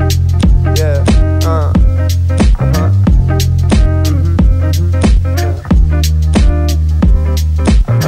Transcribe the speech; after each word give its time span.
Uh, 0.00 0.06
uh-huh. 1.44 1.72
Mhm, 2.58 2.88
mhm. 2.88 2.88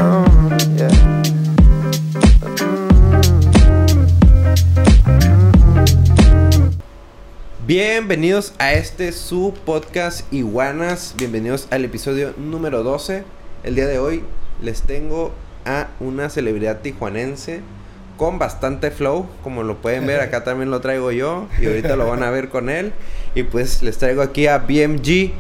Um. 0.01 0.33
Bienvenidos 7.67 8.55
a 8.59 8.73
este 8.73 9.13
su 9.13 9.53
podcast 9.67 10.33
Iguanas. 10.33 11.15
Bienvenidos 11.19 11.69
al 11.71 11.85
episodio 11.85 12.33
número 12.39 12.83
12. 12.83 13.25
El 13.65 13.75
día 13.75 13.87
de 13.87 13.99
hoy 13.99 14.25
les 14.63 14.81
tengo 14.81 15.33
a 15.67 15.89
una 16.01 16.31
celebridad 16.31 16.81
tijuanense 16.81 17.61
con 18.23 18.39
bastante 18.39 18.93
flow. 18.93 19.27
Como 19.43 19.65
lo 19.65 19.79
pueden 19.79 20.07
ver, 20.07 20.21
acá 20.21 20.45
también 20.45 20.71
lo 20.71 20.81
traigo 20.81 21.11
yo. 21.11 21.49
Y 21.61 21.67
ahorita 21.67 21.97
lo 21.97 22.07
van 22.07 22.23
a 22.23 22.31
ver 22.31 22.51
con 22.51 22.71
él. 22.71 22.93
Y 23.35 23.43
pues 23.43 23.83
les 23.83 23.99
traigo 23.99 24.23
aquí 24.23 24.47
a 24.47 24.59
BMG 24.59 25.33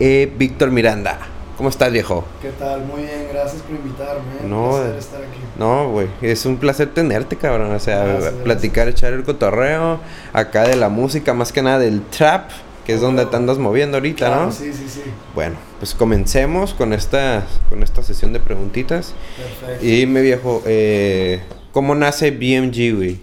eh, 0.00 0.32
Víctor 0.38 0.70
Miranda. 0.70 1.18
¿Cómo 1.58 1.68
estás, 1.68 1.92
viejo? 1.92 2.24
¿Qué 2.40 2.48
tal? 2.58 2.80
Muy 2.86 3.02
bien, 3.02 3.28
gracias 3.30 3.60
por 3.60 3.76
invitarme. 3.76 4.22
No, 4.48 4.68
Un 4.68 4.70
placer 4.70 4.94
eh, 4.94 4.98
estar 4.98 5.20
aquí. 5.20 5.38
No, 5.58 5.90
güey, 5.90 6.06
es 6.22 6.46
un 6.46 6.56
placer 6.56 6.94
tenerte, 6.94 7.36
cabrón. 7.36 7.72
O 7.72 7.78
sea, 7.78 7.98
Gracias, 8.04 8.22
gracias. 8.22 8.42
platicar, 8.42 8.88
echar 8.88 9.12
el 9.12 9.22
cotorreo. 9.22 10.00
Acá 10.32 10.62
de 10.62 10.76
la 10.76 10.88
música, 10.88 11.34
más 11.34 11.52
que 11.52 11.60
nada 11.60 11.78
del 11.78 12.00
trap, 12.06 12.48
que 12.86 12.94
es 12.94 13.02
donde 13.02 13.26
te 13.26 13.36
andas 13.36 13.58
moviendo 13.58 13.98
ahorita, 13.98 14.28
Claro, 14.28 14.46
¿no? 14.46 14.52
Sí, 14.52 14.72
sí, 14.72 14.88
sí. 14.88 15.02
Bueno, 15.34 15.56
pues 15.78 15.94
comencemos 15.94 16.72
con 16.72 16.94
esta, 16.94 17.42
con 17.68 17.82
esta 17.82 18.02
sesión 18.02 18.32
de 18.32 18.40
preguntitas. 18.40 19.12
Perfecto. 19.36 19.84
Y 19.84 20.06
me 20.06 20.22
viejo, 20.22 20.62
eh, 20.64 21.42
¿cómo 21.74 21.96
nace 21.96 22.30
BMG, 22.30 22.96
güey? 22.96 23.18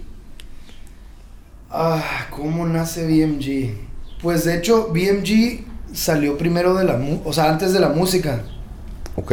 Ah, 1.70 2.26
¿cómo 2.28 2.66
nace 2.66 3.06
BMG? 3.06 3.74
Pues 4.22 4.44
de 4.44 4.58
hecho, 4.58 4.88
BMG 4.92 5.64
salió 5.94 6.36
primero 6.36 6.74
de 6.74 6.84
la 6.84 7.00
o 7.24 7.32
sea, 7.32 7.48
antes 7.50 7.72
de 7.72 7.80
la 7.80 7.88
música. 7.88 8.42
Ok. 9.16 9.32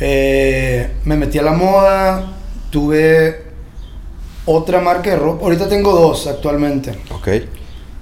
Eh, 0.00 0.90
me 1.06 1.16
metí 1.16 1.38
a 1.38 1.42
la 1.42 1.52
moda, 1.52 2.34
tuve 2.70 3.42
otra 4.44 4.82
marca 4.82 5.10
de 5.10 5.16
ropa. 5.16 5.42
Ahorita 5.44 5.66
tengo 5.66 5.92
dos 5.92 6.26
actualmente. 6.26 6.90
Ok. 7.10 7.28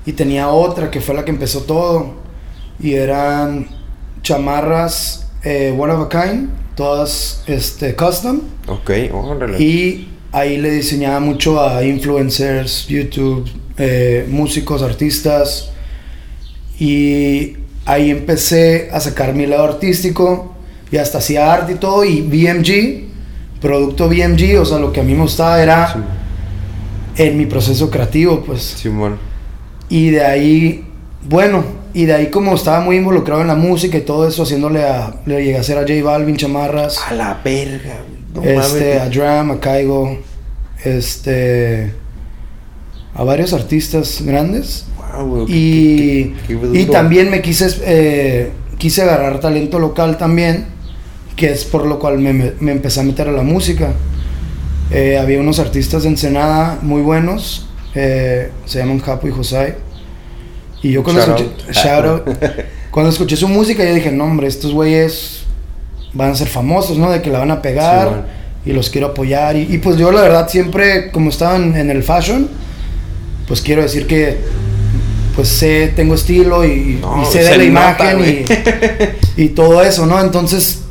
Y 0.04 0.14
tenía 0.14 0.48
otra 0.48 0.90
que 0.90 1.00
fue 1.00 1.14
la 1.14 1.24
que 1.24 1.30
empezó 1.30 1.62
todo. 1.62 2.14
Y 2.80 2.94
eran 2.94 3.68
chamarras 4.22 5.30
eh, 5.44 5.72
one 5.78 5.92
of 5.92 6.00
a 6.00 6.08
kind, 6.08 6.50
todas 6.74 7.44
este, 7.46 7.94
custom. 7.94 8.40
Ok, 8.66 8.90
órale. 9.12 9.62
Y 9.62 10.08
ahí 10.34 10.56
le 10.56 10.70
diseñaba 10.70 11.20
mucho 11.20 11.62
a 11.62 11.84
influencers, 11.84 12.88
YouTube, 12.88 13.48
eh, 13.78 14.26
músicos, 14.28 14.82
artistas. 14.82 15.70
Y 16.78 17.56
ahí 17.86 18.10
empecé 18.10 18.90
a 18.92 18.98
sacar 18.98 19.32
mi 19.32 19.46
lado 19.46 19.64
artístico 19.64 20.52
y 20.90 20.96
hasta 20.96 21.18
hacía 21.18 21.52
arte 21.52 21.74
y 21.74 21.76
todo. 21.76 22.04
Y 22.04 22.20
BMG, 22.20 23.60
producto 23.60 24.08
BMG, 24.08 24.58
o 24.60 24.64
sea, 24.64 24.78
lo 24.78 24.92
que 24.92 25.00
a 25.00 25.04
mí 25.04 25.14
me 25.14 25.22
gustaba 25.22 25.62
era 25.62 25.92
Sí, 25.92 26.00
en 27.16 27.38
mi 27.38 27.46
proceso 27.46 27.88
creativo, 27.88 28.42
pues. 28.44 28.62
Simón. 28.62 29.18
Y 29.88 30.10
de 30.10 30.24
ahí, 30.24 30.84
bueno, 31.28 31.64
y 31.92 32.06
de 32.06 32.14
ahí 32.14 32.26
como 32.30 32.56
estaba 32.56 32.80
muy 32.80 32.96
involucrado 32.96 33.42
en 33.42 33.46
la 33.46 33.54
música 33.54 33.96
y 33.96 34.00
todo 34.00 34.26
eso, 34.26 34.42
haciéndole 34.42 34.82
a, 34.82 35.14
le 35.26 35.44
llegué 35.44 35.58
a 35.58 35.60
hacer 35.60 35.78
a 35.78 35.82
J 35.82 36.02
Balvin 36.02 36.36
chamarras. 36.36 36.98
A 37.06 37.14
la 37.14 37.40
verga, 37.44 38.00
güey. 38.08 38.13
No 38.34 38.42
este, 38.42 38.98
a. 38.98 39.08
Dram, 39.08 39.52
a 39.52 39.60
Caigo, 39.60 40.18
este, 40.84 41.92
a 43.14 43.24
varios 43.24 43.52
artistas 43.52 44.20
grandes. 44.22 44.86
Y, 45.46 46.24
qué- 46.24 46.34
qué- 46.48 46.58
qué 46.72 46.80
y 46.80 46.86
también 46.86 47.30
me 47.30 47.40
quise, 47.40 47.68
eh, 47.84 48.50
quise 48.78 49.02
agarrar 49.02 49.38
talento 49.40 49.78
local 49.78 50.18
también, 50.18 50.66
que 51.36 51.50
es 51.52 51.64
por 51.64 51.86
lo 51.86 51.98
cual 52.00 52.18
me, 52.18 52.32
me- 52.32 52.72
empecé 52.72 53.00
a 53.00 53.02
meter 53.04 53.28
a 53.28 53.32
la 53.32 53.42
música. 53.42 53.92
Eh, 54.90 55.16
había 55.16 55.40
unos 55.40 55.60
artistas 55.60 56.02
de 56.02 56.08
Ensenada 56.10 56.78
muy 56.82 57.00
buenos, 57.02 57.68
eh, 57.94 58.50
se 58.66 58.78
llaman 58.80 58.98
Japo 59.00 59.28
y 59.28 59.30
Josai. 59.30 59.74
Y 60.82 60.90
yo 60.90 61.02
cuando 61.04 61.24
Shout 61.24 61.40
escuché, 61.40 61.66
out. 61.68 61.72
shout 61.72 62.04
out. 62.28 62.36
cuando 62.90 63.10
escuché 63.10 63.36
su 63.36 63.48
música, 63.48 63.84
yo 63.84 63.94
dije, 63.94 64.10
no 64.12 64.24
hombre, 64.24 64.48
estos 64.48 64.72
güeyes 64.72 65.43
van 66.14 66.30
a 66.30 66.34
ser 66.34 66.48
famosos, 66.48 66.96
¿no? 66.98 67.10
De 67.10 67.20
que 67.20 67.30
la 67.30 67.40
van 67.40 67.50
a 67.50 67.60
pegar 67.60 68.08
Sí, 68.08 68.44
y 68.70 68.72
los 68.72 68.90
quiero 68.90 69.08
apoyar. 69.08 69.56
Y, 69.56 69.74
y 69.74 69.78
pues 69.78 69.96
yo 69.96 70.10
la 70.10 70.22
verdad 70.22 70.48
siempre, 70.48 71.10
como 71.10 71.30
estaba 71.30 71.56
en, 71.56 71.90
el 71.90 72.02
fashion, 72.02 72.48
pues 73.46 73.60
quiero 73.60 73.82
decir 73.82 74.06
que 74.06 74.38
pues 75.36 75.48
sé, 75.48 75.92
tengo 75.96 76.14
estilo 76.14 76.64
y, 76.64 76.98
No, 77.00 77.22
y 77.22 77.26
sé 77.26 77.42
de 77.42 77.58
la 77.58 77.64
imagen 77.64 78.46
y, 79.36 79.42
y 79.42 79.48
todo 79.48 79.82
eso, 79.82 80.06
¿no? 80.06 80.20
Entonces 80.20 80.82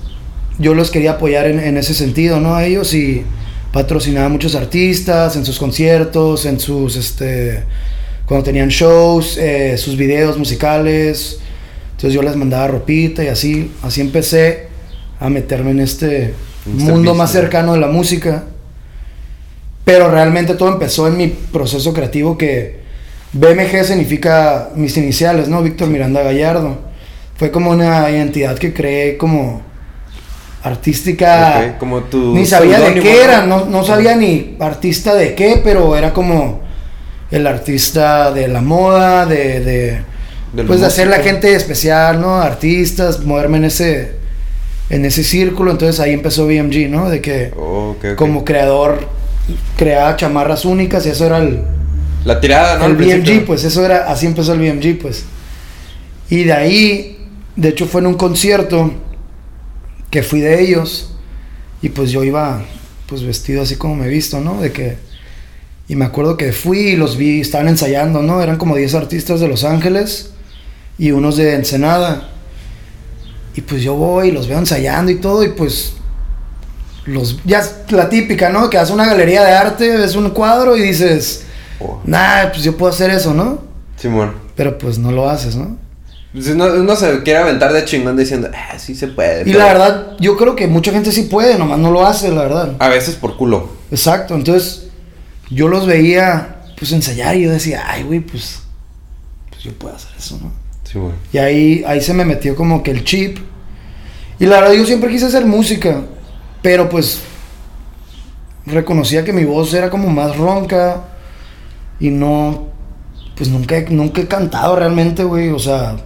yo 0.59 0.73
los 0.73 0.91
quería 0.91 1.11
apoyar 1.11 1.47
en, 1.47 1.59
en 1.59 1.78
ese 1.78 1.94
sentido, 1.94 2.40
¿no? 2.40 2.55
A 2.55 2.66
ellos 2.66 2.94
y 2.94 3.23
patrocinaba 3.72 4.25
a 4.25 4.29
muchos 4.29 4.53
artistas 4.53 5.35
en 5.35 5.45
sus 5.45 5.57
conciertos, 5.57 6.45
en 6.45 6.59
sus, 6.59 6.97
este, 6.97 7.63
cuando 8.25 8.44
tenían 8.44 8.67
shows, 8.67 9.38
eh, 9.38 9.78
sus 9.78 9.95
videos 9.95 10.38
musicales. 10.38 11.40
Entonces 11.91 12.13
yo 12.13 12.22
les 12.22 12.35
mandaba 12.35 12.67
ropita 12.67 13.23
y 13.23 13.28
así, 13.28 13.72
así 13.81 14.01
empecé 14.01 14.72
a 15.23 15.29
meterme 15.29 15.72
en 15.72 15.79
este 15.79 16.34
mundo 16.66 17.16
más 17.16 17.31
cercano 17.31 17.73
de 17.73 17.79
la 17.79 17.88
música. 17.88 18.44
Pero 19.85 20.11
realmente 20.11 20.56
todo 20.56 20.67
empezó 20.67 21.07
en 21.07 21.16
mi 21.16 21.28
proceso 21.28 21.94
creativo 21.94 22.38
que 22.38 22.81
BMG 23.31 23.85
significa 23.85 24.72
mis 24.75 24.97
iniciales, 24.97 25.47
¿no? 25.47 25.63
Víctor 25.63 25.88
Miranda 25.88 26.22
Gallardo. 26.23 26.78
Fue 27.38 27.51
como 27.51 27.72
una 27.72 28.09
identidad 28.11 28.57
que 28.57 28.73
creé 28.73 29.16
como 29.16 29.61
artística. 30.61 31.78
Como 31.79 32.01
tu 32.03 32.35
Ni 32.35 32.45
sabía 32.45 32.81
de 32.81 33.00
qué 33.00 33.23
era, 33.23 33.45
no, 33.45 33.63
no 33.63 33.85
sabía 33.85 34.17
ni 34.17 34.57
artista 34.59 35.16
de 35.16 35.35
qué, 35.35 35.61
pero 35.63 35.95
era 35.95 36.11
como 36.11 36.59
el 37.31 37.47
artista 37.47 38.34
de 38.34 38.50
la 38.50 38.59
moda, 38.59 39.25
de, 39.25 39.61
de 39.61 40.63
pues 40.67 40.81
de 40.81 40.85
hacer 40.85 41.07
la 41.07 41.19
gente 41.19 41.55
especial, 41.55 42.19
¿no? 42.19 42.41
Artistas, 42.41 43.22
moverme 43.22 43.57
en 43.57 43.63
ese 43.66 44.22
en 44.90 45.06
ese 45.06 45.24
círculo, 45.24 45.72
entonces 45.72 46.00
ahí 46.00 46.12
empezó 46.14 46.46
BMG, 46.46 46.90
¿no? 46.90 47.10
De 47.10 47.22
que 47.22 47.52
Oh, 47.56 47.96
como 48.16 48.44
creador 48.46 49.08
creaba 49.78 50.16
chamarras 50.16 50.66
únicas 50.66 51.06
y 51.06 51.10
eso 51.10 51.26
era 51.26 51.40
el, 51.40 51.62
La 52.26 52.40
tirada, 52.40 52.78
¿no? 52.78 52.86
el 52.86 52.96
BMG, 52.96 52.96
principio. 52.96 53.46
pues 53.46 53.64
eso 53.64 53.84
era, 53.86 54.10
así 54.12 54.26
empezó 54.26 54.54
el 54.54 54.60
BMG, 54.60 55.00
pues. 55.00 55.26
Y 56.30 56.44
de 56.46 56.54
ahí, 56.54 57.28
de 57.56 57.70
hecho 57.70 57.86
fue 57.86 58.02
en 58.02 58.08
un 58.08 58.16
concierto 58.16 58.94
que 60.10 60.24
fui 60.24 60.42
de 60.42 60.62
ellos 60.62 61.16
y 61.82 61.90
pues 61.90 62.12
yo 62.12 62.24
iba 62.24 62.64
pues 63.08 63.24
vestido 63.24 63.62
así 63.62 63.76
como 63.76 63.96
me 63.96 64.06
he 64.06 64.10
visto, 64.10 64.40
¿no? 64.40 64.62
De 64.62 64.72
que 64.72 64.98
y 65.88 65.96
me 65.96 66.06
acuerdo 66.06 66.38
que 66.38 66.54
fui 66.54 66.80
y 66.80 66.96
los 66.96 67.18
vi, 67.18 67.42
estaban 67.42 67.68
ensayando, 67.68 68.22
¿no? 68.22 68.42
Eran 68.42 68.58
como 68.58 68.76
10 68.76 68.96
artistas 68.96 69.40
de 69.42 69.50
Los 69.50 69.64
Ángeles 69.66 70.32
y 70.98 71.12
unos 71.12 71.36
de 71.36 71.56
Ensenada. 71.56 72.30
Y 73.56 73.62
pues 73.62 73.81
yo 73.84 73.94
voy 73.96 74.31
los 74.31 74.47
veo 74.47 74.58
ensayando 74.59 75.12
y 75.12 75.16
todo 75.16 75.44
y 75.44 75.50
pues 75.50 75.94
los 77.06 77.44
ya 77.44 77.59
es 77.59 77.75
la 77.90 78.09
típica, 78.09 78.50
¿no? 78.50 78.69
Que 78.69 78.78
haces 78.78 78.94
una 78.94 79.06
galería 79.06 79.44
de 79.44 79.52
arte, 79.52 79.97
ves 79.97 80.16
un 80.16 80.30
cuadro 80.31 80.75
y 80.78 80.81
dices, 80.81 81.46
Oh, 81.80 82.02
Nah, 82.06 82.50
pues 82.50 82.64
yo 82.64 82.78
puedo 82.78 82.91
hacer 82.91 83.09
eso, 83.09 83.34
¿no? 83.34 83.62
Simón. 83.97 84.34
Pero 84.56 84.78
pues 84.78 84.97
no 84.97 85.12
lo 85.12 85.30
haces, 85.30 85.56
¿no? 85.56 85.78
Pues 86.31 86.47
uno, 86.47 86.66
uno 86.66 86.96
se 86.96 87.22
quiere 87.22 87.40
aventar 87.40 87.72
de 87.74 87.86
chingón 87.86 88.18
diciendo, 88.18 88.50
ah, 88.53 88.80
sí 88.80 88.96
se 88.96 89.08
puede. 89.08 89.41
Y 89.41 89.46
pero 89.46 89.59
la 89.59 89.66
verdad, 89.66 90.08
yo 90.20 90.35
creo 90.35 90.56
que 90.56 90.68
mucha 90.68 90.91
gente 90.91 91.12
sí 91.12 91.24
puede, 91.24 91.58
nomás 91.58 91.78
no 91.78 91.91
lo 91.91 92.06
hace, 92.06 92.31
la 92.31 92.41
verdad. 92.44 92.75
A 92.80 92.88
veces 92.90 93.16
por 93.16 93.38
culo. 93.38 93.70
Exacto, 93.91 94.34
entonces 94.34 94.88
yo 95.50 95.68
los 95.68 95.85
veía 95.85 96.64
pues 96.78 96.91
ensayar 96.91 97.35
y 97.35 97.44
yo 97.44 97.52
decía, 97.52 97.84
ay, 97.88 98.03
güey, 98.03 98.20
pues, 98.20 98.61
pues 99.50 99.64
yo 99.64 99.73
puedo 99.73 99.96
hacer 99.96 100.11
eso, 100.17 100.40
¿no? 100.41 100.52
Y 101.31 101.37
ahí, 101.37 101.84
ahí 101.87 102.01
se 102.01 102.13
me 102.13 102.25
metió 102.25 102.55
como 102.55 102.84
que 102.84 102.91
el 102.91 103.03
chip. 103.03 103.37
Y 104.40 104.45
la 104.45 104.59
verdad, 104.61 104.73
yo 104.73 104.85
siempre 104.85 105.09
quise 105.09 105.25
hacer 105.25 105.45
música, 105.45 106.01
pero 106.61 106.90
pues 106.90 107.22
reconocía 108.66 109.23
que 109.23 109.34
mi 109.34 109.43
voz 109.43 109.73
era 109.73 109.90
como 109.90 110.09
más 110.09 110.37
ronca 110.37 111.03
y 111.99 112.09
no, 112.09 112.67
pues 113.35 113.49
nunca, 113.49 113.78
he- 113.78 113.90
nunca 113.90 114.22
he 114.22 114.28
cantado 114.28 114.75
realmente, 114.75 115.23
güey, 115.23 115.49
o 115.49 115.59
sea, 115.59 115.97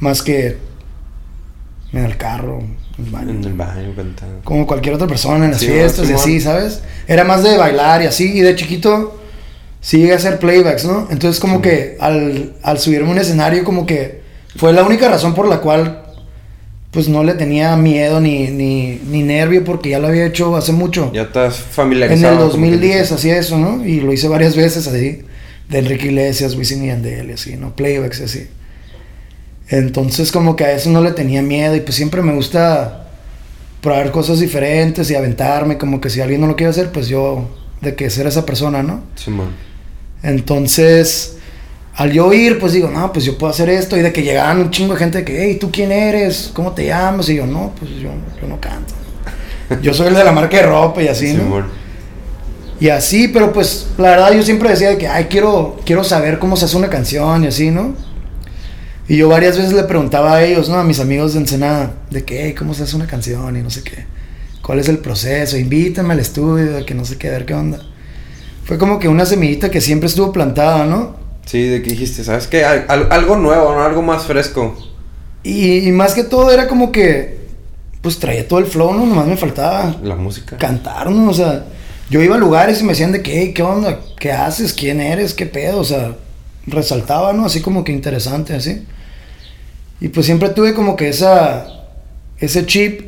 más 0.00 0.22
que 0.22 0.58
en 1.92 2.04
el 2.04 2.16
carro, 2.16 2.58
en 2.60 3.04
el 3.04 3.10
baño. 3.10 3.30
En 3.30 3.44
el 3.44 3.52
baño 3.54 3.92
cantando. 3.96 4.40
Como 4.44 4.66
cualquier 4.66 4.94
otra 4.94 5.06
persona 5.06 5.44
en 5.46 5.52
las 5.52 5.60
Sí, 5.60 5.66
fiestas 5.66 6.08
y 6.08 6.12
así, 6.12 6.40
¿sabes? 6.40 6.82
Era 7.06 7.24
más 7.24 7.42
de 7.42 7.56
bailar 7.56 8.02
y 8.02 8.06
así, 8.06 8.32
y 8.36 8.40
de 8.40 8.54
chiquito 8.54 9.18
sí 9.80 9.98
llegué 9.98 10.12
a 10.12 10.16
hacer 10.16 10.38
playbacks, 10.38 10.84
¿no? 10.84 11.08
Entonces 11.10 11.40
como 11.40 11.62
que 11.62 11.96
al, 12.00 12.54
al 12.62 12.78
subirme 12.78 13.08
a 13.08 13.12
un 13.12 13.18
escenario 13.18 13.64
como 13.64 13.86
que 13.86 14.20
fue 14.56 14.72
la 14.72 14.82
única 14.82 15.08
razón 15.08 15.34
por 15.34 15.46
la 15.48 15.60
cual 15.60 16.04
pues 16.90 17.08
no 17.08 17.22
le 17.22 17.34
tenía 17.34 17.76
miedo 17.76 18.20
ni, 18.20 18.48
ni, 18.48 19.00
ni 19.06 19.22
nervio 19.22 19.62
porque 19.64 19.90
ya 19.90 19.98
lo 19.98 20.08
había 20.08 20.24
hecho 20.26 20.56
hace 20.56 20.72
mucho. 20.72 21.12
Ya 21.12 21.22
estás 21.22 21.58
En 21.58 21.64
familiarizado. 21.72 22.46
el 22.46 22.50
como 22.50 22.66
quien 22.66 22.80
2010 22.80 23.02
dice. 23.02 23.14
hacía 23.14 23.38
eso, 23.38 23.58
¿no? 23.58 23.84
Y 23.84 24.00
lo 24.00 24.12
hice 24.12 24.26
varias 24.28 24.56
veces 24.56 24.86
así. 24.86 25.22
de 25.68 25.78
Enrique 25.78 26.06
Iglesias, 26.06 26.54
Wisin 26.56 26.84
y 26.84 26.86
Yandel, 26.88 27.28
y 27.28 27.32
así, 27.34 27.56
¿no? 27.56 27.76
Playbacks 27.76 28.20
y 28.20 28.24
así. 28.24 28.46
Entonces 29.68 30.32
como 30.32 30.56
que 30.56 30.64
a 30.64 30.72
eso 30.72 30.88
no 30.90 31.02
le 31.02 31.10
tenía 31.12 31.42
miedo 31.42 31.76
y 31.76 31.80
pues 31.80 31.94
siempre 31.94 32.22
me 32.22 32.32
gusta 32.34 33.04
probar 33.82 34.10
cosas 34.10 34.40
diferentes 34.40 35.10
y 35.10 35.14
aventarme, 35.14 35.76
como 35.78 36.00
que 36.00 36.08
si 36.10 36.20
alguien 36.22 36.40
no 36.40 36.46
lo 36.46 36.56
quiere 36.56 36.70
hacer, 36.70 36.90
pues 36.90 37.08
yo, 37.08 37.48
de 37.82 37.94
que 37.94 38.08
ser 38.10 38.26
esa 38.26 38.46
persona, 38.46 38.82
¿no? 38.82 39.02
Simón. 39.14 39.67
Entonces, 40.22 41.36
al 41.94 42.12
yo 42.12 42.32
ir, 42.32 42.58
pues 42.58 42.72
digo, 42.72 42.90
no, 42.90 43.12
pues 43.12 43.24
yo 43.24 43.36
puedo 43.38 43.52
hacer 43.52 43.68
esto. 43.68 43.96
Y 43.96 44.02
de 44.02 44.12
que 44.12 44.22
llegaban 44.22 44.60
un 44.60 44.70
chingo 44.70 44.94
de 44.94 45.00
gente 45.00 45.18
de 45.18 45.24
que, 45.24 45.44
hey, 45.44 45.58
¿tú 45.60 45.70
quién 45.70 45.92
eres? 45.92 46.50
¿Cómo 46.54 46.72
te 46.72 46.86
llamas? 46.86 47.28
Y 47.28 47.36
yo, 47.36 47.46
no, 47.46 47.72
pues 47.78 47.90
yo, 47.92 48.10
yo 48.40 48.48
no 48.48 48.60
canto. 48.60 48.94
Yo 49.82 49.92
soy 49.92 50.08
el 50.08 50.14
de 50.14 50.24
la 50.24 50.32
marca 50.32 50.56
de 50.56 50.62
ropa 50.62 51.02
y 51.02 51.08
así, 51.08 51.34
¿no? 51.34 51.42
Y 52.80 52.88
así, 52.90 53.28
pero 53.28 53.52
pues 53.52 53.88
la 53.98 54.10
verdad 54.10 54.32
yo 54.32 54.42
siempre 54.42 54.70
decía 54.70 54.90
de 54.90 54.98
que, 54.98 55.08
ay, 55.08 55.24
quiero, 55.24 55.80
quiero 55.84 56.04
saber 56.04 56.38
cómo 56.38 56.56
se 56.56 56.66
hace 56.66 56.76
una 56.76 56.88
canción 56.88 57.44
y 57.44 57.48
así, 57.48 57.70
¿no? 57.70 57.94
Y 59.08 59.16
yo 59.16 59.28
varias 59.28 59.56
veces 59.56 59.72
le 59.72 59.82
preguntaba 59.84 60.34
a 60.34 60.44
ellos, 60.44 60.68
¿no? 60.68 60.76
A 60.76 60.84
mis 60.84 61.00
amigos 61.00 61.32
de 61.32 61.40
Ensenada, 61.40 61.94
de 62.10 62.24
que, 62.24 62.44
hey, 62.44 62.54
¿cómo 62.54 62.74
se 62.74 62.84
hace 62.84 62.94
una 62.94 63.06
canción? 63.06 63.56
Y 63.56 63.62
no 63.62 63.70
sé 63.70 63.82
qué. 63.82 64.06
¿Cuál 64.62 64.78
es 64.78 64.88
el 64.88 64.98
proceso? 64.98 65.56
Invítame 65.56 66.12
al 66.12 66.20
estudio, 66.20 66.72
de 66.72 66.84
que 66.84 66.94
no 66.94 67.04
sé 67.04 67.16
qué, 67.16 67.28
a 67.28 67.32
ver 67.32 67.46
qué 67.46 67.54
onda. 67.54 67.80
Fue 68.68 68.78
como 68.78 68.98
que 69.00 69.08
una 69.08 69.24
semillita 69.26 69.70
que 69.70 69.80
siempre 69.80 70.06
estuvo 70.08 70.30
plantada, 70.30 70.84
¿no? 70.84 71.16
Sí, 71.46 71.62
de 71.62 71.80
que 71.82 71.90
dijiste, 71.90 72.22
¿sabes 72.22 72.46
qué? 72.46 72.64
Al- 72.64 72.84
al- 72.88 73.08
algo 73.10 73.34
nuevo, 73.36 73.72
¿no? 73.74 73.82
Algo 73.82 74.02
más 74.02 74.24
fresco. 74.26 74.76
Y, 75.42 75.88
y 75.88 75.90
más 75.92 76.12
que 76.14 76.22
todo 76.22 76.52
era 76.52 76.68
como 76.68 76.92
que, 76.92 77.38
pues 78.02 78.18
traía 78.18 78.46
todo 78.46 78.58
el 78.58 78.66
flow, 78.66 78.92
¿no? 78.92 79.06
Nomás 79.06 79.26
me 79.26 79.36
faltaba 79.38 79.96
La 80.02 80.14
música. 80.16 80.58
cantar, 80.58 81.10
¿no? 81.10 81.30
O 81.30 81.34
sea, 81.34 81.64
yo 82.10 82.22
iba 82.22 82.36
a 82.36 82.38
lugares 82.38 82.80
y 82.80 82.84
me 82.84 82.90
decían 82.92 83.12
de 83.12 83.22
que, 83.22 83.40
"Hey, 83.40 83.52
¿qué 83.54 83.62
onda? 83.62 84.00
¿Qué 84.18 84.32
haces? 84.32 84.74
¿Quién 84.74 85.00
eres? 85.00 85.32
¿Qué 85.32 85.46
pedo? 85.46 85.80
O 85.80 85.84
sea, 85.84 86.16
resaltaba, 86.66 87.32
¿no? 87.32 87.46
Así 87.46 87.62
como 87.62 87.82
que 87.84 87.92
interesante, 87.92 88.54
así. 88.54 88.84
Y 90.00 90.08
pues 90.08 90.26
siempre 90.26 90.50
tuve 90.50 90.74
como 90.74 90.94
que 90.94 91.08
esa, 91.08 91.66
ese 92.38 92.66
chip 92.66 93.00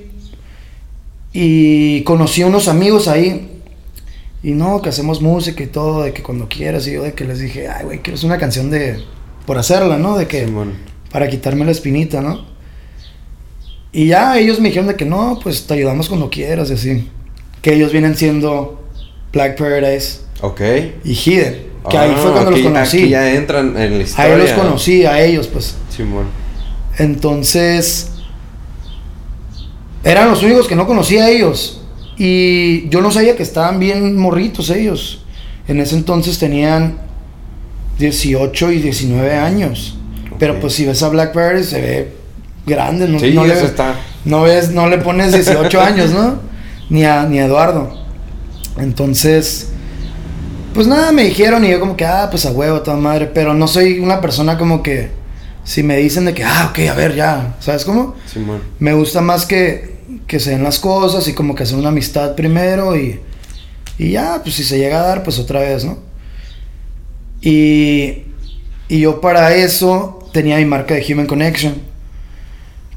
y 1.33 2.03
conocí 2.05 2.43
a 2.43 2.47
unos 2.47 2.69
amigos 2.69 3.07
ahí. 3.09 3.50
Y 4.43 4.53
no, 4.53 4.81
que 4.81 4.89
hacemos 4.89 5.21
música 5.21 5.63
y 5.63 5.67
todo, 5.67 6.03
de 6.03 6.13
que 6.15 6.23
cuando 6.23 6.49
quieras. 6.49 6.87
Y 6.87 6.93
yo 6.93 7.03
de 7.03 7.13
que 7.13 7.25
les 7.25 7.41
dije, 7.41 7.69
ay, 7.69 7.85
güey, 7.85 7.99
quiero 8.01 8.17
hacer 8.17 8.27
una 8.29 8.39
canción 8.39 8.71
de... 8.71 9.05
Por 9.47 9.59
hacerla, 9.59 9.99
¿no? 9.99 10.17
De 10.17 10.27
que 10.27 10.45
Simón. 10.47 10.75
para 11.13 11.29
quitarme 11.29 11.65
la 11.65 11.73
espinita, 11.73 12.21
¿no? 12.21 12.47
Y 13.93 14.07
ya 14.07 14.39
ellos 14.39 14.61
me 14.61 14.69
dijeron 14.69 14.87
de 14.89 14.95
que 14.97 15.05
no, 15.05 15.39
pues 15.43 15.67
te 15.67 15.75
ayudamos 15.75 16.09
cuando 16.09 16.31
quieras 16.31 16.71
y 16.71 16.75
así. 16.75 17.09
Que 17.61 17.75
ellos 17.75 17.91
vienen 17.93 18.17
siendo 18.17 18.83
Black 19.33 19.59
Paradise 19.59 20.21
Ok. 20.41 20.61
y 21.05 21.13
Hidden. 21.15 21.71
Que 21.91 21.99
ahí 21.99 22.13
Ah, 22.15 22.19
fue 22.21 22.33
cuando 22.33 22.51
aquí- 22.51 22.63
los 22.63 22.73
conocí. 22.73 22.99
Aquí 22.99 23.09
ya 23.09 23.33
entran 23.35 23.77
en 23.77 23.99
la 23.99 24.05
historia. 24.05 24.33
Ahí 24.35 24.41
los 24.41 24.51
conocí, 24.53 25.05
a 25.07 25.21
ellos, 25.23 25.47
pues. 25.49 25.75
Simón. 25.95 26.27
Entonces, 26.99 28.11
eran 30.05 30.31
los 30.31 30.43
únicos 30.43 30.69
que 30.69 30.77
no 30.77 30.87
conocía 30.87 31.25
a 31.25 31.31
ellos. 31.31 31.80
Y 32.23 32.87
yo 32.91 33.01
no 33.01 33.11
sabía 33.11 33.35
que 33.35 33.43
estaban 33.43 33.79
bien 33.79 34.15
morritos 34.15 34.69
ellos. 34.69 35.25
En 35.67 35.81
ese 35.81 35.97
entonces 35.97 36.39
tenían 36.39 36.99
18 37.99 38.73
y 38.73 38.83
19 38.83 39.35
años. 39.37 39.97
Pero 40.39 40.61
pues 40.61 40.75
si 40.75 40.85
ves 40.85 41.03
a 41.03 41.09
Black 41.09 41.33
Paradise 41.33 41.71
se 41.71 41.81
ve 41.81 42.13
grande, 42.67 43.09
¿no? 43.09 43.19
Sí, 43.19 43.33
no, 43.33 43.47
le, 43.47 43.55
está. 43.55 43.95
no 44.27 44.43
ves, 44.43 44.71
no 44.71 44.87
le 44.87 44.99
pones 44.99 45.33
18 45.33 45.81
años, 45.81 46.11
¿no? 46.11 46.41
Ni 46.91 47.07
a, 47.07 47.23
ni 47.23 47.39
a 47.39 47.47
Eduardo. 47.47 47.91
Entonces, 48.77 49.69
pues 50.75 50.87
nada, 50.87 51.13
me 51.13 51.25
dijeron 51.25 51.65
y 51.65 51.71
yo 51.71 51.81
como 51.81 51.97
que, 51.97 52.05
ah, 52.05 52.29
pues 52.31 52.45
a 52.45 52.53
huevo, 52.53 52.83
toda 52.83 52.99
madre. 52.99 53.31
Pero 53.33 53.55
no 53.55 53.67
soy 53.67 53.99
una 53.99 54.21
persona 54.21 54.59
como 54.59 54.83
que, 54.83 55.09
si 55.65 55.83
me 55.83 55.97
dicen 55.97 56.27
de 56.27 56.35
que, 56.35 56.45
ah, 56.45 56.69
ok, 56.71 56.81
a 56.91 56.95
ver, 56.95 57.15
ya, 57.15 57.57
¿sabes 57.61 57.87
cómo? 57.87 58.15
Simón. 58.27 58.61
Me 58.79 58.93
gusta 58.93 59.23
más 59.23 59.47
que, 59.47 60.00
que 60.31 60.39
se 60.39 60.51
den 60.51 60.63
las 60.63 60.79
cosas 60.79 61.27
y 61.27 61.33
como 61.35 61.57
que 61.57 61.65
hacer 61.65 61.77
una 61.77 61.89
amistad 61.89 62.37
primero 62.37 62.97
y, 62.97 63.19
y 63.99 64.13
ya, 64.13 64.41
pues 64.45 64.55
si 64.55 64.63
se 64.63 64.79
llega 64.79 65.01
a 65.01 65.07
dar, 65.09 65.25
pues 65.25 65.41
otra 65.41 65.59
vez, 65.61 65.85
¿no? 65.85 65.99
Y, 67.43 68.23
y 68.89 69.01
yo 69.01 69.21
para 69.21 69.55
eso 69.55 70.29
tenía 70.33 70.57
mi 70.59 70.65
marca 70.67 70.95
de 70.95 71.05
Human 71.13 71.27
Connection, 71.27 71.75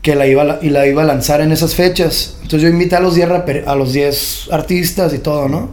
que 0.03 0.15
la 0.15 0.27
iba, 0.27 0.59
y 0.61 0.69
la 0.69 0.85
iba 0.85 1.01
a 1.01 1.05
lanzar 1.05 1.41
en 1.41 1.51
esas 1.51 1.75
fechas. 1.75 2.35
Entonces 2.43 2.61
yo 2.61 2.67
invité 2.69 2.95
a 2.97 2.99
los 2.99 3.15
10 3.15 3.29
raper- 3.29 3.63
a 3.65 3.75
los 3.75 3.93
10 3.93 4.49
artistas 4.51 5.13
y 5.13 5.19
todo, 5.19 5.47
¿no? 5.49 5.71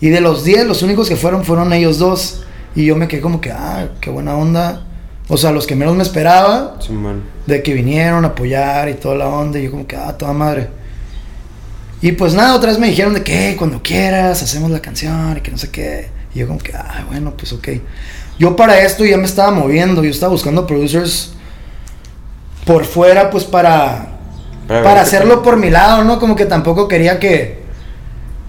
Y 0.00 0.08
de 0.10 0.20
los 0.20 0.44
10, 0.44 0.66
los 0.66 0.82
únicos 0.82 1.08
que 1.08 1.16
fueron 1.16 1.44
fueron 1.44 1.72
ellos 1.72 1.98
dos. 1.98 2.42
Y 2.74 2.84
yo 2.86 2.96
me 2.96 3.06
quedé 3.08 3.20
como 3.20 3.40
que, 3.40 3.50
ah, 3.52 3.88
qué 4.00 4.10
buena 4.10 4.36
onda. 4.36 4.84
O 5.28 5.36
sea, 5.36 5.52
los 5.52 5.66
que 5.66 5.76
menos 5.76 5.94
me 5.96 6.02
esperaba, 6.02 6.76
de 7.46 7.62
que 7.62 7.72
vinieron 7.72 8.24
a 8.24 8.28
apoyar 8.28 8.88
y 8.88 8.94
toda 8.94 9.14
la 9.14 9.28
onda. 9.28 9.58
Y 9.60 9.64
yo 9.64 9.70
como 9.70 9.86
que, 9.86 9.96
ah, 9.96 10.16
toda 10.18 10.32
madre. 10.32 10.81
Y 12.02 12.12
pues 12.12 12.34
nada, 12.34 12.54
otra 12.56 12.70
vez 12.70 12.78
me 12.80 12.88
dijeron 12.88 13.14
de 13.14 13.22
que 13.22 13.48
"Hey, 13.50 13.56
cuando 13.56 13.80
quieras 13.82 14.42
hacemos 14.42 14.70
la 14.70 14.80
canción 14.80 15.36
y 15.38 15.40
que 15.40 15.50
no 15.52 15.56
sé 15.58 15.70
qué. 15.70 16.08
Y 16.34 16.40
yo 16.40 16.46
como 16.48 16.58
que, 16.58 16.72
ah, 16.74 17.04
bueno, 17.08 17.32
pues 17.36 17.52
ok. 17.52 17.68
Yo 18.38 18.56
para 18.56 18.80
esto 18.82 19.04
ya 19.04 19.16
me 19.18 19.24
estaba 19.26 19.50
moviendo. 19.52 20.02
Yo 20.02 20.10
estaba 20.10 20.32
buscando 20.32 20.66
producers 20.66 21.32
por 22.66 22.84
fuera, 22.84 23.30
pues 23.30 23.44
para, 23.44 24.08
Para 24.66 25.02
hacerlo 25.02 25.42
por 25.42 25.56
mi 25.58 25.70
lado, 25.70 26.04
¿no? 26.04 26.18
Como 26.18 26.34
que 26.36 26.46
tampoco 26.46 26.88
quería 26.88 27.18
que, 27.20 27.58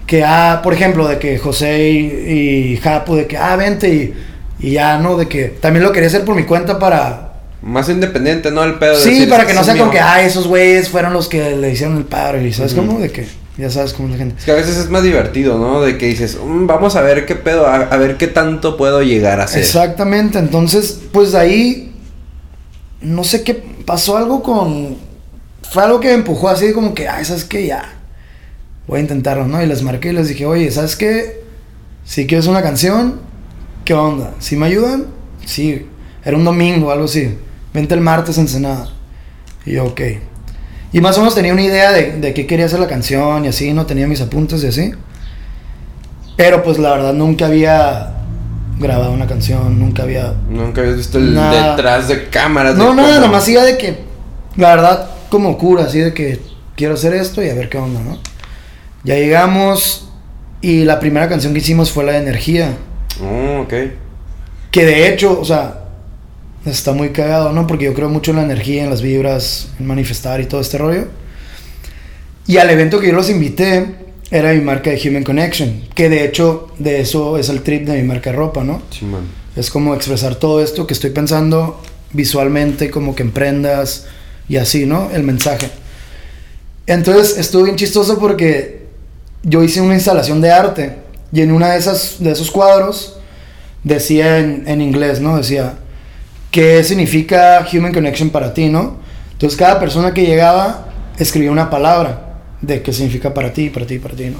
que 0.06 0.24
ah, 0.24 0.60
por 0.62 0.72
ejemplo, 0.72 1.06
de 1.06 1.18
que 1.18 1.38
José 1.38 1.90
y, 1.90 2.72
y 2.72 2.76
Japo, 2.78 3.14
de 3.16 3.26
que, 3.26 3.36
ah, 3.36 3.54
vente 3.56 3.88
y, 3.88 4.14
y 4.60 4.70
ya, 4.72 4.98
¿no? 4.98 5.16
De 5.16 5.28
que 5.28 5.44
también 5.46 5.82
lo 5.84 5.92
quería 5.92 6.06
hacer 6.08 6.24
por 6.24 6.34
mi 6.36 6.44
cuenta 6.44 6.78
para, 6.78 7.34
Más 7.62 7.88
independiente, 7.88 8.50
¿no? 8.50 8.62
El 8.64 8.74
pedo. 8.78 8.96
de 8.96 9.02
Sí, 9.02 9.10
decir, 9.10 9.28
para 9.28 9.44
que 9.46 9.54
no 9.54 9.60
"Este 9.60 9.72
sea 9.74 9.82
mío". 9.84 9.90
que, 9.92 10.00
ah, 10.00 10.22
esos 10.22 10.46
güeyes 10.46 10.88
fueron 10.88 11.12
los 11.12 11.28
que 11.28 11.56
le 11.56 11.70
hicieron 11.72 11.96
el 11.98 12.04
paro. 12.04 12.40
Y 12.40 12.52
sabes 12.52 12.74
cómo? 12.74 12.98
De 13.00 13.10
que 13.10 13.26
ya 13.56 13.70
sabes 13.70 13.92
cómo 13.92 14.08
es 14.08 14.12
la 14.12 14.18
gente. 14.18 14.36
Es 14.38 14.44
que 14.44 14.50
a 14.52 14.56
veces 14.56 14.76
es 14.76 14.90
más 14.90 15.02
divertido, 15.02 15.58
¿no? 15.58 15.80
De 15.80 15.96
que 15.98 16.06
dices, 16.06 16.38
"Mm, 16.44 16.66
vamos 16.66 16.96
a 16.96 17.02
ver 17.02 17.24
qué 17.26 17.36
pedo, 17.36 17.66
a, 17.66 17.76
a 17.76 17.96
ver 17.96 18.16
qué 18.16 18.26
tanto 18.26 18.76
puedo 18.76 19.02
llegar 19.02 19.40
a 19.40 19.44
hacer. 19.44 19.60
Exactamente. 19.60 20.38
Entonces, 20.38 21.00
pues 21.12 21.32
de 21.32 21.38
ahí, 21.38 21.92
no 23.00 23.22
sé 23.24 23.42
qué 23.44 23.54
pasó 23.54 24.16
algo 24.16 24.42
con. 24.42 24.96
Fue 25.70 25.82
algo 25.84 26.00
que 26.00 26.08
me 26.08 26.14
empujó 26.14 26.48
así 26.48 26.72
como 26.72 26.94
que, 26.94 27.08
ah, 27.08 27.24
¿sabes 27.24 27.44
qué? 27.44 27.66
Ya. 27.66 27.92
Voy 28.86 28.98
a 28.98 29.02
intentarlo, 29.02 29.46
¿no? 29.46 29.62
Y 29.62 29.66
les 29.66 29.82
marqué 29.82 30.10
y 30.10 30.12
les 30.12 30.28
dije, 30.28 30.46
oye, 30.46 30.70
¿sabes 30.70 30.94
qué? 30.96 31.42
Si 32.04 32.26
quieres 32.26 32.46
una 32.46 32.62
canción, 32.62 33.20
¿qué 33.84 33.94
onda? 33.94 34.34
¿Si 34.40 34.56
me 34.56 34.66
ayudan? 34.66 35.06
Sí. 35.46 35.86
Era 36.24 36.36
un 36.36 36.44
domingo, 36.44 36.90
algo 36.90 37.04
así. 37.06 37.36
Vente 37.72 37.94
el 37.94 38.00
martes 38.00 38.36
en 38.36 38.42
Ensenada. 38.42 38.88
Y 39.64 39.72
yo, 39.72 39.84
ok. 39.86 40.00
Y 40.94 41.00
más 41.02 41.16
o 41.18 41.20
menos 41.20 41.34
tenía 41.34 41.52
una 41.52 41.62
idea 41.62 41.92
de, 41.92 42.12
de 42.12 42.32
qué 42.32 42.46
quería 42.46 42.64
hacer 42.66 42.78
la 42.80 42.86
canción 42.86 43.44
y 43.44 43.48
así, 43.48 43.72
¿no? 43.74 43.84
Tenía 43.84 44.06
mis 44.06 44.20
apuntes 44.22 44.62
y 44.64 44.68
así. 44.68 44.92
Pero 46.36 46.62
pues 46.62 46.78
la 46.78 46.90
verdad 46.92 47.12
nunca 47.12 47.46
había 47.46 48.12
grabado 48.78 49.12
una 49.12 49.26
canción, 49.26 49.78
nunca 49.78 50.04
había... 50.04 50.34
Nunca 50.48 50.80
habías 50.80 50.96
visto 50.96 51.18
el 51.18 51.34
Nada. 51.34 51.70
detrás 51.76 52.08
de 52.08 52.28
cámaras. 52.28 52.76
No, 52.76 52.90
de 52.90 52.96
nada, 52.96 53.14
cómo- 53.16 53.26
nomás 53.26 53.48
iba 53.48 53.62
de 53.62 53.76
que, 53.76 53.98
la 54.56 54.70
verdad, 54.74 55.10
como 55.28 55.58
cura, 55.58 55.84
así 55.84 55.98
de 55.98 56.14
que 56.14 56.40
quiero 56.76 56.94
hacer 56.94 57.12
esto 57.14 57.42
y 57.42 57.50
a 57.50 57.54
ver 57.54 57.68
qué 57.68 57.78
onda, 57.78 58.00
¿no? 58.00 58.18
Ya 59.04 59.16
llegamos 59.16 60.08
y 60.60 60.84
la 60.84 60.98
primera 60.98 61.28
canción 61.28 61.52
que 61.52 61.58
hicimos 61.60 61.90
fue 61.92 62.04
la 62.04 62.12
de 62.12 62.18
Energía. 62.18 62.70
Oh, 63.22 63.60
ok. 63.62 63.74
Que 64.70 64.84
de 64.86 65.08
hecho, 65.08 65.38
o 65.40 65.44
sea, 65.44 65.83
está 66.66 66.92
muy 66.92 67.10
cagado, 67.10 67.52
¿no? 67.52 67.66
Porque 67.66 67.84
yo 67.84 67.94
creo 67.94 68.08
mucho 68.08 68.30
en 68.30 68.38
la 68.38 68.44
energía, 68.44 68.84
en 68.84 68.90
las 68.90 69.02
vibras, 69.02 69.68
en 69.78 69.86
manifestar 69.86 70.40
y 70.40 70.46
todo 70.46 70.60
este 70.60 70.78
rollo. 70.78 71.06
Y 72.46 72.56
al 72.58 72.70
evento 72.70 73.00
que 73.00 73.08
yo 73.08 73.12
los 73.14 73.30
invité 73.30 73.94
era 74.30 74.52
mi 74.52 74.60
marca 74.60 74.90
de 74.90 75.08
Human 75.08 75.24
Connection. 75.24 75.82
Que 75.94 76.08
de 76.08 76.24
hecho, 76.24 76.68
de 76.78 77.00
eso 77.00 77.38
es 77.38 77.48
el 77.48 77.62
trip 77.62 77.86
de 77.86 78.00
mi 78.00 78.02
marca 78.02 78.30
de 78.30 78.36
ropa, 78.36 78.64
¿no? 78.64 78.82
Es 79.56 79.70
como 79.70 79.94
expresar 79.94 80.34
todo 80.36 80.62
esto 80.62 80.86
que 80.86 80.94
estoy 80.94 81.10
pensando 81.10 81.80
visualmente, 82.12 82.90
como 82.90 83.14
que 83.14 83.22
emprendas 83.22 84.06
y 84.48 84.56
así, 84.56 84.86
¿no? 84.86 85.10
El 85.10 85.22
mensaje. 85.22 85.70
Entonces 86.86 87.38
estuvo 87.38 87.64
bien 87.64 87.76
chistoso 87.76 88.18
porque 88.18 88.86
yo 89.42 89.62
hice 89.62 89.80
una 89.80 89.94
instalación 89.94 90.40
de 90.40 90.50
arte 90.50 90.96
y 91.32 91.40
en 91.40 91.52
una 91.52 91.72
de 91.72 91.78
esas 91.78 92.16
de 92.18 92.30
esos 92.30 92.50
cuadros 92.50 93.16
decía 93.82 94.38
en, 94.38 94.64
en 94.66 94.80
inglés, 94.80 95.20
¿no? 95.20 95.36
Decía 95.36 95.78
qué 96.54 96.84
significa 96.84 97.66
Human 97.72 97.92
Connection 97.92 98.30
para 98.30 98.54
ti, 98.54 98.68
¿no? 98.68 98.96
Entonces 99.32 99.58
cada 99.58 99.80
persona 99.80 100.14
que 100.14 100.24
llegaba 100.24 100.86
escribía 101.18 101.50
una 101.50 101.68
palabra 101.68 102.38
de 102.62 102.80
qué 102.80 102.92
significa 102.92 103.34
para 103.34 103.52
ti, 103.52 103.70
para 103.70 103.86
ti, 103.86 103.98
para 103.98 104.14
ti, 104.14 104.26
¿no? 104.30 104.38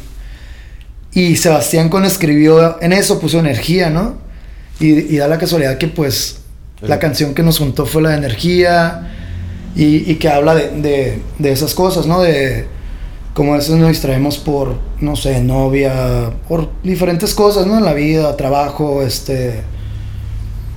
Y 1.13 1.37
Sebastián 1.37 1.89
con 1.89 2.05
escribió 2.05 2.81
en 2.81 2.93
eso, 2.93 3.21
puso 3.21 3.39
energía, 3.41 3.91
¿no? 3.91 4.15
Y, 4.81 5.15
y 5.15 5.17
da 5.19 5.29
la 5.29 5.39
casualidad 5.39 5.77
que 5.79 5.89
pues 5.89 6.39
la 6.81 6.99
canción 6.99 7.35
que 7.35 7.43
nos 7.43 7.59
juntó 7.59 7.87
fue 7.87 8.03
la 8.03 8.11
de 8.11 8.17
energía 8.19 9.13
y, 9.77 10.11
y 10.11 10.15
que 10.17 10.29
habla 10.29 10.55
de, 10.55 10.71
de- 10.71 11.23
de 11.39 11.53
esas 11.53 11.75
cosas, 11.75 12.07
¿no? 12.07 12.21
De 12.23 12.67
como 13.35 13.55
a 13.55 13.57
veces 13.57 13.75
nos 13.75 13.89
distraemos 13.89 14.39
por, 14.39 14.77
no 15.01 15.17
sé, 15.17 15.41
novia, 15.41 16.31
por 16.49 16.71
diferentes 16.85 17.35
cosas, 17.35 17.67
¿no? 17.67 17.79
En 17.79 17.85
la 17.85 17.93
vida, 17.93 18.37
trabajo, 18.37 19.03
este, 19.03 19.63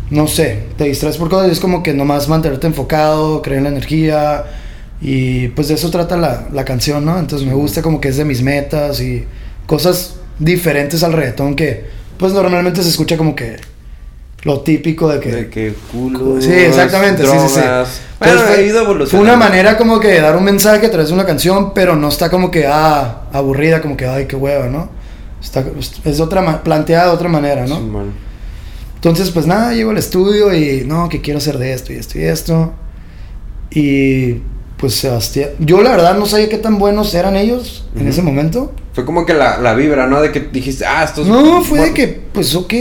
no 0.09 0.27
sé, 0.27 0.63
te 0.77 0.85
distraes 0.85 1.17
por 1.17 1.29
cosas, 1.29 1.51
es 1.51 1.59
como 1.59 1.83
que 1.83 1.93
nomás 1.93 2.27
mantenerte 2.29 2.67
enfocado, 2.67 3.41
creer 3.41 3.59
en 3.59 3.63
la 3.65 3.69
energía 3.71 4.45
y 5.01 5.49
pues 5.49 5.67
de 5.67 5.75
eso 5.75 5.89
trata 5.91 6.17
la, 6.17 6.47
la 6.53 6.65
canción, 6.65 7.03
¿no? 7.05 7.19
Entonces 7.19 7.47
me 7.47 7.53
gusta 7.53 7.81
como 7.81 7.99
que 7.99 8.07
es 8.09 8.17
de 8.17 8.25
mis 8.25 8.41
metas 8.41 9.01
y 9.01 9.25
cosas 9.65 10.15
diferentes 10.39 11.03
al 11.03 11.13
reggaetón 11.13 11.55
que 11.55 11.85
pues 12.17 12.33
normalmente 12.33 12.81
se 12.83 12.89
escucha 12.89 13.17
como 13.17 13.35
que 13.35 13.57
lo 14.43 14.61
típico 14.61 15.09
de 15.09 15.19
que... 15.19 15.31
De 15.31 15.49
que 15.49 15.73
culo. 15.91 16.41
Sí, 16.41 16.51
exactamente, 16.51 17.23
sí, 17.23 17.29
sí, 17.31 17.49
sí. 17.49 17.59
drogas. 17.59 18.01
Bueno, 18.19 18.39
ha 18.39 18.43
fue- 18.43 18.65
ido 18.65 19.05
Fue 19.07 19.19
una 19.19 19.35
manera 19.35 19.77
como 19.77 19.99
que 19.99 20.07
de 20.07 20.21
dar 20.21 20.35
un 20.37 20.43
mensaje 20.43 20.85
a 20.85 20.89
través 20.89 21.09
de 21.09 21.13
una 21.13 21.25
canción, 21.25 21.73
pero 21.73 21.95
no 21.95 22.07
está 22.07 22.29
como 22.29 22.49
que, 22.49 22.65
ah, 22.65 23.23
aburrida, 23.33 23.81
como 23.81 23.97
que, 23.97 24.05
ay, 24.07 24.25
qué 24.25 24.35
hueva, 24.35 24.67
¿no? 24.67 24.89
Está, 25.43 25.63
es 26.05 26.17
de 26.17 26.23
otra, 26.23 26.63
planteada 26.63 27.07
de 27.07 27.11
otra 27.11 27.29
manera, 27.29 27.67
¿no? 27.67 27.75
Simón. 27.75 28.26
Entonces, 28.97 29.29
pues 29.29 29.45
nada, 29.45 29.73
llego 29.73 29.91
al 29.91 29.97
estudio 29.97 30.53
y, 30.55 30.83
no, 30.83 31.07
que 31.07 31.21
quiero 31.21 31.37
hacer 31.37 31.59
de 31.59 31.71
esto 31.71 31.93
y 31.93 31.97
esto 31.97 32.17
y 32.17 32.23
esto. 32.23 32.73
Y, 33.69 34.41
pues, 34.77 34.95
Sebastián, 34.95 35.51
yo 35.59 35.83
la 35.83 35.91
verdad 35.91 36.17
no 36.17 36.25
sabía 36.25 36.49
qué 36.49 36.57
tan 36.57 36.79
buenos 36.79 37.13
eran 37.13 37.35
ellos 37.35 37.85
en 37.95 38.07
ese 38.07 38.23
momento. 38.23 38.73
Fue 38.93 39.05
como 39.05 39.23
que 39.23 39.35
la, 39.35 39.59
la 39.59 39.75
vibra, 39.75 40.07
¿no? 40.07 40.19
De 40.19 40.31
que 40.31 40.39
dijiste, 40.39 40.83
ah, 40.83 41.03
estos. 41.03 41.27
No, 41.27 41.61
fue 41.63 41.81
de 41.81 41.93
que, 41.93 42.07
pues, 42.07 42.55
ok, 42.55 42.73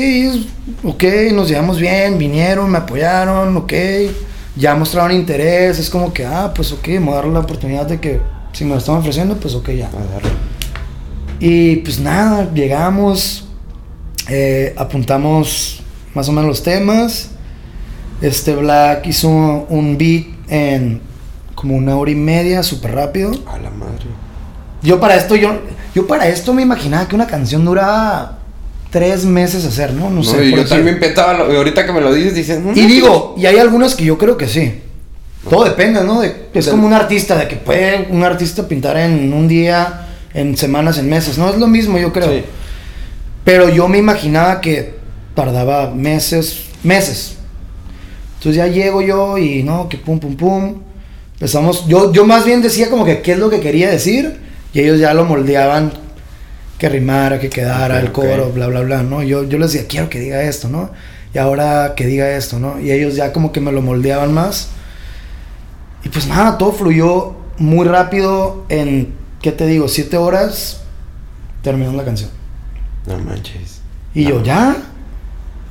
ok, 0.85 1.05
nos 1.35 1.49
llevamos 1.49 1.79
bien, 1.79 2.17
vinieron, 2.17 2.71
me 2.71 2.79
apoyaron, 2.79 3.55
ok, 3.55 3.75
ya 4.57 4.75
mostraron 4.75 5.13
interés, 5.13 5.79
es 5.79 5.91
como 5.91 6.15
que, 6.15 6.25
ah, 6.25 6.51
pues, 6.55 6.73
ok, 6.73 6.89
me 6.89 7.01
voy 7.01 7.13
a 7.13 7.17
dar 7.17 7.27
la 7.27 7.41
oportunidad 7.41 7.85
de 7.85 8.01
que, 8.01 8.21
si 8.53 8.65
me 8.65 8.71
lo 8.71 8.79
están 8.79 8.97
ofreciendo, 8.97 9.37
pues, 9.37 9.55
ok, 9.55 9.69
ya. 9.73 9.91
Y, 11.41 11.77
pues, 11.77 12.01
nada, 12.01 12.51
llegamos, 12.55 13.47
eh, 14.31 14.73
apuntamos 14.79 15.83
más 16.17 16.29
o 16.31 16.33
menos 16.33 16.49
los 16.49 16.63
temas, 16.63 17.29
este 18.23 18.55
Black 18.57 19.07
hizo 19.07 19.29
un 19.29 19.99
beat 19.99 20.25
en 20.49 21.01
como 21.55 21.77
una 21.77 21.95
hora 21.97 22.11
y 22.11 22.15
media, 22.15 22.63
súper 22.63 22.95
rápido. 22.95 23.31
A 23.47 23.59
la 23.59 23.71
madre. 23.71 24.07
Yo 24.83 24.99
para 24.99 25.17
esto, 25.17 25.37
yo, 25.37 25.59
yo 25.95 26.07
para 26.07 26.27
esto 26.29 26.53
me 26.55 26.63
imaginaba 26.63 27.07
que 27.07 27.15
una 27.15 27.27
canción 27.27 27.65
duraba 27.65 28.39
tres 28.91 29.25
meses 29.27 29.65
hacer, 29.67 29.93
¿no? 29.93 30.09
No, 30.09 30.17
No, 30.17 30.25
sé. 30.25 30.45
y 30.47 30.51
yo 30.53 30.57
decir. 30.59 30.71
también 30.77 30.99
pensaba, 30.99 31.35
lo- 31.35 31.53
y 31.53 31.57
ahorita 31.57 31.85
que 31.85 31.93
me 31.93 32.01
lo 32.01 32.13
dices, 32.15 32.35
dices. 32.35 32.61
no, 32.61 32.73
Y 32.75 32.83
no, 32.83 32.89
digo, 32.89 33.35
y 33.37 33.45
hay 33.47 33.59
algunas 33.59 33.95
que 33.95 34.05
yo 34.05 34.17
creo 34.17 34.37
que 34.39 34.49
sí. 34.49 34.81
Todo 35.51 35.65
depende, 35.65 36.03
¿no? 36.03 36.21
De- 36.23 36.47
es 36.55 36.69
como 36.69 36.87
un 36.87 36.93
artista, 36.95 37.37
de 37.37 37.47
que 37.47 37.57
puede 37.57 38.09
un 38.11 38.25
artista 38.25 38.67
pintar 38.67 38.97
en 38.97 39.33
un 39.35 39.49
día, 39.49 40.07
en 40.35 40.57
semanas, 40.57 40.97
en 40.99 41.09
meses. 41.11 41.37
No 41.37 41.51
es 41.51 41.59
lo 41.59 41.67
mismo, 41.67 41.99
yo 41.99 42.13
creo. 42.13 42.31
Sí. 42.31 42.43
Pero 43.45 43.69
yo 43.69 43.87
me 43.89 43.99
imaginaba 43.99 44.61
que 44.61 44.96
tardaba 45.37 45.91
meses, 45.95 46.65
meses. 46.83 47.37
Entonces 48.39 48.57
ya 48.57 48.67
llego 48.67 49.03
yo 49.03 49.39
y 49.39 49.63
no, 49.63 49.89
que 49.89 49.99
pum, 49.99 50.19
pum, 50.19 50.37
pum. 50.37 50.83
Empezamos, 51.35 51.87
yo, 51.87 52.13
yo 52.13 52.27
más 52.27 52.45
bien 52.45 52.63
decía 52.63 52.91
como 52.91 53.05
que 53.05 53.21
qué 53.21 53.33
es 53.33 53.39
lo 53.39 53.51
que 53.51 53.61
quería 53.61 53.91
decir 53.91 54.41
y 54.73 54.81
ellos 54.81 54.99
ya 54.99 55.15
lo 55.15 55.25
moldeaban 55.25 55.93
que 56.79 56.89
rimara, 56.89 57.39
que 57.39 57.49
quedara 57.51 58.01
el 58.01 58.11
coro, 58.11 58.51
bla, 58.53 58.67
bla, 58.67 58.81
bla, 58.81 59.03
¿no? 59.03 59.23
Yo, 59.23 59.45
yo 59.45 59.59
les 59.59 59.73
decía, 59.73 59.87
quiero 59.89 60.09
que 60.11 60.19
diga 60.19 60.43
esto, 60.43 60.69
¿no? 60.69 60.91
Y 61.33 61.39
ahora 61.39 61.95
que 61.95 62.07
diga 62.07 62.31
esto, 62.31 62.59
¿no? 62.59 62.81
Y 62.81 62.91
ellos 62.91 63.15
ya 63.15 63.33
como 63.33 63.53
que 63.53 63.61
me 63.61 63.73
lo 63.73 63.83
moldeaban 63.83 64.33
más. 64.33 64.69
Y 66.03 66.09
pues 66.09 66.27
nada, 66.27 66.57
todo 66.57 66.73
fluyó 66.73 67.37
muy 67.59 67.87
rápido 67.87 68.65
en, 68.69 69.15
¿qué 69.43 69.53
te 69.53 69.67
digo? 69.67 69.89
Siete 69.89 70.17
horas 70.17 70.81
terminó 71.63 71.93
la 71.93 72.05
canción. 72.05 72.31
No 73.07 73.19
manches. 73.19 73.81
Y 74.15 74.25
yo. 74.25 74.43
¿ya? 74.43 74.77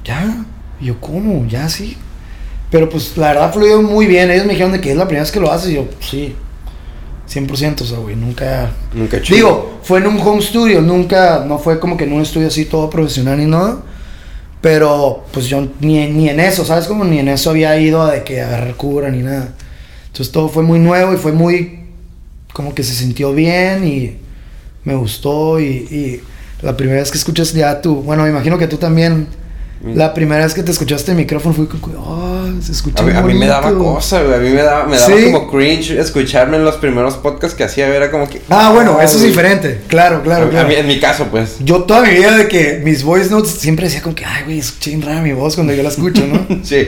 ¿Ya? 0.05 0.45
Y 0.79 0.85
yo, 0.85 1.01
¿cómo? 1.01 1.45
¿Ya 1.47 1.67
sí? 1.67 1.97
Pero 2.69 2.89
pues 2.89 3.17
la 3.17 3.29
verdad 3.29 3.53
fluyó 3.53 3.81
muy 3.81 4.05
bien. 4.05 4.31
Ellos 4.31 4.45
me 4.45 4.53
dijeron 4.53 4.71
de 4.71 4.79
que 4.79 4.91
es 4.91 4.97
la 4.97 5.05
primera 5.05 5.24
vez 5.24 5.31
que 5.31 5.39
lo 5.39 5.51
haces. 5.51 5.71
Y 5.71 5.75
yo, 5.75 5.88
sí. 6.00 6.35
100%, 7.29 7.81
o 7.81 7.85
sea, 7.85 7.97
güey, 7.97 8.15
nunca... 8.15 8.71
Nunca 8.93 9.21
chido. 9.21 9.35
Digo, 9.35 9.79
fue 9.81 10.00
en 10.00 10.07
un 10.07 10.19
home 10.19 10.41
studio, 10.41 10.81
nunca, 10.81 11.43
no 11.45 11.57
fue 11.57 11.79
como 11.79 11.97
que 11.97 12.03
en 12.03 12.13
un 12.13 12.21
estudio 12.21 12.47
así 12.47 12.65
todo 12.65 12.89
profesional 12.89 13.39
ni 13.39 13.45
nada. 13.45 13.79
Pero 14.62 15.25
pues 15.31 15.47
yo 15.47 15.67
ni, 15.79 16.07
ni 16.07 16.29
en 16.29 16.39
eso, 16.39 16.65
¿sabes? 16.65 16.85
Como 16.85 17.03
ni 17.03 17.19
en 17.19 17.27
eso 17.27 17.50
había 17.50 17.77
ido 17.79 18.01
a 18.01 18.12
de 18.12 18.24
que 18.24 18.41
agarrar 18.41 18.75
cura 18.75 19.09
ni 19.09 19.24
nada. 19.24 19.53
Entonces 20.07 20.31
todo 20.31 20.50
fue 20.50 20.63
muy 20.63 20.79
nuevo 20.79 21.13
y 21.13 21.17
fue 21.17 21.31
muy... 21.31 21.79
Como 22.53 22.74
que 22.74 22.83
se 22.83 22.93
sintió 22.93 23.33
bien 23.33 23.85
y 23.85 24.17
me 24.83 24.95
gustó 24.95 25.59
y, 25.59 25.65
y 25.65 26.21
la 26.62 26.77
primera 26.77 27.00
vez 27.00 27.12
que 27.12 27.17
escuchas 27.17 27.53
ya 27.53 27.81
tú, 27.81 27.95
bueno, 27.97 28.24
me 28.24 28.29
imagino 28.29 28.57
que 28.57 28.67
tú 28.67 28.77
también. 28.77 29.27
La 29.84 30.13
primera 30.15 30.44
vez 30.44 30.53
que 30.55 30.63
te 30.63 30.72
escuchaste 30.72 31.12
el 31.12 31.17
micrófono 31.17 31.53
fue 31.53 31.67
como, 31.67 31.88
oh, 32.00 32.46
se 32.62 32.72
escucha 32.72 33.03
A 33.03 33.05
mí, 33.05 33.12
a 33.15 33.22
mí 33.22 33.34
me 33.36 33.46
daba 33.46 33.70
bonito". 33.72 33.94
cosa, 33.94 34.24
güey. 34.24 34.34
A 34.36 34.39
mí 34.39 34.50
me 34.50 34.62
daba, 34.63 34.86
me 34.88 34.98
daba 34.98 35.15
Sí. 35.15 35.25
como 35.32 35.51
cringe 35.51 35.91
escucharme 35.91 36.58
en 36.58 36.65
los 36.65 36.75
primeros 36.77 37.17
podcasts 37.17 37.55
que 37.55 37.63
hacía. 37.65 37.88
Era 37.88 38.10
como 38.10 38.27
que. 38.27 38.41
Ah, 38.50 38.72
bueno, 38.74 39.00
eso 39.00 39.13
es 39.15 39.20
güey. 39.20 39.29
diferente, 39.29 39.82
claro, 39.88 40.24
claro, 40.24 40.46
A- 40.46 40.48
a 40.48 40.51
claro. 40.51 40.67
mí- 40.70 40.75
en 40.75 40.88
mi 40.88 41.00
caso, 41.00 41.27
pues. 41.29 41.58
Yo 41.60 41.84
toda 41.84 42.01
mi 42.01 42.10
vida 42.15 42.36
de 42.36 42.48
que 42.48 42.82
mis 42.84 43.03
voice 43.03 43.29
notes 43.29 43.51
siempre 43.51 43.86
decía 43.86 44.01
como 44.01 44.15
que, 44.15 44.25
ay, 44.25 44.44
güey, 44.46 44.60
escuché 44.60 44.89
bien 44.91 45.01
rara 45.03 45.22
mi 45.22 45.34
voz 45.34 45.53
cuando 45.55 45.74
yo 45.74 45.84
la 45.84 45.89
escucho, 45.89 46.25
¿no? 46.25 46.48
Sí. 46.63 46.88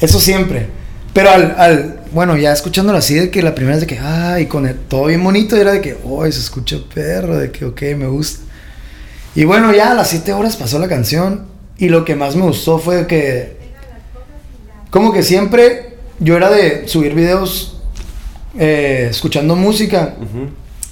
Eso 0.00 0.20
siempre. 0.20 0.66
Pero 1.14 1.30
al, 1.30 1.54
al, 1.56 2.00
bueno, 2.12 2.36
ya 2.36 2.52
escuchándola 2.52 2.98
así, 2.98 3.14
de 3.14 3.30
que 3.30 3.40
la 3.40 3.54
primera 3.54 3.76
es 3.76 3.80
de 3.80 3.86
que, 3.86 4.00
ay, 4.00 4.46
con 4.46 4.66
el, 4.66 4.74
todo 4.74 5.06
bien 5.06 5.22
bonito, 5.24 5.56
era 5.56 5.70
de 5.72 5.80
que, 5.80 5.96
oh, 6.04 6.24
se 6.24 6.40
escucha 6.40 6.76
perro, 6.92 7.38
de 7.38 7.50
que, 7.52 7.64
ok, 7.64 7.80
me 7.96 8.06
gusta. 8.08 8.40
Y 9.36 9.44
bueno, 9.44 9.72
ya 9.72 9.92
a 9.92 9.94
las 9.94 10.08
7 10.10 10.32
horas 10.32 10.56
pasó 10.56 10.78
la 10.78 10.88
canción. 10.88 11.53
Y 11.78 11.88
lo 11.88 12.04
que 12.04 12.14
más 12.14 12.36
me 12.36 12.42
gustó 12.42 12.78
fue 12.78 13.06
que, 13.06 13.56
como 14.90 15.12
que 15.12 15.22
siempre 15.22 15.96
yo 16.20 16.36
era 16.36 16.50
de 16.50 16.86
subir 16.86 17.14
videos 17.14 17.80
eh, 18.58 19.08
escuchando 19.10 19.56
música. 19.56 20.14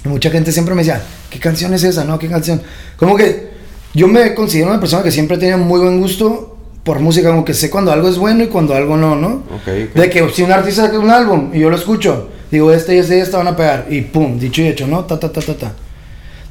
Y 0.05 0.07
mucha 0.09 0.29
gente 0.29 0.51
siempre 0.51 0.75
me 0.75 0.81
decía, 0.81 1.01
¿qué 1.29 1.39
canción 1.39 1.73
es 1.73 1.83
esa? 1.83 2.03
No, 2.03 2.19
¿qué 2.19 2.27
canción? 2.27 2.61
Como 2.97 3.15
que 3.15 3.53
yo 3.93 4.07
me 4.07 4.33
considero 4.33 4.69
una 4.69 4.79
persona 4.79 5.03
que 5.03 5.11
siempre 5.11 5.37
tiene 5.37 5.55
muy 5.57 5.79
buen 5.79 6.01
gusto 6.01 6.57
por 6.83 6.99
música, 6.99 7.29
como 7.29 7.45
que 7.45 7.53
sé 7.53 7.69
cuando 7.69 7.91
algo 7.91 8.09
es 8.09 8.17
bueno 8.17 8.43
y 8.43 8.47
cuando 8.47 8.75
algo 8.75 8.97
no, 8.97 9.15
¿no? 9.15 9.43
De 9.65 10.09
que 10.09 10.29
si 10.33 10.43
un 10.43 10.51
artista 10.51 10.87
saca 10.87 10.99
un 10.99 11.09
álbum 11.09 11.51
y 11.53 11.59
yo 11.59 11.69
lo 11.69 11.77
escucho, 11.77 12.29
digo, 12.51 12.73
este 12.73 12.95
y 12.95 12.97
este 12.99 13.17
y 13.17 13.21
este 13.21 13.37
van 13.37 13.47
a 13.47 13.55
pegar, 13.55 13.87
y 13.89 14.01
pum, 14.01 14.37
dicho 14.37 14.61
y 14.61 14.67
hecho, 14.67 14.85
¿no? 14.85 15.05
Ta, 15.05 15.17
ta, 15.17 15.31
ta, 15.31 15.41
ta, 15.41 15.53
ta. 15.53 15.71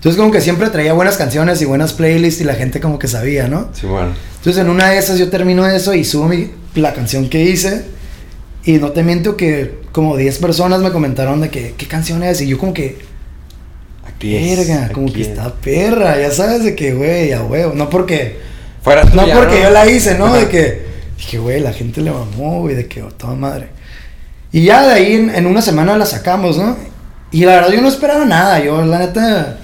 Entonces 0.03 0.19
como 0.19 0.33
que 0.33 0.41
siempre 0.41 0.69
traía 0.69 0.95
buenas 0.95 1.17
canciones 1.17 1.63
y 1.63 1.65
buenas 1.65 1.93
playlists 1.93 2.41
y 2.41 2.45
la 2.45 2.57
gente 2.57 2.81
como 2.81 2.99
que 2.99 3.07
sabía, 3.07 3.47
¿no? 3.47 3.69
Sí, 3.73 3.87
bueno. 3.87 4.09
Entonces 4.39 4.61
en 4.61 4.69
una 4.69 4.91
de 4.91 4.99
esas 4.99 5.17
yo 5.17 5.31
termino 5.31 5.65
eso 5.65 5.95
y 5.95 6.03
subo 6.05 6.27
mi, 6.27 6.51
la 6.75 6.93
canción 6.93 7.29
que 7.29 7.45
hice 7.45 7.85
y 8.65 8.79
no 8.79 8.91
te 8.91 9.05
miento 9.05 9.37
que 9.37 9.79
como 9.93 10.17
10 10.17 10.39
personas 10.39 10.81
me 10.81 10.91
comentaron 10.91 11.41
de 11.41 11.51
que, 11.51 11.75
¿qué 11.79 11.87
canción 11.87 12.25
es? 12.25 12.41
Y 12.41 12.49
yo 12.49 12.59
como 12.59 12.75
que, 12.75 12.99
Aquí 14.05 14.35
es, 14.35 14.67
verga, 14.67 14.89
como 14.93 15.07
aquí 15.07 15.15
que 15.15 15.23
es. 15.23 15.29
está 15.29 15.55
perra, 15.55 16.19
ya 16.19 16.33
sabes 16.33 16.65
de 16.65 16.75
que, 16.75 16.95
güey, 16.95 17.31
a 17.33 17.45
huevo, 17.45 17.73
no 17.73 17.89
porque, 17.89 18.41
Fuera 18.83 19.05
no 19.05 19.23
tuya, 19.23 19.37
porque 19.37 19.63
yo 19.63 19.71
la 19.71 19.87
hice, 19.87 20.19
¿no? 20.19 20.35
De 20.35 20.49
que, 20.49 20.83
dije, 21.17 21.39
güey, 21.39 21.61
la 21.61 21.73
gente 21.73 22.01
le 22.01 22.11
mamó, 22.11 22.63
güey, 22.63 22.75
de 22.75 22.89
que, 22.89 23.05
oh, 23.05 23.13
toda 23.13 23.37
madre. 23.37 23.69
Y 24.51 24.65
ya 24.65 24.85
de 24.85 24.95
ahí 24.95 25.15
en, 25.15 25.33
en 25.33 25.47
una 25.47 25.63
semana 25.63 25.97
la 25.97 26.07
sacamos, 26.07 26.59
¿no? 26.59 26.77
Y 27.31 27.45
la 27.45 27.53
verdad 27.53 27.71
yo 27.71 27.81
no 27.81 27.87
esperaba 27.89 28.25
nada, 28.25 28.59
yo 28.65 28.85
la 28.85 28.99
neta 28.99 29.59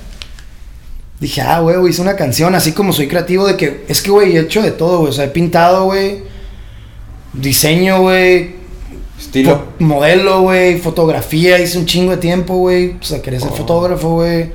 dije, 1.20 1.40
ah, 1.40 1.60
güey, 1.60 1.76
hice 1.88 2.00
una 2.02 2.16
canción, 2.16 2.54
así 2.54 2.72
como 2.72 2.92
soy 2.92 3.08
creativo 3.08 3.46
de 3.46 3.56
que, 3.56 3.84
es 3.88 4.02
que, 4.02 4.10
güey, 4.10 4.36
he 4.36 4.40
hecho 4.40 4.62
de 4.62 4.70
todo, 4.70 4.98
güey, 5.00 5.10
o 5.10 5.12
sea, 5.12 5.24
he 5.24 5.28
pintado, 5.28 5.84
güey, 5.86 6.22
diseño, 7.32 8.00
güey, 8.02 8.56
Estilo. 9.18 9.64
Modelo, 9.80 10.42
güey, 10.42 10.78
fotografía, 10.78 11.58
hice 11.58 11.76
un 11.78 11.86
chingo 11.86 12.12
de 12.12 12.18
tiempo, 12.18 12.54
güey. 12.54 12.96
O 13.00 13.02
sea, 13.02 13.20
quería 13.20 13.40
ser 13.40 13.50
Oh. 13.52 13.56
fotógrafo, 13.56 14.10
güey. 14.14 14.52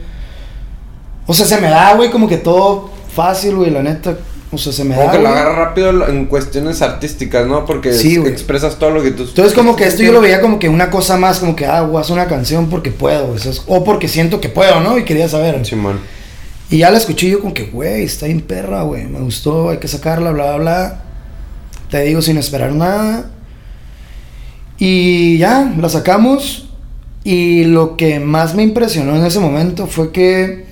O 1.27 1.33
sea, 1.33 1.45
se 1.45 1.59
me 1.59 1.69
da, 1.69 1.93
güey, 1.95 2.09
como 2.11 2.29
que 2.29 2.37
todo 2.37 2.89
fácil, 3.13 3.55
güey, 3.57 3.71
la 3.71 3.83
neta. 3.83 4.17
O 4.53 4.57
sea, 4.57 4.71
se 4.71 4.83
me 4.85 4.95
Como 4.95 5.07
da. 5.07 5.11
que 5.11 5.17
lo 5.19 5.27
güey. 5.29 5.33
agarra 5.41 5.65
rápido 5.65 6.07
en 6.07 6.27
cuestiones 6.27 6.81
artísticas, 6.81 7.45
¿no? 7.45 7.65
Porque 7.65 7.91
Sí, 7.91 8.13
es- 8.13 8.19
güey. 8.19 8.31
expresas 8.31 8.77
todo 8.79 8.91
lo 8.91 9.01
que 9.03 9.11
tú... 9.11 9.23
Entonces, 9.23 9.53
como 9.53 9.75
que 9.75 9.85
esto 9.85 10.01
yo 10.03 10.11
lo 10.13 10.21
veía 10.21 10.39
como 10.41 10.59
que 10.59 10.69
una 10.69 10.89
cosa 10.89 11.17
más, 11.17 11.39
como 11.39 11.55
que, 11.57 11.65
ah, 11.65 11.79
a 11.79 11.99
hacer 11.99 12.13
una 12.13 12.27
canción 12.27 12.69
porque 12.69 12.91
puedo, 12.91 13.27
güey. 13.27 13.39
O 13.67 13.83
porque 13.83 14.07
siento 14.07 14.39
que 14.39 14.47
puedo, 14.49 14.79
¿no? 14.79 14.97
Y 14.97 15.03
quería 15.03 15.27
saber. 15.27 15.65
Simón. 15.65 15.99
Y 16.69 16.77
ya 16.79 16.91
la 16.91 16.97
escuché 16.97 17.27
y 17.27 17.31
yo 17.31 17.41
como 17.41 17.53
que, 17.53 17.65
güey, 17.65 18.03
está 18.03 18.25
bien 18.25 18.41
perra, 18.41 18.83
güey. 18.83 19.05
Me 19.05 19.19
gustó, 19.19 19.69
hay 19.69 19.77
que 19.77 19.87
sacarla, 19.87 20.31
bla, 20.31 20.55
bla, 20.55 20.57
bla. 20.57 21.03
Te 21.89 22.01
digo 22.01 22.21
sin 22.21 22.37
esperar 22.37 22.73
nada. 22.73 23.29
Y 24.79 25.37
ya, 25.37 25.73
la 25.77 25.89
sacamos. 25.89 26.69
Y 27.23 27.65
lo 27.65 27.95
que 27.95 28.19
más 28.19 28.55
me 28.55 28.63
impresionó 28.63 29.15
en 29.15 29.25
ese 29.25 29.39
momento 29.39 29.87
fue 29.87 30.11
que, 30.11 30.65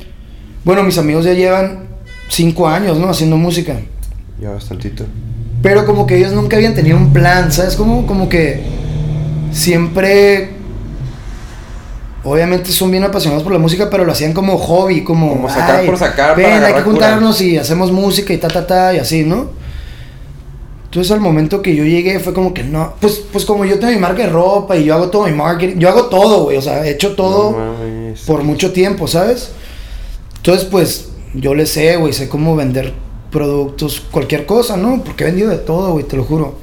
bueno, 0.66 0.84
mis 0.84 0.98
amigos 0.98 1.24
ya 1.26 1.34
llevan 1.34 1.88
cinco 2.30 2.68
años, 2.68 2.98
¿no? 2.98 3.10
Haciendo 3.10 3.38
música. 3.38 3.80
Ya 4.42 4.50
bastantito. 4.52 5.06
Pero 5.62 5.86
como 5.86 6.08
que 6.08 6.18
ellos 6.18 6.34
nunca 6.34 6.58
habían 6.58 6.74
tenido 6.74 6.98
un 6.98 7.14
plan, 7.14 7.52
¿sabes? 7.52 7.76
Como, 7.76 8.08
como 8.08 8.28
que 8.28 8.64
siempre... 9.52 10.61
Obviamente 12.24 12.72
son 12.72 12.92
bien 12.92 13.04
apasionados 13.04 13.44
por 13.44 13.52
la 13.52 13.58
música, 13.60 13.90
pero 13.90 14.06
lo 14.06 14.12
hacían 14.12 14.34
como 14.34 14.58
hobby, 14.58 15.04
como... 15.04 15.30
Como 15.30 15.50
sacar 15.50 15.78
"Ay, 15.78 15.88
por 15.88 15.98
sacar 15.98 16.36
para 16.36 16.48
Ven, 16.48 16.64
hay 16.64 16.74
que 16.74 16.82
cura". 16.82 16.84
juntarnos 16.84 17.42
y 17.42 17.58
hacemos 17.58 17.92
música 17.92 18.32
y 18.32 18.38
ta, 18.38 18.48
ta, 18.48 18.68
ta, 18.68 18.94
y 18.94 19.00
así, 19.00 19.24
¿no? 19.24 19.50
Entonces 20.86 21.12
al 21.14 21.22
momento 21.22 21.62
que 21.62 21.74
yo 21.74 21.86
llegué 21.86 22.20
fue 22.20 22.34
como 22.34 22.54
que 22.54 22.64
no, 22.64 22.94
pues, 23.00 23.24
pues 23.32 23.46
como 23.46 23.64
yo 23.64 23.80
tengo 23.80 23.94
mi 23.94 24.00
marca 24.00 24.24
de 24.24 24.30
ropa 24.30 24.76
y 24.76 24.84
yo 24.84 24.94
hago 24.94 25.10
todo 25.10 25.26
mi 25.26 25.32
marketing, 25.32 25.80
yo 25.80 25.88
hago 25.88 26.08
todo, 26.08 26.44
güey, 26.44 26.58
o 26.58 26.62
sea, 26.62 26.86
he 26.86 26.92
hecho 26.92 27.16
todo 27.16 27.52
No 27.52 27.76
por 28.28 28.44
mucho 28.44 28.74
tiempo, 28.74 29.08
¿sabes? 29.08 29.52
Entonces 30.36 30.66
pues 30.66 31.10
yo 31.34 31.56
le 31.56 31.66
sé, 31.66 31.96
güey, 31.96 32.12
sé 32.12 32.28
cómo 32.28 32.58
vender 32.58 32.94
productos, 33.32 34.02
cualquier 34.12 34.46
cosa, 34.46 34.76
¿no? 34.76 35.02
Porque 35.02 35.24
he 35.24 35.28
vendido 35.28 35.50
de 35.50 35.60
todo, 35.60 35.94
güey, 35.94 36.04
te 36.04 36.18
lo 36.18 36.26
juro. 36.26 36.56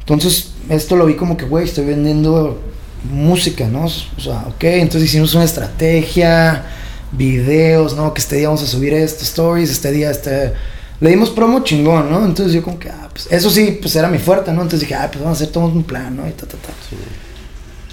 Entonces 0.00 0.50
esto 0.68 0.96
lo 0.96 1.06
vi 1.06 1.14
como 1.14 1.38
que, 1.38 1.46
güey, 1.46 1.64
estoy 1.64 1.86
vendiendo 1.86 2.58
música, 3.04 3.66
¿no? 3.66 3.84
O 3.84 4.20
sea, 4.20 4.44
ok, 4.48 4.64
entonces 4.64 5.10
hicimos 5.10 5.34
una 5.34 5.44
estrategia, 5.44 6.64
videos, 7.12 7.94
¿no? 7.96 8.12
Que 8.12 8.20
este 8.20 8.36
día 8.36 8.48
vamos 8.48 8.62
a 8.62 8.66
subir 8.66 8.92
esto, 8.92 9.24
stories, 9.24 9.70
este 9.70 9.92
día, 9.92 10.10
este... 10.10 10.52
Le 11.00 11.10
dimos 11.10 11.30
promo 11.30 11.60
chingón, 11.62 12.10
¿no? 12.10 12.24
Entonces 12.24 12.52
yo 12.52 12.62
como 12.62 12.78
que, 12.78 12.90
ah, 12.90 13.08
pues 13.12 13.28
eso 13.30 13.50
sí, 13.50 13.78
pues 13.80 13.94
era 13.94 14.08
mi 14.08 14.18
fuerte, 14.18 14.50
¿no? 14.52 14.62
Entonces 14.62 14.80
dije, 14.80 14.96
ah, 14.96 15.08
pues 15.08 15.22
vamos 15.22 15.38
a 15.38 15.42
hacer 15.42 15.52
todo 15.52 15.66
un 15.66 15.84
plan, 15.84 16.16
¿no? 16.16 16.26
Y 16.26 16.32
ta, 16.32 16.44
ta, 16.46 16.56
ta. 16.56 16.72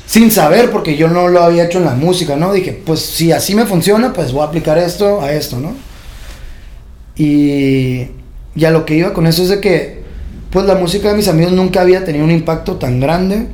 Sin 0.07 0.31
saber, 0.31 0.71
porque 0.71 0.97
yo 0.97 1.07
no 1.07 1.27
lo 1.27 1.43
había 1.43 1.65
hecho 1.65 1.77
en 1.77 1.85
la 1.85 1.93
música, 1.93 2.35
¿no? 2.35 2.51
Dije, 2.51 2.81
pues 2.83 3.01
si 3.01 3.31
así 3.31 3.53
me 3.53 3.65
funciona, 3.65 4.11
pues 4.11 4.31
voy 4.31 4.41
a 4.41 4.45
aplicar 4.45 4.77
esto 4.79 5.21
a 5.21 5.31
esto, 5.33 5.59
¿no? 5.59 5.75
Y, 7.15 8.07
y 8.55 8.65
a 8.65 8.71
lo 8.71 8.85
que 8.85 8.95
iba 8.95 9.13
con 9.13 9.27
eso 9.27 9.43
es 9.43 9.49
de 9.49 9.61
que, 9.61 10.03
pues 10.49 10.65
la 10.65 10.75
música 10.75 11.09
de 11.09 11.15
mis 11.15 11.27
amigos 11.27 11.53
nunca 11.53 11.81
había 11.81 12.05
tenido 12.05 12.25
un 12.25 12.31
impacto 12.31 12.77
tan 12.77 12.99
grande. 12.99 13.47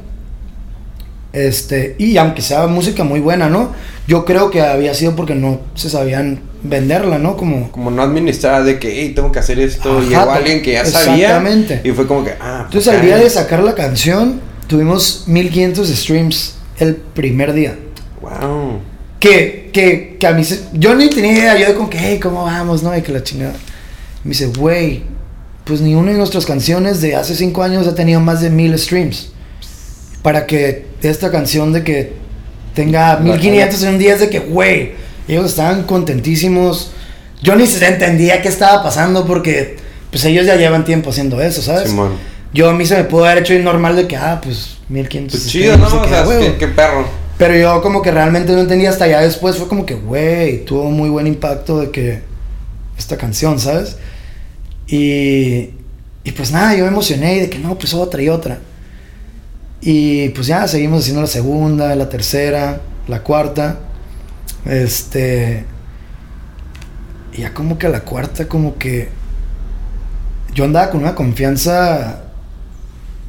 Este, 1.33 1.95
y 1.97 2.17
aunque 2.17 2.41
sea 2.41 2.67
música 2.67 3.03
muy 3.03 3.19
buena, 3.19 3.50
¿no? 3.50 3.71
Yo 4.07 4.25
creo 4.25 4.51
que 4.51 4.61
había 4.61 4.93
sido 4.93 5.15
porque 5.15 5.33
no 5.35 5.61
se 5.75 5.89
sabían 5.89 6.41
venderla, 6.63 7.17
¿no? 7.19 7.38
Como... 7.38 7.71
Como 7.71 7.89
no 7.89 8.01
administrada 8.01 8.63
de 8.63 8.79
que, 8.79 9.01
hey, 9.01 9.13
tengo 9.15 9.31
que 9.31 9.39
hacer 9.39 9.59
esto. 9.59 10.00
Ajá, 10.00 10.07
Llegó 10.09 10.31
alguien 10.31 10.61
que 10.61 10.73
ya 10.73 10.85
sabía. 10.85 11.27
exactamente. 11.27 11.81
Y 11.83 11.91
fue 11.91 12.05
como 12.07 12.23
que, 12.25 12.31
ah. 12.39 12.63
Entonces 12.65 12.89
pues, 12.89 13.00
al 13.00 13.05
día 13.05 13.17
de 13.17 13.29
sacar 13.29 13.63
la 13.63 13.73
canción, 13.75 14.41
tuvimos 14.67 15.23
1500 15.27 15.88
streams 15.89 16.55
el 16.79 16.95
primer 16.95 17.53
día. 17.53 17.77
Wow. 18.21 18.79
Que, 19.19 19.69
que, 19.71 20.17
que 20.19 20.27
a 20.27 20.31
mí 20.33 20.43
se- 20.43 20.61
Yo 20.73 20.95
ni 20.95 21.09
tenía 21.09 21.31
idea, 21.31 21.57
yo 21.57 21.67
de 21.67 21.73
como 21.75 21.89
que, 21.89 21.97
hey, 22.00 22.19
¿cómo 22.21 22.43
vamos? 22.43 22.83
¿No? 22.83 22.95
Y 22.97 23.01
que 23.01 23.11
la 23.13 23.23
chingada. 23.23 23.53
Me 24.23 24.29
dice, 24.31 24.47
güey, 24.47 25.03
pues 25.63 25.79
ni 25.81 25.95
una 25.95 26.11
de 26.11 26.17
nuestras 26.17 26.45
canciones 26.45 27.01
de 27.01 27.15
hace 27.15 27.35
cinco 27.35 27.63
años 27.63 27.88
ha 27.88 27.95
tenido 27.95 28.19
más 28.19 28.41
de 28.41 28.50
mil 28.50 28.77
streams. 28.77 29.31
Para 30.22 30.46
que 30.46 30.86
esta 31.01 31.32
canción 31.32 31.74
de 31.74 31.84
que 31.84 32.13
tenga 32.74 33.18
1500 33.18 33.84
en 33.84 33.90
un 33.90 34.00
día 34.00 34.13
es 34.13 34.20
de 34.20 34.30
que, 34.30 34.40
güey, 34.40 34.94
ellos 35.28 35.46
estaban 35.46 35.84
contentísimos. 35.84 36.92
Yo 37.42 37.56
ni 37.56 37.66
se 37.66 37.86
entendía 37.86 38.42
qué 38.42 38.50
estaba 38.50 38.84
pasando 38.84 39.25
porque, 39.25 39.78
pues 40.12 40.24
ellos 40.25 40.46
ya 40.46 40.56
llevan 40.56 40.86
tiempo 40.86 41.10
haciendo 41.10 41.42
eso, 41.42 41.62
¿sabes? 41.62 41.90
Simón. 41.90 42.13
Yo 42.54 42.70
a 42.70 42.74
mí 42.74 42.86
se 42.86 42.98
me 42.98 43.06
pudo 43.06 43.25
haber 43.25 43.40
hecho 43.40 43.58
normal 43.60 43.96
de 43.96 44.08
que, 44.08 44.18
ah, 44.18 44.40
pues 44.44 44.78
1500. 44.90 45.40
Pues 45.40 45.51
chido, 45.51 45.78
¿no? 45.78 45.88
O 45.88 46.08
sea, 46.08 46.58
qué 46.58 46.68
perro. 46.68 47.08
Pero 47.38 47.56
yo 47.56 47.82
como 47.82 48.01
que 48.01 48.12
realmente 48.12 48.51
no 48.51 48.60
entendía 48.60 48.90
hasta 48.90 49.08
ya 49.08 49.22
después. 49.22 49.56
Fue 49.58 49.68
como 49.68 49.86
que, 49.86 49.96
güey, 49.96 50.63
tuvo 50.66 50.92
muy 50.92 51.10
buen 51.10 51.25
impacto 51.25 51.80
de 51.80 51.90
que 51.90 52.20
esta 52.98 53.18
canción, 53.18 53.60
¿sabes? 53.60 53.98
Y, 54.86 55.72
y 56.24 56.32
pues 56.36 56.51
nada, 56.51 56.75
yo 56.75 56.84
me 56.84 56.90
emocioné 56.90 57.38
y 57.38 57.40
de 57.40 57.50
que 57.50 57.58
no, 57.58 57.75
pues 57.80 57.94
otra 57.94 58.22
y 58.22 58.30
otra. 58.30 58.60
Y 59.81 60.29
pues 60.29 60.45
ya 60.45 60.67
seguimos 60.67 61.01
haciendo 61.01 61.21
la 61.21 61.27
segunda, 61.27 61.95
la 61.95 62.07
tercera, 62.07 62.81
la 63.07 63.23
cuarta. 63.23 63.79
Este... 64.65 65.65
Y 67.33 67.41
ya 67.41 67.53
como 67.53 67.77
que 67.77 67.88
a 67.88 67.89
la 67.89 68.01
cuarta 68.01 68.47
como 68.47 68.77
que... 68.77 69.09
Yo 70.53 70.65
andaba 70.65 70.91
con 70.91 71.01
una 71.01 71.15
confianza 71.15 72.25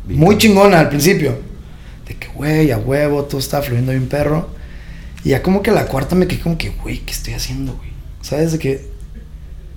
muy 0.07 0.37
chingona 0.37 0.81
al 0.81 0.89
principio. 0.89 1.39
De 2.07 2.17
que, 2.17 2.29
güey, 2.29 2.71
a 2.71 2.79
huevo, 2.79 3.25
todo 3.25 3.39
estaba 3.39 3.63
fluyendo 3.63 3.93
bien 3.93 4.09
perro. 4.09 4.49
Y 5.25 5.31
ya 5.31 5.43
como 5.43 5.63
que 5.63 5.71
a 5.71 5.75
la 5.75 5.87
cuarta 5.87 6.15
me 6.17 6.27
quedé 6.27 6.41
como 6.41 6.59
que, 6.59 6.71
güey, 6.71 6.99
¿qué 6.99 7.13
estoy 7.13 7.33
haciendo, 7.33 7.75
güey? 7.77 7.91
¿Sabes? 8.21 8.53
De 8.53 8.59
que... 8.59 8.93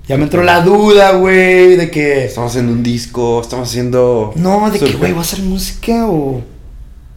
Ya 0.07 0.17
me 0.17 0.23
entró 0.23 0.43
la 0.43 0.61
duda, 0.61 1.11
güey, 1.13 1.77
de 1.77 1.89
que... 1.89 2.25
Estamos 2.25 2.51
haciendo 2.51 2.73
un 2.73 2.83
disco, 2.83 3.41
estamos 3.41 3.69
haciendo. 3.69 4.33
No, 4.35 4.69
de 4.69 4.79
que, 4.79 4.93
güey, 4.93 5.13
¿voy 5.13 5.19
a 5.19 5.21
hacer 5.21 5.41
música 5.41 6.07
o 6.07 6.43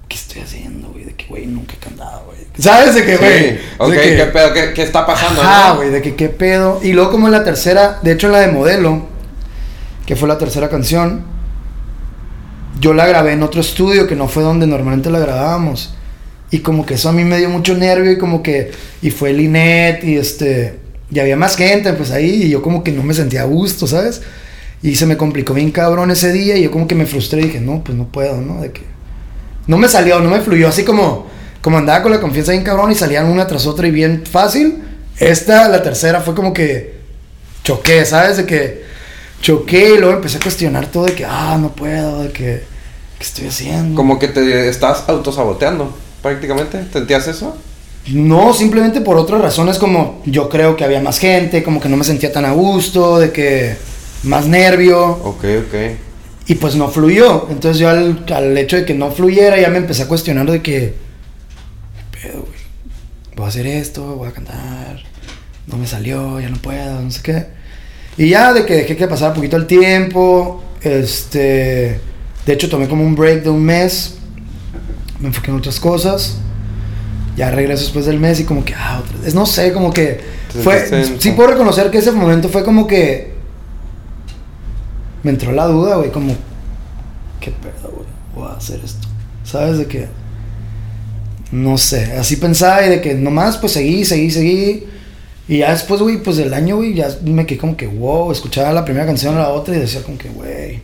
qué 0.08 0.16
estoy 0.16 0.42
haciendo, 0.42 0.88
güey? 0.88 1.04
De 1.04 1.12
que, 1.14 1.26
güey, 1.26 1.46
nunca 1.46 1.74
he 1.74 1.78
cantado, 1.78 2.24
güey. 2.26 2.38
¿Sabes? 2.58 2.94
De 2.94 3.04
que, 3.04 3.16
güey. 3.16 3.50
Sí. 3.50 3.58
Ok, 3.78 3.90
de 3.90 4.00
que- 4.00 4.16
¿qué 4.16 4.24
pedo? 4.26 4.52
¿Qué, 4.54 4.72
qué 4.74 4.82
está 4.82 5.06
pasando? 5.06 5.42
No? 5.42 5.76
güey, 5.76 5.90
de 5.90 6.02
que 6.02 6.14
qué 6.16 6.28
pedo. 6.28 6.80
Y 6.82 6.92
luego 6.92 7.10
como 7.10 7.26
en 7.26 7.32
la 7.32 7.44
tercera, 7.44 7.98
de 8.02 8.12
hecho 8.12 8.26
en 8.28 8.32
la 8.32 8.40
de 8.40 8.48
modelo, 8.48 9.06
que 10.06 10.16
fue 10.16 10.28
la 10.28 10.38
tercera 10.38 10.68
canción, 10.68 11.24
yo 12.80 12.94
la 12.94 13.06
grabé 13.06 13.32
en 13.32 13.42
otro 13.42 13.60
estudio 13.60 14.06
que 14.06 14.14
no 14.16 14.28
fue 14.28 14.42
donde 14.42 14.66
normalmente 14.66 15.10
la 15.10 15.18
grabábamos. 15.18 15.94
Y 16.50 16.60
como 16.60 16.86
que 16.86 16.94
eso 16.94 17.08
a 17.08 17.12
mí 17.12 17.24
me 17.24 17.36
dio 17.38 17.50
mucho 17.50 17.74
nervio 17.74 18.10
y 18.12 18.18
como 18.18 18.42
que, 18.42 18.70
y 19.02 19.10
fue 19.10 19.32
Linet 19.32 20.02
y 20.04 20.16
este, 20.16 20.78
y 21.10 21.18
había 21.18 21.36
más 21.36 21.56
gente 21.56 21.92
pues 21.92 22.10
ahí 22.10 22.44
y 22.44 22.48
yo 22.48 22.62
como 22.62 22.82
que 22.82 22.92
no 22.92 23.02
me 23.02 23.12
sentía 23.14 23.42
a 23.42 23.44
gusto, 23.44 23.86
¿sabes? 23.86 24.22
Y 24.82 24.94
se 24.94 25.04
me 25.06 25.16
complicó 25.16 25.52
bien 25.54 25.72
cabrón 25.72 26.10
ese 26.10 26.32
día 26.32 26.56
y 26.56 26.62
yo 26.62 26.70
como 26.70 26.86
que 26.86 26.94
me 26.94 27.04
frustré 27.04 27.40
y 27.42 27.44
dije, 27.46 27.60
no, 27.60 27.82
pues 27.84 27.98
no 27.98 28.06
puedo, 28.06 28.40
¿no? 28.40 28.62
De 28.62 28.70
que 28.72 28.82
no 29.68 29.76
me 29.76 29.88
salió, 29.88 30.18
no 30.18 30.30
me 30.30 30.40
fluyó 30.40 30.66
así 30.66 30.82
como, 30.82 31.26
como 31.60 31.78
andaba 31.78 32.02
con 32.02 32.10
la 32.10 32.20
confianza 32.20 32.52
bien 32.52 32.64
cabrón 32.64 32.90
y 32.90 32.94
salían 32.94 33.26
una 33.26 33.46
tras 33.46 33.66
otra 33.66 33.86
y 33.86 33.90
bien 33.90 34.24
fácil. 34.26 34.82
Esta, 35.18 35.68
la 35.68 35.82
tercera, 35.82 36.20
fue 36.22 36.34
como 36.34 36.52
que 36.52 36.98
choqué, 37.62 38.04
¿sabes? 38.06 38.38
De 38.38 38.46
que 38.46 38.82
choqué 39.42 39.94
y 39.94 39.98
luego 39.98 40.14
empecé 40.14 40.38
a 40.38 40.40
cuestionar 40.40 40.86
todo 40.86 41.04
de 41.04 41.14
que, 41.14 41.24
ah, 41.26 41.58
no 41.60 41.70
puedo, 41.72 42.22
de 42.22 42.32
que, 42.32 42.62
¿qué 43.18 43.24
estoy 43.24 43.48
haciendo? 43.48 43.94
Como 43.94 44.18
que 44.18 44.28
te 44.28 44.68
estás 44.70 45.04
autosaboteando, 45.06 45.94
prácticamente. 46.22 46.86
¿Sentías 46.90 47.28
eso? 47.28 47.54
No, 48.06 48.54
simplemente 48.54 49.02
por 49.02 49.18
otras 49.18 49.42
razones 49.42 49.76
como 49.76 50.22
yo 50.24 50.48
creo 50.48 50.76
que 50.76 50.84
había 50.84 51.02
más 51.02 51.18
gente, 51.18 51.62
como 51.62 51.78
que 51.78 51.90
no 51.90 51.98
me 51.98 52.04
sentía 52.04 52.32
tan 52.32 52.46
a 52.46 52.52
gusto, 52.52 53.18
de 53.18 53.32
que 53.32 53.76
más 54.22 54.46
nervio. 54.46 55.10
Ok, 55.24 55.44
ok. 55.66 56.07
Y 56.48 56.54
pues 56.56 56.74
no 56.74 56.88
fluyó. 56.88 57.46
Entonces 57.50 57.78
yo 57.78 57.90
al, 57.90 58.24
al 58.34 58.56
hecho 58.58 58.76
de 58.76 58.84
que 58.86 58.94
no 58.94 59.10
fluyera 59.12 59.60
ya 59.60 59.68
me 59.68 59.78
empecé 59.78 60.02
a 60.04 60.08
cuestionar 60.08 60.50
de 60.50 60.62
que... 60.62 60.94
"¿Qué 62.10 62.18
pedo, 62.22 62.40
güey? 62.40 62.58
Voy 63.36 63.44
a 63.46 63.48
hacer 63.50 63.66
esto, 63.66 64.02
voy 64.16 64.28
a 64.28 64.32
cantar. 64.32 65.00
No 65.66 65.76
me 65.76 65.86
salió, 65.86 66.40
ya 66.40 66.48
no 66.48 66.56
puedo, 66.56 67.00
no 67.02 67.10
sé 67.10 67.20
qué. 67.22 67.46
Y 68.16 68.30
ya 68.30 68.52
de 68.54 68.64
que 68.64 68.74
dejé 68.74 68.96
que 68.96 69.06
pasara 69.06 69.30
un 69.30 69.36
poquito 69.36 69.56
el 69.56 69.66
tiempo. 69.66 70.64
Este... 70.82 72.00
De 72.46 72.52
hecho 72.54 72.70
tomé 72.70 72.88
como 72.88 73.04
un 73.04 73.14
break 73.14 73.42
de 73.42 73.50
un 73.50 73.62
mes. 73.62 74.14
Me 75.20 75.28
enfoqué 75.28 75.50
en 75.50 75.58
otras 75.58 75.78
cosas. 75.78 76.38
Ya 77.36 77.50
regreso 77.50 77.82
después 77.84 78.06
del 78.06 78.18
mes 78.18 78.40
y 78.40 78.44
como 78.44 78.64
que... 78.64 78.74
Ah, 78.74 79.02
otra 79.04 79.18
vez. 79.18 79.34
No 79.34 79.44
sé, 79.44 79.72
como 79.74 79.92
que... 79.92 80.18
Fue, 80.64 81.04
sí 81.18 81.32
puedo 81.32 81.50
reconocer 81.50 81.90
que 81.90 81.98
ese 81.98 82.10
momento 82.10 82.48
fue 82.48 82.64
como 82.64 82.86
que 82.86 83.37
me 85.22 85.30
entró 85.30 85.52
la 85.52 85.66
duda, 85.66 85.96
güey, 85.96 86.10
como, 86.10 86.34
¿qué 87.40 87.50
pedo, 87.50 87.92
güey? 87.94 88.06
Voy 88.34 88.48
a 88.52 88.56
hacer 88.56 88.80
esto. 88.84 89.06
¿Sabes? 89.44 89.78
De 89.78 89.86
que, 89.86 90.06
no 91.50 91.78
sé, 91.78 92.12
así 92.18 92.36
pensaba 92.36 92.84
y 92.86 92.90
de 92.90 93.00
que 93.00 93.14
nomás, 93.14 93.56
pues 93.56 93.72
seguí, 93.72 94.04
seguí, 94.04 94.30
seguí. 94.30 94.84
Y 95.48 95.58
ya 95.58 95.70
después, 95.70 96.00
güey, 96.02 96.22
pues 96.22 96.36
del 96.36 96.52
año, 96.52 96.76
güey, 96.76 96.92
ya 96.94 97.08
me 97.24 97.46
quedé 97.46 97.58
como 97.58 97.76
que, 97.76 97.86
wow, 97.86 98.30
escuchaba 98.32 98.70
la 98.72 98.84
primera 98.84 99.06
canción 99.06 99.34
a 99.36 99.40
la 99.40 99.48
otra 99.48 99.74
y 99.74 99.80
decía 99.80 100.02
como 100.02 100.18
que, 100.18 100.28
güey, 100.28 100.82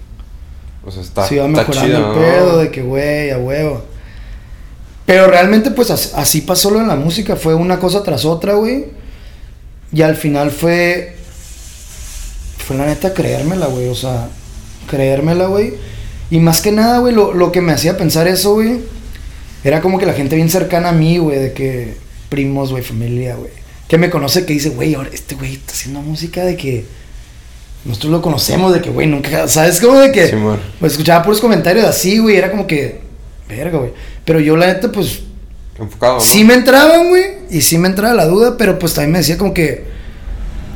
O 0.86 0.90
sea, 0.90 1.02
está, 1.02 1.20
va 1.22 1.26
está 1.26 1.46
mejorando 1.48 1.86
chido, 1.86 1.98
el 1.98 2.02
¿no? 2.06 2.14
pedo, 2.14 2.58
de 2.58 2.70
que, 2.70 2.82
güey, 2.82 3.30
a 3.30 3.38
huevo. 3.38 3.82
Pero 5.04 5.26
realmente, 5.26 5.70
pues 5.70 5.90
as- 5.90 6.14
así 6.14 6.40
pasó 6.40 6.70
lo 6.70 6.80
en 6.80 6.88
la 6.88 6.96
música, 6.96 7.36
fue 7.36 7.54
una 7.54 7.78
cosa 7.78 8.02
tras 8.02 8.24
otra, 8.24 8.54
güey. 8.54 8.86
Y 9.92 10.00
al 10.00 10.16
final 10.16 10.50
fue. 10.50 11.16
Fue 12.66 12.76
la 12.76 12.86
neta 12.86 13.14
creérmela, 13.14 13.66
güey. 13.66 13.88
O 13.88 13.94
sea, 13.94 14.28
creérmela, 14.88 15.46
güey. 15.46 15.74
Y 16.30 16.38
más 16.38 16.60
que 16.60 16.72
nada, 16.72 16.98
güey, 16.98 17.14
lo, 17.14 17.34
lo 17.34 17.52
que 17.52 17.60
me 17.60 17.72
hacía 17.72 17.96
pensar 17.96 18.26
eso, 18.26 18.54
güey, 18.54 18.80
era 19.62 19.80
como 19.80 19.98
que 19.98 20.06
la 20.06 20.14
gente 20.14 20.36
bien 20.36 20.50
cercana 20.50 20.90
a 20.90 20.92
mí, 20.92 21.18
güey, 21.18 21.38
de 21.38 21.52
que 21.52 21.94
primos, 22.28 22.70
güey, 22.70 22.82
familia, 22.82 23.36
güey. 23.36 23.50
Que 23.88 23.98
me 23.98 24.10
conoce 24.10 24.44
que 24.44 24.52
dice, 24.52 24.70
güey, 24.70 24.94
ahora 24.94 25.10
este 25.12 25.34
güey 25.34 25.54
está 25.54 25.72
haciendo 25.72 26.00
música 26.00 26.44
de 26.44 26.56
que. 26.56 26.84
Nosotros 27.84 28.12
lo 28.12 28.22
conocemos, 28.22 28.72
de 28.72 28.80
que, 28.80 28.90
güey, 28.90 29.06
nunca. 29.06 29.46
¿Sabes? 29.46 29.78
Como 29.80 29.98
de 29.98 30.10
que. 30.10 30.28
Simón. 30.28 30.58
Pues 30.80 30.92
escuchaba 30.92 31.22
puros 31.22 31.40
comentarios 31.40 31.84
así, 31.84 32.18
güey. 32.18 32.36
Era 32.36 32.50
como 32.50 32.66
que. 32.66 33.00
Verga, 33.48 33.78
güey. 33.78 33.92
Pero 34.24 34.40
yo, 34.40 34.56
la 34.56 34.66
neta, 34.66 34.90
pues. 34.90 35.20
Enfocado, 35.78 36.14
¿no? 36.14 36.20
Sí 36.20 36.44
me 36.44 36.54
entraban, 36.54 37.08
güey. 37.08 37.24
Y 37.50 37.60
sí 37.60 37.76
me 37.76 37.88
entraba 37.88 38.14
la 38.14 38.24
duda, 38.24 38.56
pero 38.56 38.78
pues 38.78 38.94
también 38.94 39.12
me 39.12 39.18
decía 39.18 39.36
como 39.36 39.52
que. 39.52 39.84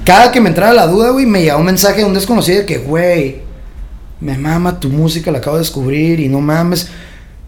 Cada 0.08 0.32
que 0.32 0.40
me 0.40 0.48
entraba 0.48 0.72
la 0.72 0.86
duda, 0.86 1.10
güey, 1.10 1.26
me 1.26 1.42
llegaba 1.42 1.60
un 1.60 1.66
mensaje 1.66 1.98
de 1.98 2.06
un 2.06 2.14
desconocido 2.14 2.60
de 2.60 2.64
que, 2.64 2.78
güey, 2.78 3.42
me 4.22 4.38
mama 4.38 4.80
tu 4.80 4.88
música, 4.88 5.30
la 5.30 5.36
acabo 5.36 5.56
de 5.56 5.60
descubrir 5.64 6.18
y 6.18 6.30
no 6.30 6.40
mames. 6.40 6.88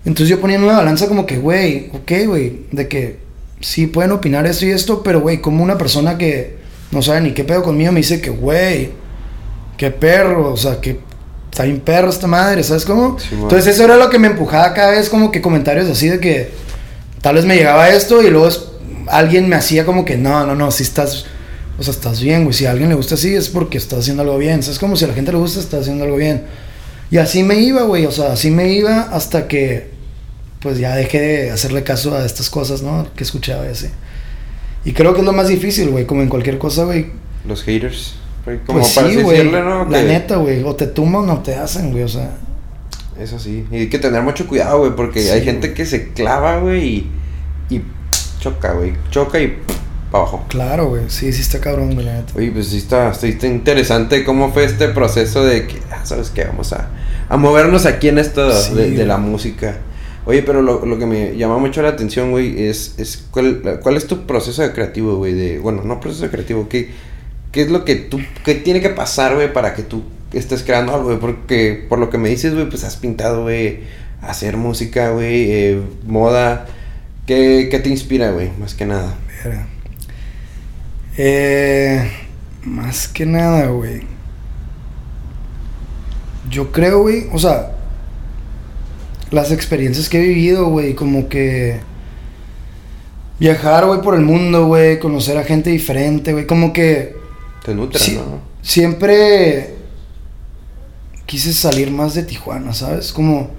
Entonces 0.05 0.29
yo 0.29 0.43
ponía 0.43 0.57
en 0.57 0.65
una 0.65 0.77
balanza 0.77 1.09
como 1.09 1.25
que, 1.25 1.39
güey, 1.39 1.89
ok, 1.95 2.13
güey, 2.27 2.67
de 2.71 2.87
que 2.87 3.21
sí 3.63 3.87
pueden 3.87 4.13
opinar 4.13 4.47
esto 4.47 4.67
y 4.67 4.73
esto, 4.73 5.03
pero, 5.03 5.23
güey, 5.23 5.41
como 5.41 5.65
una 5.65 5.79
persona 5.79 6.19
que 6.19 6.59
no 6.91 7.01
sabe 7.01 7.23
ni 7.23 7.31
qué 7.33 7.45
pedo 7.45 7.63
conmigo 7.63 7.93
me 7.93 8.01
dice 8.01 8.21
que, 8.21 8.29
güey, 8.29 8.91
qué 9.79 9.91
perro, 9.91 10.53
o 10.53 10.57
sea, 10.59 10.83
que 10.83 11.01
está 11.51 11.63
bien 11.63 11.81
perro 11.81 12.11
esta 12.11 12.27
madre, 12.27 12.63
¿sabes 12.63 12.85
cómo? 12.85 13.19
Sí. 13.19 13.29
Entonces 13.33 13.75
eso 13.75 13.85
era 13.85 13.97
lo 13.97 14.11
que 14.11 14.19
me 14.19 14.27
empujaba 14.27 14.75
cada 14.75 14.91
vez 14.91 15.09
como 15.09 15.31
que 15.31 15.41
comentarios 15.41 15.89
así 15.89 16.09
de 16.09 16.21
que 16.21 16.51
tal 17.23 17.37
vez 17.37 17.47
me 17.47 17.57
llegaba 17.57 17.89
esto 17.89 18.23
y 18.23 18.29
luego 18.29 18.51
alguien 19.09 19.49
me 19.49 19.57
hacía 19.57 19.87
como 19.87 20.05
que 20.05 20.19
no, 20.19 20.45
no, 20.45 20.55
no, 20.55 20.71
si 20.71 20.83
estás, 20.83 21.25
o 21.81 21.83
sea, 21.83 21.93
estás 21.95 22.21
bien, 22.21 22.45
güey, 22.45 22.53
si 22.53 22.67
a 22.67 22.71
alguien 22.73 22.91
le 22.91 22.95
gusta 22.95 23.15
así 23.15 23.35
es 23.35 23.49
porque 23.49 23.79
estás 23.79 24.01
haciendo 24.01 24.23
algo 24.23 24.37
bien, 24.37 24.63
¿sabes 24.63 24.79
cómo? 24.79 24.97
Si 24.97 25.05
a 25.07 25.09
la 25.09 25.15
gente 25.15 25.33
le 25.33 25.39
gusta, 25.39 25.61
estás 25.61 25.81
haciendo 25.81 26.05
algo 26.05 26.17
bien. 26.19 26.45
Y 27.11 27.17
así 27.17 27.43
me 27.43 27.57
iba, 27.57 27.83
güey, 27.85 28.05
o 28.05 28.13
sea, 28.13 28.33
así 28.35 28.51
me 28.51 28.71
iba 28.73 29.01
hasta 29.01 29.49
que 29.49 29.89
pues 30.61 30.79
ya 30.79 30.95
dejé 30.95 31.19
de 31.21 31.51
hacerle 31.51 31.83
caso 31.83 32.15
a 32.15 32.25
estas 32.27 32.51
cosas, 32.51 32.83
¿no? 32.83 33.09
Que 33.17 33.25
escuchaba 33.25 33.65
y 33.65 33.69
así. 33.69 33.87
Y 34.85 34.93
creo 34.93 35.15
que 35.15 35.21
es 35.21 35.27
lo 35.27 35.33
más 35.33 35.49
difícil, 35.49 35.89
güey, 35.89 36.05
como 36.05 36.21
en 36.21 36.29
cualquier 36.29 36.59
cosa, 36.59 36.85
güey. 36.85 37.07
Los 37.49 37.63
haters. 37.65 38.15
güey, 38.45 38.59
Como 38.67 38.81
Pues 38.81 38.93
para 38.93 39.09
sí, 39.09 39.17
güey. 39.23 39.51
¿no? 39.51 39.89
La 39.89 40.03
neta, 40.03 40.37
güey. 40.37 40.63
O 40.63 40.75
te 40.77 40.87
tumban 40.87 41.29
o 41.31 41.41
te 41.41 41.55
hacen, 41.55 41.91
güey. 41.93 42.03
O 42.05 42.09
sea, 42.09 42.31
Eso 43.19 43.39
sí. 43.39 43.65
Y 43.71 43.77
hay 43.77 43.89
que 43.89 43.99
tener 43.99 44.21
mucho 44.23 44.47
cuidado, 44.47 44.81
güey, 44.81 44.95
porque 44.95 45.23
Sí, 45.23 45.31
hay 45.31 45.43
gente 45.43 45.69
güey. 45.69 45.77
que 45.77 45.87
se 45.87 46.13
clava, 46.13 46.59
güey, 46.59 46.87
y, 46.87 47.11
y 47.71 47.83
choca, 48.39 48.73
güey. 48.75 48.93
Choca 49.11 49.41
y 49.41 49.57
para 50.11 50.23
abajo. 50.25 50.45
claro, 50.49 50.89
güey. 50.89 51.05
Sí, 51.09 51.33
sí 51.33 51.41
está 51.41 51.61
cabrón, 51.61 51.95
güey, 51.95 52.07
la 52.07 52.15
neta. 52.15 52.33
Oye, 52.37 52.51
pues 52.51 52.69
sí 52.69 52.79
está, 52.79 53.11
está, 53.11 53.27
está 53.27 53.47
interesante 53.47 54.25
cómo 54.25 54.53
fue 54.53 54.65
este 54.65 54.89
proceso 54.89 55.45
de 55.45 55.67
que, 55.67 55.79
ah, 55.91 56.01
¿sabes 56.05 56.31
qué? 56.31 56.45
Vamos 56.45 56.73
a, 56.73 56.91
a 57.29 57.37
movernos 57.37 57.87
aquí 57.87 58.09
en 58.09 58.19
esto 58.19 58.53
Sí, 58.53 58.75
de, 58.75 58.91
de 58.91 59.07
la 59.07 59.19
música. 59.19 59.77
Oye, 60.27 60.43
pero 60.43 60.63
lo, 60.63 60.85
lo 60.85 60.99
que 60.99 61.07
me 61.07 61.37
llama 61.37 61.59
mucho 61.59 61.81
la 61.83 61.89
atención, 61.89 62.31
güey, 62.31 62.67
es, 62.67 62.95
es 62.99 63.25
cuál, 63.31 63.81
cuál 63.83 63.97
es 63.97 64.07
tu 64.07 64.27
proceso 64.27 64.63
de 64.63 64.73
creativo, 64.73 65.17
güey, 65.17 65.33
de, 65.33 65.59
bueno, 65.59 65.83
no 65.83 65.99
proceso 65.99 66.25
de 66.25 66.31
creativo, 66.31 66.69
¿qué, 66.69 66.91
qué 67.53 67.63
es 67.63 67.71
lo 67.71 67.85
que 67.85 67.97
tú, 67.97 68.21
qué 68.45 68.55
tiene 68.55 68.81
que 68.81 68.91
pasar, 68.91 69.35
güey, 69.35 69.53
para 69.53 69.75
que 69.75 69.83
tú 69.83 70.03
estés 70.33 70.63
creando 70.63 70.95
algo, 70.95 71.07
güey? 71.07 71.19
Porque 71.19 71.87
por 71.89 71.99
lo 71.99 72.11
que 72.11 72.19
me 72.19 72.29
dices, 72.29 72.55
güey, 72.55 72.69
pues 72.69 72.85
has 72.85 72.97
pintado, 72.97 73.43
güey, 73.43 73.81
hacer 74.21 74.57
música, 74.59 75.11
güey, 75.11 75.51
eh, 75.51 75.81
moda, 76.07 76.67
¿qué, 77.27 77.69
qué 77.71 77.79
te 77.79 77.89
inspira, 77.89 78.31
güey, 78.31 78.51
más 78.61 78.75
que 78.75 78.85
nada? 78.85 79.15
Eh, 81.17 82.11
más 82.65 83.09
que 83.09 83.27
nada, 83.27 83.67
güey. 83.67 84.03
Yo 86.49 86.73
creo, 86.73 87.03
güey, 87.03 87.27
o 87.33 87.39
sea, 87.39 87.73
las 89.31 89.53
experiencias 89.53 90.09
que 90.09 90.19
he 90.19 90.27
vivido, 90.27 90.67
güey, 90.67 90.95
como 90.95 91.29
que 91.29 91.81
viajar, 93.39 93.87
güey, 93.87 94.03
por 94.03 94.15
el 94.15 94.23
mundo, 94.23 94.67
güey, 94.67 94.99
conocer 94.99 95.39
a 95.39 95.45
gente 95.45 95.71
diferente, 95.71 96.33
güey, 96.33 96.47
como 96.47 96.73
que 96.73 97.17
Te 97.65 97.75
nutre. 97.75 98.01
¿no? 98.15 98.41
siempre 98.63 99.75
quise 101.27 101.53
salir 101.53 101.91
más 101.91 102.15
de 102.15 102.25
Tijuana, 102.25 102.75
¿sabes? 102.75 103.13
Como 103.13 103.51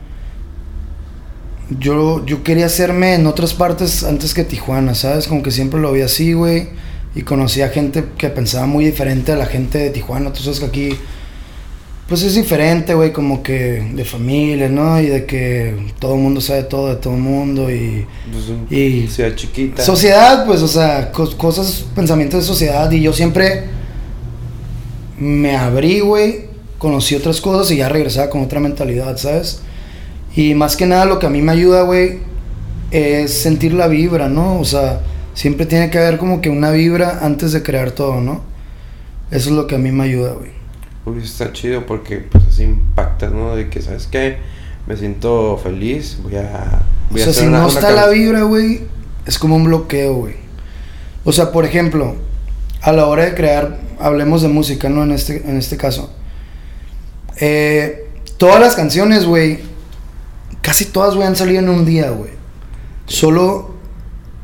yo, 1.80 2.26
yo 2.26 2.44
quería 2.44 2.66
hacerme 2.66 3.16
en 3.16 3.26
otras 3.28 3.54
partes 3.54 4.04
antes 4.04 4.34
que 4.34 4.44
Tijuana, 4.44 4.94
¿sabes? 4.94 5.28
Como 5.28 5.42
que 5.42 5.52
siempre 5.52 5.80
lo 5.80 5.94
vi 5.94 6.02
así, 6.02 6.34
güey. 6.34 6.70
Y 7.16 7.24
conocí 7.24 7.62
a 7.62 7.70
gente 7.70 8.06
que 8.18 8.30
pensaba 8.30 8.66
muy 8.68 8.86
diferente 8.86 9.32
a 9.32 9.36
la 9.36 9.46
gente 9.46 9.78
de 9.78 9.90
Tijuana. 9.90 10.32
Tú 10.32 10.42
sabes 10.44 10.60
que 10.62 10.66
aquí, 10.66 10.90
pues 12.08 12.24
es 12.24 12.36
diferente, 12.36 12.94
güey, 12.94 13.12
como 13.12 13.44
que 13.44 13.86
de 13.94 14.06
familia, 14.06 14.70
¿no? 14.70 15.00
Y 15.02 15.08
de 15.08 15.26
que 15.26 15.76
todo 16.00 16.16
el 16.16 16.22
mundo 16.22 16.40
sabe 16.40 16.64
todo 16.64 16.88
de 16.90 16.96
todo 16.96 17.14
el 17.16 17.20
mundo 17.22 17.70
y... 17.70 18.06
Pues, 18.32 18.46
Y- 18.80 19.08
ciudad 19.08 19.36
chiquita. 19.36 19.84
Sociedad, 19.84 20.46
pues, 20.46 20.62
o 20.62 20.68
sea, 20.70 21.12
cos- 21.12 21.36
cosas, 21.36 21.84
pensamientos 21.96 22.40
de 22.42 22.46
sociedad. 22.48 22.90
Y 22.92 23.02
yo 23.02 23.12
siempre 23.12 23.66
me 25.20 25.56
abrí, 25.58 26.00
güey, 26.00 26.46
conocí 26.78 27.16
otras 27.16 27.42
cosas 27.42 27.72
y 27.72 27.78
ya 27.78 27.90
regresaba 27.90 28.30
con 28.30 28.42
otra 28.42 28.60
mentalidad, 28.60 29.18
¿sabes? 29.18 29.62
Y 30.36 30.54
más 30.56 30.76
que 30.78 30.86
nada 30.86 31.06
lo 31.06 31.20
que 31.20 31.28
a 31.28 31.30
mí 31.30 31.42
me 31.42 31.52
ayuda, 31.52 31.84
güey, 31.84 32.20
es 32.92 33.34
sentir 33.34 33.74
la 33.74 33.88
vibra, 33.88 34.30
¿no? 34.30 34.60
O 34.60 34.66
sea, 34.66 35.02
siempre 35.34 35.66
tiene 35.66 35.90
que 35.90 35.98
haber 35.98 36.18
como 36.18 36.42
que 36.42 36.50
una 36.50 36.72
vibra 36.72 37.20
antes 37.22 37.52
de 37.52 37.64
crear 37.64 37.92
todo, 37.92 38.22
¿no? 38.22 38.42
Eso 39.32 39.50
es 39.50 39.56
lo 39.56 39.68
que 39.68 39.76
a 39.76 39.78
mí 39.78 39.92
me 39.92 40.04
ayuda, 40.04 40.34
güey. 40.34 40.52
Uy, 41.06 41.24
está 41.24 41.52
chido 41.54 41.86
porque 41.86 42.18
pues 42.18 42.44
así 42.48 42.64
impacta, 42.64 43.30
¿no? 43.30 43.56
De 43.56 43.70
que, 43.70 43.82
¿sabes 43.82 44.08
qué? 44.08 44.38
Me 44.88 44.96
siento 44.98 45.58
feliz, 45.58 46.18
voy 46.24 46.36
a... 46.36 46.82
O 47.10 47.14
Voy 47.14 47.22
a 47.22 47.26
sea, 47.26 47.32
hacer 47.32 47.44
si 47.44 47.48
una- 47.48 47.60
no 47.60 47.66
una 47.68 47.74
está 47.74 47.92
la 47.92 48.08
vibra, 48.10 48.44
güey, 48.44 48.82
es 49.26 49.38
como 49.40 49.56
un 49.56 49.64
bloqueo, 49.66 50.16
güey. 50.16 50.36
O 51.24 51.32
sea, 51.32 51.52
por 51.52 51.66
ejemplo, 51.66 52.16
a 52.82 52.92
la 52.92 53.06
hora 53.06 53.26
de 53.26 53.34
crear, 53.36 53.80
hablemos 54.00 54.42
de 54.42 54.48
música, 54.48 54.90
¿no? 54.90 55.04
En 55.04 55.12
este, 55.12 55.38
en 55.48 55.58
este 55.58 55.78
caso. 55.78 56.12
Eh, 57.40 58.08
todas 58.38 58.60
las 58.60 58.76
canciones, 58.76 59.26
güey, 59.26 59.60
casi 60.62 60.86
todas, 60.86 61.16
güey, 61.16 61.28
han 61.28 61.36
salido 61.36 61.60
en 61.60 61.70
un 61.70 61.86
día, 61.86 62.10
güey. 62.12 62.32
Solo 63.06 63.71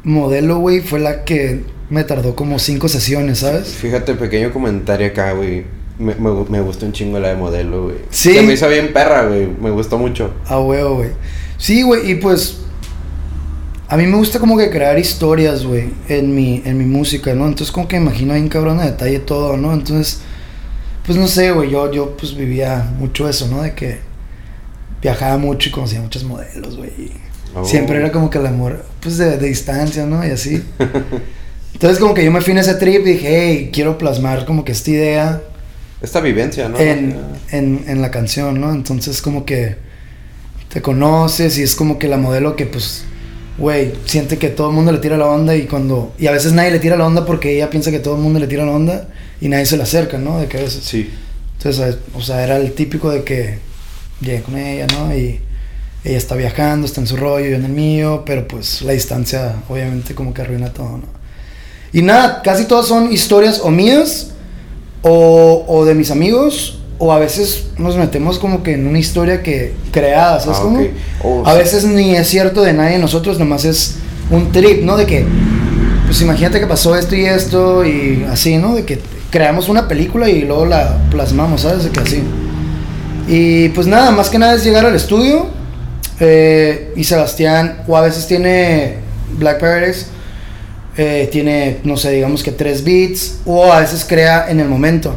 Modelo, 0.03 0.59
güey, 0.59 0.81
fue 0.81 0.99
la 0.99 1.25
que 1.25 1.63
me 1.89 2.03
tardó 2.03 2.35
como 2.35 2.59
cinco 2.59 2.87
sesiones, 2.87 3.39
¿sabes? 3.39 3.75
Fíjate, 3.75 4.13
pequeño 4.15 4.51
comentario 4.51 5.07
acá, 5.07 5.33
güey. 5.33 5.65
Me, 5.99 6.13
me, 6.15 6.31
me 6.49 6.61
gustó 6.61 6.85
un 6.85 6.91
chingo 6.91 7.19
la 7.19 7.29
de 7.29 7.35
modelo, 7.35 7.85
güey. 7.85 7.97
Sí. 8.09 8.33
Se 8.33 8.41
me 8.43 8.53
hizo 8.53 8.67
bien 8.69 8.93
perra, 8.93 9.25
güey. 9.27 9.47
Me 9.47 9.71
gustó 9.71 9.97
mucho. 9.97 10.33
A 10.45 10.59
huevo, 10.59 10.95
güey. 10.97 11.09
Sí, 11.57 11.81
güey, 11.81 12.11
y 12.11 12.15
pues. 12.15 12.59
A 13.89 13.95
mí 13.95 14.05
me 14.05 14.17
gusta 14.17 14.37
como 14.39 14.57
que 14.57 14.69
crear 14.69 14.99
historias, 14.99 15.65
güey, 15.65 15.91
en 16.09 16.35
mi, 16.35 16.61
en 16.65 16.77
mi 16.77 16.83
música, 16.83 17.33
¿no? 17.33 17.47
Entonces, 17.47 17.71
como 17.71 17.87
que 17.87 17.95
imagino 17.95 18.33
ahí 18.33 18.41
en 18.41 18.49
cabrón 18.49 18.81
a 18.81 18.85
detalle 18.85 19.19
todo, 19.19 19.55
¿no? 19.55 19.71
Entonces, 19.73 20.19
pues 21.05 21.17
no 21.17 21.25
sé, 21.25 21.51
güey, 21.53 21.69
yo, 21.69 21.89
yo 21.89 22.17
pues 22.17 22.35
vivía 22.35 22.91
mucho 22.99 23.29
eso, 23.29 23.47
¿no? 23.47 23.61
De 23.61 23.73
que 23.73 23.99
viajaba 25.01 25.37
mucho 25.37 25.69
y 25.69 25.71
conocía 25.71 26.01
muchos 26.01 26.25
modelos, 26.25 26.75
güey. 26.75 27.11
Oh. 27.55 27.65
Siempre 27.65 27.97
era 27.97 28.11
como 28.11 28.29
que 28.29 28.37
el 28.37 28.45
amor, 28.45 28.85
pues 28.99 29.17
de, 29.17 29.37
de 29.37 29.47
distancia, 29.47 30.05
¿no? 30.05 30.25
Y 30.25 30.31
así. 30.31 30.63
Entonces, 31.73 31.99
como 31.99 32.13
que 32.13 32.25
yo 32.25 32.31
me 32.31 32.41
fui 32.41 32.53
en 32.53 32.59
ese 32.59 32.73
trip 32.75 33.05
y 33.05 33.11
dije, 33.11 33.27
hey, 33.29 33.69
quiero 33.71 33.97
plasmar 33.97 34.45
como 34.45 34.65
que 34.65 34.71
esta 34.71 34.89
idea 34.89 35.41
Esta 36.01 36.21
vivencia, 36.21 36.69
¿no? 36.69 36.79
en, 36.79 37.15
en, 37.51 37.85
en 37.87 38.01
la 38.01 38.09
canción, 38.09 38.59
¿no? 38.59 38.71
Entonces 38.71 39.21
como 39.21 39.45
que 39.45 39.75
te 40.69 40.81
conoces 40.81 41.57
y 41.59 41.63
es 41.63 41.75
como 41.75 41.99
que 41.99 42.07
la 42.07 42.17
modelo 42.17 42.55
que 42.55 42.65
pues, 42.65 43.03
güey, 43.57 43.93
siente 44.05 44.37
que 44.37 44.49
todo 44.49 44.69
el 44.69 44.75
mundo 44.75 44.91
le 44.91 44.97
tira 44.97 45.17
la 45.17 45.27
onda 45.27 45.55
y 45.55 45.67
cuando... 45.67 46.13
Y 46.17 46.27
a 46.27 46.31
veces 46.31 46.53
nadie 46.53 46.71
le 46.71 46.79
tira 46.79 46.97
la 46.97 47.05
onda 47.05 47.25
porque 47.25 47.55
ella 47.55 47.69
piensa 47.69 47.91
que 47.91 47.99
todo 47.99 48.15
el 48.15 48.21
mundo 48.21 48.39
le 48.39 48.47
tira 48.47 48.65
la 48.65 48.71
onda 48.71 49.07
y 49.39 49.47
nadie 49.47 49.65
se 49.65 49.77
le 49.77 49.83
acerca, 49.83 50.17
¿no? 50.17 50.39
De 50.39 50.47
que 50.47 50.57
a 50.57 50.61
veces... 50.61 50.83
Sí. 50.83 51.11
Entonces, 51.57 51.97
o 52.13 52.21
sea, 52.21 52.43
era 52.43 52.57
el 52.57 52.73
típico 52.73 53.09
de 53.09 53.23
que 53.23 53.59
llegué 54.21 54.41
con 54.41 54.57
ella, 54.57 54.87
¿no? 54.87 55.15
Y 55.15 55.39
ella 56.03 56.17
está 56.17 56.35
viajando, 56.35 56.85
está 56.85 57.01
en 57.01 57.07
su 57.07 57.17
rollo, 57.17 57.45
yo 57.47 57.55
en 57.55 57.65
el 57.65 57.71
mío, 57.71 58.23
pero 58.25 58.47
pues 58.47 58.81
la 58.81 58.93
distancia 58.93 59.55
obviamente 59.69 60.15
como 60.15 60.33
que 60.33 60.41
arruina 60.41 60.69
todo, 60.73 60.97
¿no? 60.99 61.03
Y 61.93 62.01
nada, 62.01 62.41
casi 62.43 62.65
todas 62.65 62.85
son 62.87 63.11
historias 63.11 63.61
o 63.63 63.69
mías 63.69 64.31
o, 65.01 65.65
o 65.67 65.85
de 65.85 65.93
mis 65.95 66.11
amigos 66.11 66.79
o 66.99 67.11
a 67.13 67.19
veces 67.19 67.67
nos 67.77 67.95
metemos 67.95 68.39
como 68.39 68.63
que 68.63 68.73
en 68.73 68.87
una 68.87 68.99
historia 68.99 69.43
que 69.43 69.73
creada, 69.91 70.39
¿sabes 70.39 70.57
Ah, 70.59 70.63
cómo? 70.63 70.87
Oh, 71.23 71.43
a 71.45 71.51
sí. 71.53 71.57
veces 71.59 71.83
ni 71.85 72.15
es 72.15 72.27
cierto 72.27 72.61
de 72.63 72.73
nadie 72.73 72.93
de 72.93 72.99
nosotros, 72.99 73.37
nomás 73.37 73.65
es 73.65 73.97
un 74.31 74.51
trip, 74.51 74.81
¿no? 74.83 74.97
De 74.97 75.05
que, 75.05 75.25
pues 76.07 76.21
imagínate 76.21 76.59
que 76.59 76.65
pasó 76.67 76.95
esto 76.95 77.15
y 77.15 77.25
esto 77.25 77.85
y 77.85 78.25
así, 78.29 78.57
¿no? 78.57 78.73
De 78.75 78.83
que 78.83 78.99
creamos 79.29 79.69
una 79.69 79.87
película 79.87 80.27
y 80.29 80.41
luego 80.41 80.65
la 80.65 80.97
plasmamos, 81.11 81.61
¿sabes? 81.61 81.83
De 81.83 81.91
que 81.91 81.99
así. 81.99 82.23
Y 83.27 83.69
pues 83.69 83.85
nada, 83.87 84.11
más 84.11 84.29
que 84.29 84.39
nada 84.39 84.55
es 84.55 84.63
llegar 84.63 84.85
al 84.85 84.95
estudio 84.95 85.47
eh, 86.19 86.93
y 86.95 87.03
Sebastián, 87.03 87.83
o 87.87 87.95
a 87.95 88.01
veces 88.01 88.27
tiene 88.27 88.97
Black 89.37 89.59
Paradise, 89.59 90.07
eh, 90.97 91.29
tiene, 91.31 91.77
no 91.83 91.95
sé, 91.95 92.11
digamos 92.11 92.41
que 92.41 92.51
tres 92.51 92.83
beats, 92.83 93.39
o 93.45 93.71
a 93.71 93.81
veces 93.81 94.05
crea 94.07 94.49
en 94.49 94.59
el 94.59 94.67
momento. 94.67 95.15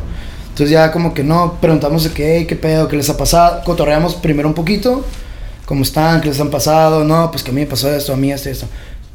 Entonces 0.50 0.70
ya 0.70 0.92
como 0.92 1.14
que 1.14 1.24
no, 1.24 1.58
preguntamos 1.60 2.04
de 2.04 2.10
qué, 2.10 2.44
qué 2.46 2.56
pedo, 2.56 2.86
qué 2.86 2.96
les 2.96 3.08
ha 3.08 3.16
pasado, 3.16 3.62
cotorreamos 3.64 4.14
primero 4.16 4.46
un 4.46 4.54
poquito, 4.54 5.04
cómo 5.64 5.82
están, 5.82 6.20
qué 6.20 6.28
les 6.28 6.40
han 6.40 6.50
pasado, 6.50 7.02
no, 7.04 7.30
pues 7.30 7.42
que 7.42 7.50
a 7.50 7.54
mí 7.54 7.62
me 7.62 7.66
pasó 7.66 7.90
esto, 7.90 8.12
a 8.12 8.16
mí 8.16 8.30
esto, 8.30 8.50
esto. 8.50 8.66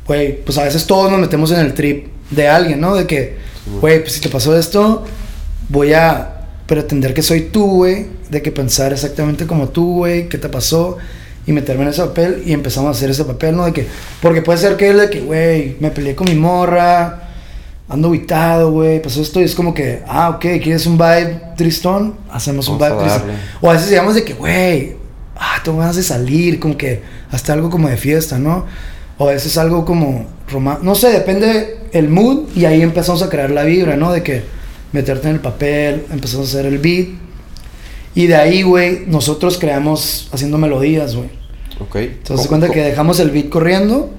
Güey, 0.08 0.44
pues 0.44 0.58
a 0.58 0.64
veces 0.64 0.88
todos 0.88 1.12
nos 1.12 1.20
metemos 1.20 1.52
en 1.52 1.60
el 1.60 1.74
trip 1.74 2.08
de 2.32 2.48
alguien, 2.48 2.82
¿no? 2.82 2.96
De 2.96 3.06
que, 3.06 3.38
güey, 3.80 4.02
pues 4.02 4.14
si 4.14 4.22
te 4.22 4.30
pasó 4.30 4.58
esto, 4.58 5.04
voy 5.70 5.94
a 5.94 6.46
pretender 6.66 7.14
que 7.14 7.22
soy 7.22 7.42
tú, 7.42 7.68
güey, 7.68 8.08
de 8.30 8.42
que 8.42 8.52
pensar 8.52 8.92
exactamente 8.92 9.46
como 9.46 9.70
tú, 9.70 9.98
güey, 9.98 10.30
qué 10.30 10.40
te 10.40 10.50
pasó 10.50 10.98
y 11.48 11.52
meterme 11.52 11.84
en 11.84 11.90
ese 11.90 12.02
papel 12.02 12.44
y 12.46 12.54
empezamos 12.54 12.90
a 12.90 12.92
hacer 12.92 13.10
ese 13.10 13.24
papel, 13.26 13.56
¿no? 13.56 13.66
De 13.66 13.74
que, 13.74 13.88
porque 14.22 14.42
puede 14.42 14.58
ser 14.58 14.78
que 14.78 14.90
él 14.90 14.98
de 14.98 15.10
que, 15.10 15.22
güey, 15.22 15.78
me 15.80 15.92
peleé 15.92 16.16
con 16.16 16.28
mi 16.28 16.36
morra, 16.36 17.30
ando 17.88 18.10
ubicado, 18.10 18.72
güey, 18.72 19.02
pasó 19.02 19.22
esto 19.22 19.40
y 19.40 19.44
es 19.44 19.54
como 19.54 19.74
que, 19.74 20.02
ah, 20.08 20.30
ok, 20.30 20.42
¿quieres 20.64 20.86
un 20.88 20.98
vibe 20.98 21.42
tristón? 21.56 22.16
Hacemos 22.32 22.68
un 22.68 22.78
vibe 22.78 22.96
tristón. 23.00 23.24
O 23.62 23.70
a 23.70 23.74
veces 23.74 23.90
digamos 23.90 24.16
de 24.16 24.24
que, 24.24 24.34
güey, 24.34 24.96
ah, 25.36 25.62
tengo 25.64 25.78
ganas 25.78 25.96
de 25.96 26.04
salir, 26.04 26.60
como 26.60 26.78
que 26.78 27.02
hasta 27.32 27.54
algo 27.54 27.70
como 27.70 27.88
de 27.88 27.98
fiesta, 27.98 28.40
¿no? 28.40 28.66
O 29.18 29.30
a 29.30 29.34
veces 29.34 29.58
algo 29.58 29.86
como 29.86 30.26
romántico, 30.50 30.86
no 30.86 30.96
sé, 30.96 31.10
depende 31.10 31.80
el 31.92 32.10
mood 32.10 32.50
y 32.56 32.66
ahí 32.66 32.82
empezamos 32.82 33.22
a 33.22 33.30
crear 33.30 33.52
la 33.52 33.64
vibra, 33.64 33.96
¿no? 33.96 34.12
De 34.12 34.24
que 34.24 34.44
meterte 34.92 35.30
en 35.30 35.36
el 35.36 35.42
papel, 35.42 36.06
empezamos 36.12 36.48
a 36.48 36.58
hacer 36.58 36.66
el 36.66 36.80
beat 36.80 37.25
Y 38.16 38.28
de 38.28 38.36
ahí, 38.38 38.64
güey, 38.64 39.04
nosotros 39.08 39.58
creamos 39.58 40.30
haciendo 40.32 40.58
melodías, 40.58 41.16
güey. 41.16 41.30
Ok. 41.82 41.96
Entonces 41.98 42.44
se 42.44 42.50
cuenta 42.50 42.70
que 42.70 42.82
dejamos 42.82 43.20
el 43.20 43.30
beat 43.30 43.50
corriendo 43.50 44.10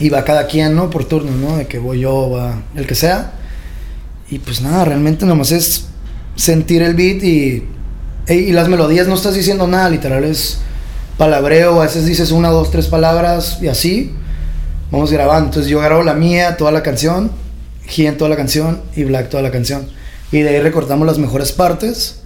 y 0.00 0.08
va 0.08 0.24
cada 0.24 0.48
quien, 0.48 0.74
¿no? 0.74 0.90
Por 0.90 1.04
turno, 1.04 1.30
¿no? 1.30 1.56
De 1.56 1.66
que 1.66 1.78
voy 1.78 2.00
yo, 2.00 2.30
va 2.30 2.62
el 2.74 2.84
que 2.84 2.96
sea. 2.96 3.34
Y 4.28 4.40
pues 4.40 4.60
nada, 4.60 4.84
realmente 4.84 5.24
nomás 5.24 5.52
es 5.52 5.86
sentir 6.34 6.82
el 6.82 6.94
beat 6.94 7.22
y, 7.22 7.68
y, 8.28 8.52
las 8.52 8.68
melodías 8.68 9.06
no 9.06 9.14
estás 9.14 9.34
diciendo 9.34 9.68
nada, 9.68 9.88
literal 9.88 10.24
es 10.24 10.58
palabreo, 11.16 11.80
a 11.80 11.84
veces 11.84 12.06
dices 12.06 12.32
una, 12.32 12.48
dos, 12.48 12.72
tres 12.72 12.88
palabras 12.88 13.58
y 13.62 13.68
así. 13.68 14.14
Vamos 14.90 15.12
grabando. 15.12 15.46
Entonces 15.46 15.70
yo 15.70 15.78
grabo 15.78 16.02
la 16.02 16.14
mía, 16.14 16.56
toda 16.56 16.72
la 16.72 16.82
canción, 16.82 17.30
Gien 17.86 18.16
toda 18.16 18.30
la 18.30 18.36
canción 18.36 18.82
y 18.96 19.04
Black 19.04 19.28
toda 19.28 19.44
la 19.44 19.52
canción. 19.52 19.86
Y 20.32 20.40
de 20.40 20.48
ahí 20.48 20.60
recortamos 20.60 21.06
las 21.06 21.18
mejores 21.18 21.52
partes 21.52 22.21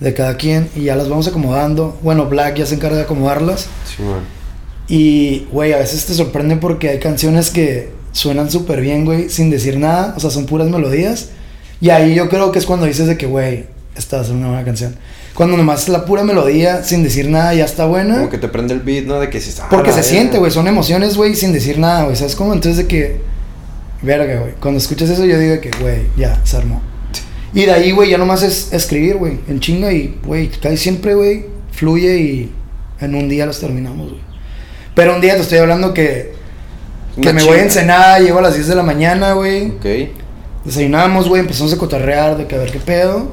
de 0.00 0.14
cada 0.14 0.36
quien 0.36 0.68
y 0.76 0.84
ya 0.84 0.96
las 0.96 1.08
vamos 1.08 1.26
acomodando. 1.26 1.98
Bueno, 2.02 2.26
Black 2.26 2.56
ya 2.56 2.66
se 2.66 2.74
encarga 2.74 2.96
de 2.96 3.02
acomodarlas. 3.02 3.68
Sí, 3.84 4.02
man. 4.02 4.38
Y, 4.88 5.46
güey, 5.52 5.72
a 5.72 5.78
veces 5.78 6.06
te 6.06 6.14
sorprende 6.14 6.56
porque 6.56 6.88
hay 6.88 6.98
canciones 6.98 7.50
que 7.50 7.90
suenan 8.12 8.50
súper 8.50 8.80
bien, 8.80 9.04
güey, 9.04 9.28
sin 9.28 9.50
decir 9.50 9.78
nada. 9.78 10.14
O 10.16 10.20
sea, 10.20 10.30
son 10.30 10.46
puras 10.46 10.68
melodías. 10.68 11.28
Y 11.80 11.90
ahí 11.90 12.14
yo 12.14 12.28
creo 12.28 12.50
que 12.52 12.58
es 12.58 12.66
cuando 12.66 12.86
dices 12.86 13.06
de 13.06 13.16
que, 13.16 13.26
güey, 13.26 13.66
esta 13.96 14.24
ser 14.24 14.34
una 14.34 14.48
buena 14.48 14.64
canción. 14.64 14.96
Cuando 15.34 15.56
nomás 15.56 15.88
la 15.88 16.04
pura 16.04 16.24
melodía, 16.24 16.82
sin 16.82 17.04
decir 17.04 17.28
nada, 17.28 17.54
ya 17.54 17.64
está 17.64 17.86
buena. 17.86 18.16
Como 18.16 18.30
que 18.30 18.38
te 18.38 18.48
prende 18.48 18.74
el 18.74 18.80
beat, 18.80 19.04
¿no? 19.04 19.20
De 19.20 19.30
que 19.30 19.40
si 19.40 19.50
está. 19.50 19.68
Porque 19.68 19.92
se 19.92 20.02
siente, 20.02 20.38
güey, 20.38 20.50
son 20.50 20.66
emociones, 20.66 21.16
güey, 21.16 21.34
sin 21.36 21.52
decir 21.52 21.78
nada, 21.78 22.04
güey. 22.04 22.16
¿Sabes 22.16 22.34
cómo? 22.34 22.52
Entonces 22.54 22.78
de 22.78 22.86
que, 22.88 23.20
verga, 24.02 24.40
güey. 24.40 24.54
Cuando 24.60 24.78
escuchas 24.78 25.10
eso, 25.10 25.24
yo 25.24 25.38
digo 25.38 25.60
que, 25.60 25.70
güey, 25.80 26.06
ya, 26.16 26.40
se 26.44 26.56
armó. 26.56 26.80
Y 27.54 27.64
de 27.64 27.72
ahí, 27.72 27.92
güey, 27.92 28.10
ya 28.10 28.18
nomás 28.18 28.42
es 28.42 28.72
escribir, 28.72 29.16
güey, 29.16 29.38
en 29.48 29.60
chinga 29.60 29.92
y, 29.92 30.18
güey, 30.24 30.48
casi 30.48 30.76
siempre, 30.76 31.14
güey, 31.14 31.46
fluye 31.72 32.16
y 32.18 32.52
en 33.00 33.14
un 33.14 33.28
día 33.28 33.46
los 33.46 33.58
terminamos, 33.58 34.10
güey. 34.10 34.20
Pero 34.94 35.14
un 35.14 35.20
día 35.20 35.34
te 35.36 35.42
estoy 35.42 35.58
hablando 35.58 35.94
que, 35.94 36.32
que 37.14 37.20
Una 37.20 37.32
me 37.32 37.44
voy 37.44 37.58
a. 37.58 37.62
Ensenada, 37.62 38.18
llego 38.18 38.38
a 38.38 38.42
las 38.42 38.54
10 38.54 38.68
de 38.68 38.74
la 38.74 38.82
mañana, 38.82 39.32
güey. 39.32 39.68
Ok. 39.68 39.86
Desayunamos, 40.64 41.28
güey, 41.28 41.40
empezamos 41.40 41.72
a 41.72 41.78
cotorrear 41.78 42.36
de 42.36 42.46
que 42.46 42.56
a 42.56 42.58
ver 42.58 42.70
qué 42.70 42.80
pedo. 42.80 43.32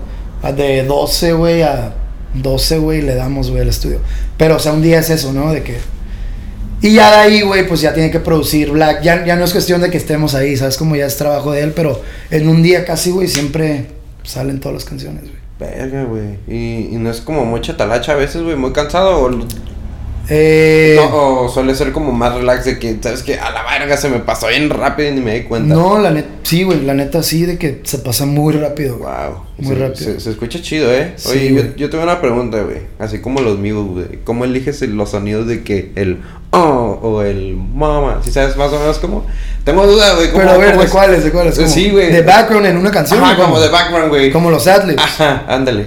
De 0.56 0.84
12, 0.84 1.34
güey, 1.34 1.64
a 1.64 1.96
12, 2.36 2.78
güey, 2.78 3.02
le 3.02 3.16
damos, 3.16 3.50
güey, 3.50 3.64
al 3.64 3.70
estudio. 3.70 4.00
Pero, 4.38 4.58
o 4.58 4.60
sea, 4.60 4.74
un 4.74 4.82
día 4.82 5.00
es 5.00 5.10
eso, 5.10 5.34
¿no? 5.34 5.52
De 5.52 5.64
que... 5.64 5.78
Y 6.82 6.94
ya 6.94 7.10
de 7.10 7.18
ahí, 7.18 7.42
güey, 7.42 7.68
pues 7.68 7.82
ya 7.82 7.94
tiene 7.94 8.12
que 8.12 8.20
producir 8.20 8.70
Black. 8.70 9.02
Ya, 9.02 9.26
ya 9.26 9.36
no 9.36 9.44
es 9.44 9.52
cuestión 9.52 9.82
de 9.82 9.90
que 9.90 9.98
estemos 9.98 10.36
ahí, 10.36 10.56
¿sabes? 10.56 10.78
Como 10.78 10.96
ya 10.96 11.08
es 11.08 11.18
trabajo 11.18 11.52
de 11.52 11.62
él, 11.62 11.74
pero 11.76 12.00
en 12.30 12.48
un 12.48 12.62
día 12.62 12.86
casi, 12.86 13.10
güey, 13.10 13.28
siempre 13.28 13.88
salen 14.26 14.60
todas 14.60 14.76
las 14.76 14.86
canciones, 14.86 15.24
güey. 15.24 15.46
Verga, 15.58 16.04
güey. 16.04 16.38
Y, 16.48 16.94
y 16.94 16.98
no 16.98 17.10
es 17.10 17.22
como 17.22 17.46
mucha 17.46 17.78
talacha 17.78 18.12
a 18.12 18.16
veces, 18.16 18.44
güey, 18.44 18.56
muy 18.56 18.74
cansado. 18.74 19.24
O, 19.24 19.30
Eh, 20.30 20.96
no, 20.98 21.42
o 21.42 21.50
suele 21.50 21.76
ser 21.76 21.92
como 21.92 22.12
más 22.12 22.34
relax 22.34 22.66
de 22.66 22.80
que, 22.80 22.98
¿sabes 23.02 23.22
que 23.24 23.40
A 23.40 23.52
la 23.52 23.64
verga 23.64 23.96
se 23.98 24.10
me 24.10 24.20
pasó 24.20 24.48
bien 24.48 24.70
rápido 24.70 25.10
y 25.10 25.12
ni 25.14 25.22
me 25.22 25.36
di 25.36 25.44
cuenta. 25.44 25.74
no, 25.76 26.00
la 26.00 26.10
neta, 26.12 26.30
sí, 26.44 26.64
güey, 26.64 26.82
la 26.82 26.94
neta 26.94 27.22
sí, 27.24 27.46
de 27.46 27.58
que 27.58 27.82
se 27.84 28.00
pasa 28.00 28.26
muy 28.26 28.54
rápido. 28.54 28.98
Wow. 28.98 29.44
Muy 29.58 29.76
se, 29.76 29.82
rápido. 29.82 30.12
Se, 30.14 30.20
se 30.20 30.30
escucha 30.32 30.62
chido, 30.62 30.92
¿eh? 30.92 31.14
Sí, 31.16 31.30
Oye, 31.30 31.54
yo, 31.54 31.76
yo 31.76 31.90
tengo 31.90 32.04
una 32.04 32.20
pregunta, 32.22 32.60
güey. 32.62 32.80
Así 33.00 33.20
como 33.20 33.42
los 33.42 33.58
míos, 33.60 33.86
güey. 33.88 34.20
¿Cómo 34.24 34.46
eliges 34.46 34.82
el- 34.82 34.96
los 34.98 35.12
sonidos 35.12 35.48
de 35.48 35.64
que 35.64 35.92
el 35.96 36.20
oh 36.52 37.00
o 37.02 37.22
el 37.22 37.56
mama? 37.56 38.22
Si 38.24 38.32
sabes 38.32 38.58
más 38.58 38.72
o 38.74 38.80
menos 38.80 38.98
cómo? 39.00 39.26
Tengo 39.64 39.86
duda, 39.88 40.16
güey. 40.16 40.28
¿cómo- 40.32 40.40
Pero 40.40 40.52
a 40.52 40.58
ver, 40.58 40.78
¿de 40.78 40.84
es? 40.86 40.92
cuáles? 40.92 41.24
¿De 41.24 41.32
cuáles? 41.32 41.56
Como 41.56 41.68
Sí, 41.68 41.90
güey. 41.92 42.12
De 42.12 42.22
background 42.24 42.66
en 42.66 42.78
una 42.78 42.92
canción. 42.92 43.24
Ajá, 43.24 43.36
como 43.38 43.60
de 43.60 43.70
background, 43.70 44.10
güey. 44.10 44.32
Como 44.32 44.50
los 44.52 44.66
adlibs. 44.68 45.02
Ajá, 45.02 45.46
ándale. 45.48 45.86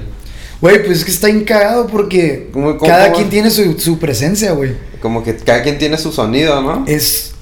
Güey, 0.60 0.84
pues 0.84 0.98
es 0.98 1.04
que 1.04 1.10
está 1.12 1.28
encagado 1.28 1.86
porque 1.86 2.48
¿Cómo- 2.52 2.76
cómo- 2.78 2.90
cada 2.90 3.06
cómo? 3.06 3.16
quien 3.16 3.30
tiene 3.30 3.50
su, 3.50 3.78
su 3.78 3.98
presencia, 3.98 4.52
güey. 4.52 4.72
Como 5.00 5.22
que 5.22 5.36
cada 5.36 5.62
quien 5.62 5.78
tiene 5.78 5.96
su 5.98 6.10
sonido, 6.12 6.60
¿no? 6.62 6.84
Es. 6.86 7.32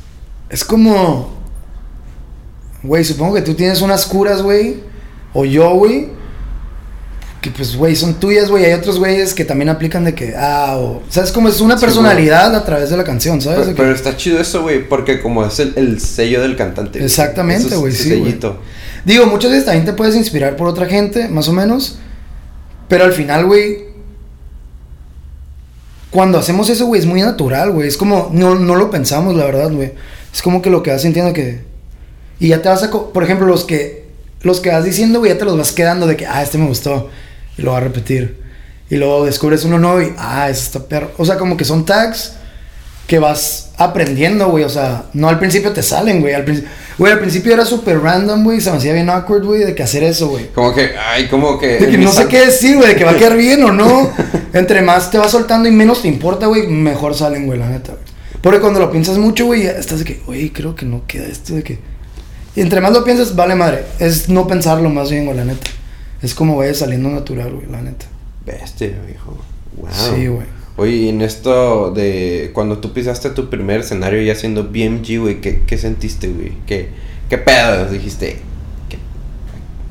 Es 0.51 0.65
como. 0.65 1.35
Güey, 2.83 3.05
supongo 3.05 3.35
que 3.35 3.43
tú 3.43 3.55
tienes 3.55 3.81
unas 3.81 4.05
curas, 4.07 4.43
güey. 4.43 4.77
O 5.33 5.45
yo, 5.45 5.71
güey. 5.75 6.09
Que 7.41 7.51
pues, 7.51 7.77
güey, 7.77 7.97
son 7.97 8.15
tuyas, 8.15 8.51
güey. 8.51 8.65
Hay 8.67 8.73
otros 8.75 8.99
güeyes 8.99 9.33
que 9.33 9.45
también 9.45 9.69
aplican 9.71 10.05
de 10.05 10.15
que. 10.15 10.35
Ah, 10.37 10.77
o. 10.79 11.03
¿Sabes 11.09 11.33
cómo 11.33 11.49
es 11.49 11.61
una 11.61 11.79
Sí, 11.79 11.85
personalidad 11.87 12.55
a 12.55 12.65
través 12.65 12.91
de 12.91 12.97
la 12.99 13.05
canción, 13.05 13.41
¿sabes? 13.41 13.69
Pero, 13.77 13.93
está 13.95 14.17
chido 14.17 14.39
eso, 14.41 14.63
güey, 14.63 14.87
porque 14.87 15.21
como 15.23 15.45
es 15.45 15.59
el, 15.59 15.73
el 15.77 16.01
sello 16.01 16.43
del 16.43 16.55
cantante. 16.57 17.03
Exactamente, 17.05 17.69
es- 17.75 17.81
güey, 17.81 17.93
ese 17.95 18.03
sí, 18.03 18.09
sellito. 18.11 18.61
Digo, 19.05 19.27
muchas 19.27 19.51
veces 19.53 19.65
también 19.65 19.87
te 19.87 19.93
puedes 19.95 20.15
inspirar 20.17 20.57
por 20.57 20.69
otra 20.69 20.87
gente, 20.87 21.29
más 21.29 21.49
o 21.49 21.53
menos. 21.53 21.99
Pero 22.89 23.05
al 23.05 23.13
final, 23.13 23.47
güey. 23.47 23.87
Cuando 26.11 26.39
hacemos 26.39 26.69
eso, 26.71 26.87
güey, 26.87 27.01
es 27.01 27.07
muy 27.07 27.21
natural, 27.21 27.73
güey. 27.73 27.89
Es 27.89 27.97
como, 27.97 28.31
no, 28.33 28.55
no 28.55 28.77
lo 28.77 28.91
pensamos, 28.91 29.35
la 29.35 29.45
verdad, 29.45 29.71
güey. 29.73 29.93
Es 30.33 30.41
como 30.43 30.63
que 30.63 30.71
lo 30.71 30.83
que 30.83 30.91
vas 30.91 31.03
sintiendo 31.03 31.33
que. 31.33 31.61
Y 32.39 32.49
ya 32.49 32.63
te 32.63 32.69
vas 32.69 32.83
a. 32.83 32.91
Por 32.91 33.23
ejemplo, 33.25 33.47
los 33.47 33.65
que. 33.65 34.07
Los 34.43 34.61
que 34.61 34.71
vas 34.71 34.85
diciendo, 34.85 35.19
güey, 35.19 35.33
ya 35.33 35.39
te 35.39 35.45
los 35.45 35.59
vas 35.59 35.73
quedando 35.73 36.07
de 36.07 36.17
que, 36.17 36.27
ah, 36.27 36.43
este 36.43 36.59
me 36.59 36.67
gustó. 36.67 37.11
Y 37.59 37.63
lo 37.63 37.73
vas 37.73 37.81
a 37.81 37.85
repetir. 37.85 38.41
Y 38.89 38.97
luego 38.97 39.25
descubres 39.25 39.65
uno 39.65 39.79
nuevo 39.79 40.01
y, 40.01 40.13
ah, 40.19 40.49
ese 40.49 40.63
está 40.63 40.87
perro. 40.87 41.11
O 41.17 41.25
sea, 41.25 41.37
como 41.39 41.57
que 41.57 41.65
son 41.65 41.85
tags 41.85 42.35
que 43.09 43.19
vas 43.19 43.71
aprendiendo, 43.77 44.49
güey. 44.49 44.65
O 44.65 44.69
sea, 44.69 45.07
no 45.13 45.29
al 45.29 45.39
principio 45.39 45.73
te 45.73 45.83
salen, 45.83 46.21
güey. 46.21 46.35
Al, 46.35 46.45
princi- 46.45 46.65
güey, 46.99 47.13
al 47.13 47.21
principio 47.21 47.53
era 47.53 47.65
súper 47.65 48.01
random, 48.01 48.45
güey. 48.45 48.61
Se 48.61 48.71
me 48.71 48.77
hacía 48.77 48.93
bien 48.93 49.09
awkward, 49.11 49.45
güey, 49.45 49.65
de 49.65 49.75
que 49.75 49.83
hacer 49.83 50.03
eso, 50.03 50.29
güey. 50.29 50.49
Como 50.49 50.75
que, 50.75 50.93
ay, 50.97 51.29
como 51.29 51.59
que. 51.59 51.79
De 51.79 51.89
que 51.89 51.99
no 51.99 52.13
sé 52.13 52.27
qué 52.27 52.47
decir, 52.47 52.77
güey, 52.77 52.89
de 52.89 52.97
que 52.97 53.05
va 53.05 53.13
a 53.13 53.17
quedar 53.17 53.37
bien 53.39 53.63
o 53.65 53.73
no. 53.73 54.11
Entre 54.53 54.83
más 54.83 55.11
te 55.11 55.19
vas 55.19 55.31
soltando 55.31 55.69
y 55.69 55.73
menos 55.73 56.03
te 56.03 56.09
importa, 56.09 56.47
güey, 56.47 56.67
mejor 56.67 57.15
salen, 57.15 57.47
güey, 57.47 57.59
la 57.59 57.69
neta, 57.69 57.93
güey. 57.93 58.05
Porque 58.41 58.61
cuando 58.61 58.81
lo 58.81 58.91
piensas 58.91 59.19
mucho, 59.19 59.47
güey, 59.47 59.65
ya 59.65 59.73
estás 59.73 60.01
de 60.01 60.05
que, 60.05 60.21
güey, 60.27 60.51
creo 60.51 60.75
que 60.75 60.87
no 60.87 61.03
queda 61.07 61.27
esto 61.27 61.55
de 61.55 61.63
que. 61.63 61.79
Y 62.55 62.61
entre 62.61 62.81
más 62.81 62.93
lo 62.93 63.05
piensas, 63.05 63.37
vale 63.37 63.55
madre. 63.55 63.85
Es 63.99 64.29
no 64.29 64.47
pensarlo 64.47 64.89
más 64.89 65.11
bien, 65.11 65.25
güey, 65.25 65.37
la 65.37 65.45
neta. 65.45 65.67
Es 66.23 66.35
como 66.35 66.57
vaya 66.57 66.73
saliendo 66.75 67.09
natural, 67.11 67.53
güey, 67.53 67.67
la 67.71 67.83
neta. 67.83 68.07
Bestia, 68.47 68.93
viejo. 69.07 69.37
Wow. 69.77 69.91
Sí, 69.93 70.27
güey. 70.27 70.56
Oye, 70.77 71.09
en 71.09 71.23
esto 71.23 71.91
de 71.91 72.51
cuando 72.53 72.79
tú 72.79 72.93
pisaste 72.93 73.31
tu 73.31 73.49
primer 73.49 73.81
escenario 73.81 74.21
ya 74.23 74.35
siendo 74.35 74.65
BMG, 74.65 75.19
güey, 75.19 75.41
¿qué, 75.41 75.63
qué 75.67 75.79
sentiste, 75.79 76.29
güey? 76.29 76.53
¿Qué, 76.67 76.91
¿Qué 77.31 77.39
pedo? 77.39 77.89
Dijiste, 77.91 78.37
"Que 78.89 78.99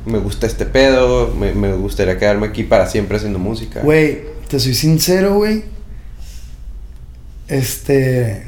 me 0.10 0.20
gusta 0.20 0.46
este 0.46 0.66
pedo, 0.66 1.34
me, 1.34 1.54
me 1.54 1.74
gustaría 1.74 2.20
quedarme 2.20 2.48
aquí 2.48 2.64
para 2.64 2.88
siempre 2.88 3.18
haciendo 3.18 3.40
música. 3.40 3.82
Güey, 3.82 4.20
te 4.48 4.60
soy 4.60 4.76
sincero, 4.76 5.36
güey. 5.36 5.64
Este. 7.48 8.48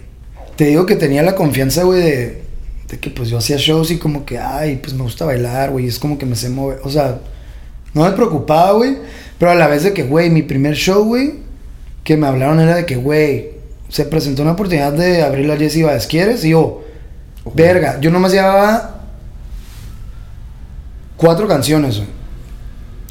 Te 0.55 0.65
digo 0.65 0.85
que 0.85 0.95
tenía 0.95 1.23
la 1.23 1.35
confianza, 1.35 1.83
güey, 1.83 2.01
de, 2.01 2.43
de 2.87 2.99
que 2.99 3.09
pues 3.09 3.29
yo 3.29 3.37
hacía 3.37 3.57
shows 3.57 3.91
y 3.91 3.97
como 3.97 4.25
que, 4.25 4.39
ay, 4.39 4.77
pues 4.77 4.93
me 4.93 5.03
gusta 5.03 5.25
bailar, 5.25 5.71
güey. 5.71 5.87
Es 5.87 5.99
como 5.99 6.17
que 6.17 6.25
me 6.25 6.35
sé 6.35 6.49
mover. 6.49 6.79
O 6.83 6.89
sea, 6.89 7.19
no 7.93 8.03
me 8.03 8.11
preocupaba, 8.11 8.71
güey. 8.73 8.97
Pero 9.37 9.51
a 9.51 9.55
la 9.55 9.67
vez 9.67 9.83
de 9.83 9.93
que, 9.93 10.03
güey, 10.03 10.29
mi 10.31 10.41
primer 10.41 10.75
show, 10.75 11.03
güey, 11.03 11.33
que 12.07 12.15
me 12.15 12.25
hablaron 12.25 12.61
era 12.61 12.73
de 12.73 12.85
que, 12.85 12.95
güey, 12.95 13.49
se 13.89 14.05
presentó 14.05 14.41
una 14.41 14.53
oportunidad 14.53 14.93
de 14.93 15.23
abrir 15.23 15.45
la 15.45 15.57
Jessie 15.57 15.83
Baez, 15.83 16.07
¿quieres? 16.07 16.45
Y 16.45 16.51
yo, 16.51 16.85
Ojo. 17.43 17.51
verga, 17.53 17.99
yo 17.99 18.11
nomás 18.11 18.31
llevaba 18.31 19.01
cuatro 21.17 21.49
canciones, 21.49 21.97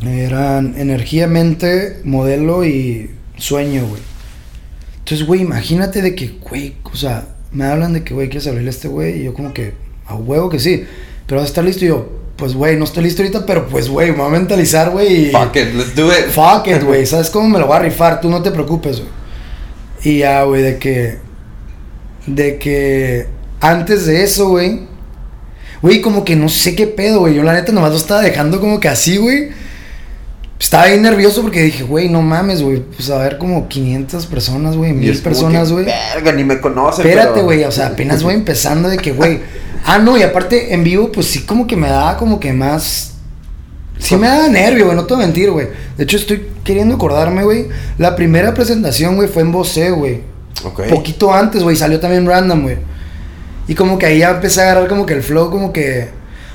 güey. 0.00 0.18
Eran 0.18 0.76
Energía, 0.78 1.26
Mente, 1.26 2.00
Modelo 2.04 2.64
y 2.64 3.11
Sueño, 3.37 3.87
güey. 3.87 4.00
Entonces, 5.00 5.26
güey, 5.26 5.42
imagínate 5.42 6.00
de 6.00 6.14
que, 6.14 6.28
güey, 6.40 6.76
o 6.85 6.96
sea, 6.96 7.28
me 7.52 7.66
hablan 7.66 7.92
de 7.92 8.02
que, 8.02 8.14
güey, 8.14 8.30
quieres 8.30 8.46
abrirle 8.46 8.70
a 8.70 8.70
este 8.70 8.88
güey. 8.88 9.20
Y 9.20 9.24
yo, 9.24 9.35
como 9.35 9.52
que, 9.52 9.74
a 10.06 10.14
huevo 10.14 10.48
que 10.48 10.59
sí. 10.59 10.87
Pero 11.26 11.42
vas 11.42 11.48
a 11.48 11.52
estar 11.52 11.64
listo. 11.64 11.85
Y 11.85 11.88
yo, 11.88 12.09
pues, 12.37 12.55
güey, 12.55 12.77
no 12.77 12.85
estoy 12.85 13.05
listo 13.05 13.22
ahorita, 13.22 13.46
pero 13.46 13.66
pues, 13.66 13.88
güey, 13.88 14.11
me 14.12 14.18
voy 14.18 14.27
a 14.27 14.31
mentalizar, 14.31 14.90
güey. 14.90 15.29
y- 15.29 15.31
Fuck 15.31 15.57
it, 15.57 15.75
let's 15.75 15.94
do 15.94 16.09
it. 16.12 16.27
Fuck 16.31 16.66
it, 16.68 16.83
güey. 16.83 17.07
¿Sabes 17.07 17.31
cómo 17.31 17.49
me 17.49 17.59
lo 17.59 17.66
voy 17.66 17.77
a 17.77 17.81
rifar? 17.81 18.20
Tú 18.20 18.29
no 18.29 18.42
te 18.42 18.51
preocupes, 18.51 18.99
güey. 18.99 19.11
Y 20.03 20.18
ya, 20.18 20.42
güey, 20.44 20.62
de 20.62 20.79
que. 20.79 21.18
De 22.27 22.59
que. 22.59 23.27
Antes 23.61 24.07
de 24.07 24.22
eso, 24.22 24.49
güey. 24.51 24.83
Güey, 25.83 26.01
como 26.01 26.25
que 26.25 26.37
no 26.37 26.49
sé 26.49 26.75
qué 26.77 26.87
pedo, 26.87 27.20
güey. 27.20 27.35
Yo 27.35 27.42
la 27.42 27.53
neta 27.55 27.72
nomás 27.72 27.90
lo 27.92 27.96
estaba 27.96 28.20
dejando 28.22 28.61
como 28.61 28.81
que 28.81 28.88
así, 28.88 29.16
güey. 29.16 29.49
Estaba 30.59 30.87
bien 30.87 31.03
nervioso 31.03 31.42
porque 31.42 31.62
dije, 31.62 31.83
güey, 31.85 32.09
no 32.09 32.22
mames, 32.22 32.62
güey. 32.62 32.81
Pues 32.81 33.11
a 33.11 33.18
ver, 33.18 33.37
como 33.38 33.68
500 33.68 34.27
personas, 34.27 34.77
güey. 34.77 34.92
Mil 34.92 35.16
personas, 35.20 35.70
güey. 35.70 35.85
Verga, 35.85 36.33
ni 36.33 36.44
me 36.44 36.61
conocen. 36.61 37.07
Espérate, 37.07 37.31
pero- 37.35 37.44
güey, 37.44 37.64
o 37.64 37.70
sea, 37.72 37.88
apenas 37.88 38.22
voy 38.22 38.35
empezando 38.35 38.88
de 38.88 38.96
que, 38.99 39.12
güey. 39.12 39.40
Ah, 39.84 39.98
no, 39.98 40.16
y 40.16 40.22
aparte 40.22 40.72
en 40.74 40.84
vivo, 40.84 41.10
pues 41.12 41.26
sí, 41.26 41.44
como 41.44 41.66
que 41.66 41.76
me 41.76 41.88
daba 41.88 42.16
como 42.16 42.40
que 42.40 42.52
más. 42.52 43.14
Sí 43.98 44.16
me 44.16 44.28
daba 44.28 44.48
nervio, 44.48 44.84
güey, 44.84 44.96
no 44.96 45.04
te 45.04 45.14
voy 45.14 45.22
a 45.22 45.26
mentir, 45.26 45.50
güey. 45.50 45.68
De 45.96 46.04
hecho, 46.04 46.16
estoy 46.16 46.46
queriendo 46.64 46.96
acordarme, 46.96 47.44
güey. 47.44 47.68
La 47.98 48.14
primera 48.14 48.52
presentación, 48.52 49.16
güey, 49.16 49.28
fue 49.28 49.42
en 49.42 49.52
Bosé, 49.52 49.90
güey. 49.90 50.20
Ok. 50.64 50.82
Poquito 50.88 51.32
antes, 51.32 51.62
güey, 51.62 51.76
salió 51.76 51.98
también 51.98 52.26
Random, 52.26 52.62
güey. 52.62 52.76
Y 53.68 53.74
como 53.74 53.98
que 53.98 54.06
ahí 54.06 54.18
ya 54.18 54.30
empecé 54.30 54.60
a 54.60 54.64
agarrar 54.64 54.88
como 54.88 55.06
que 55.06 55.14
el 55.14 55.22
flow, 55.22 55.50
como 55.50 55.72
que. 55.72 56.08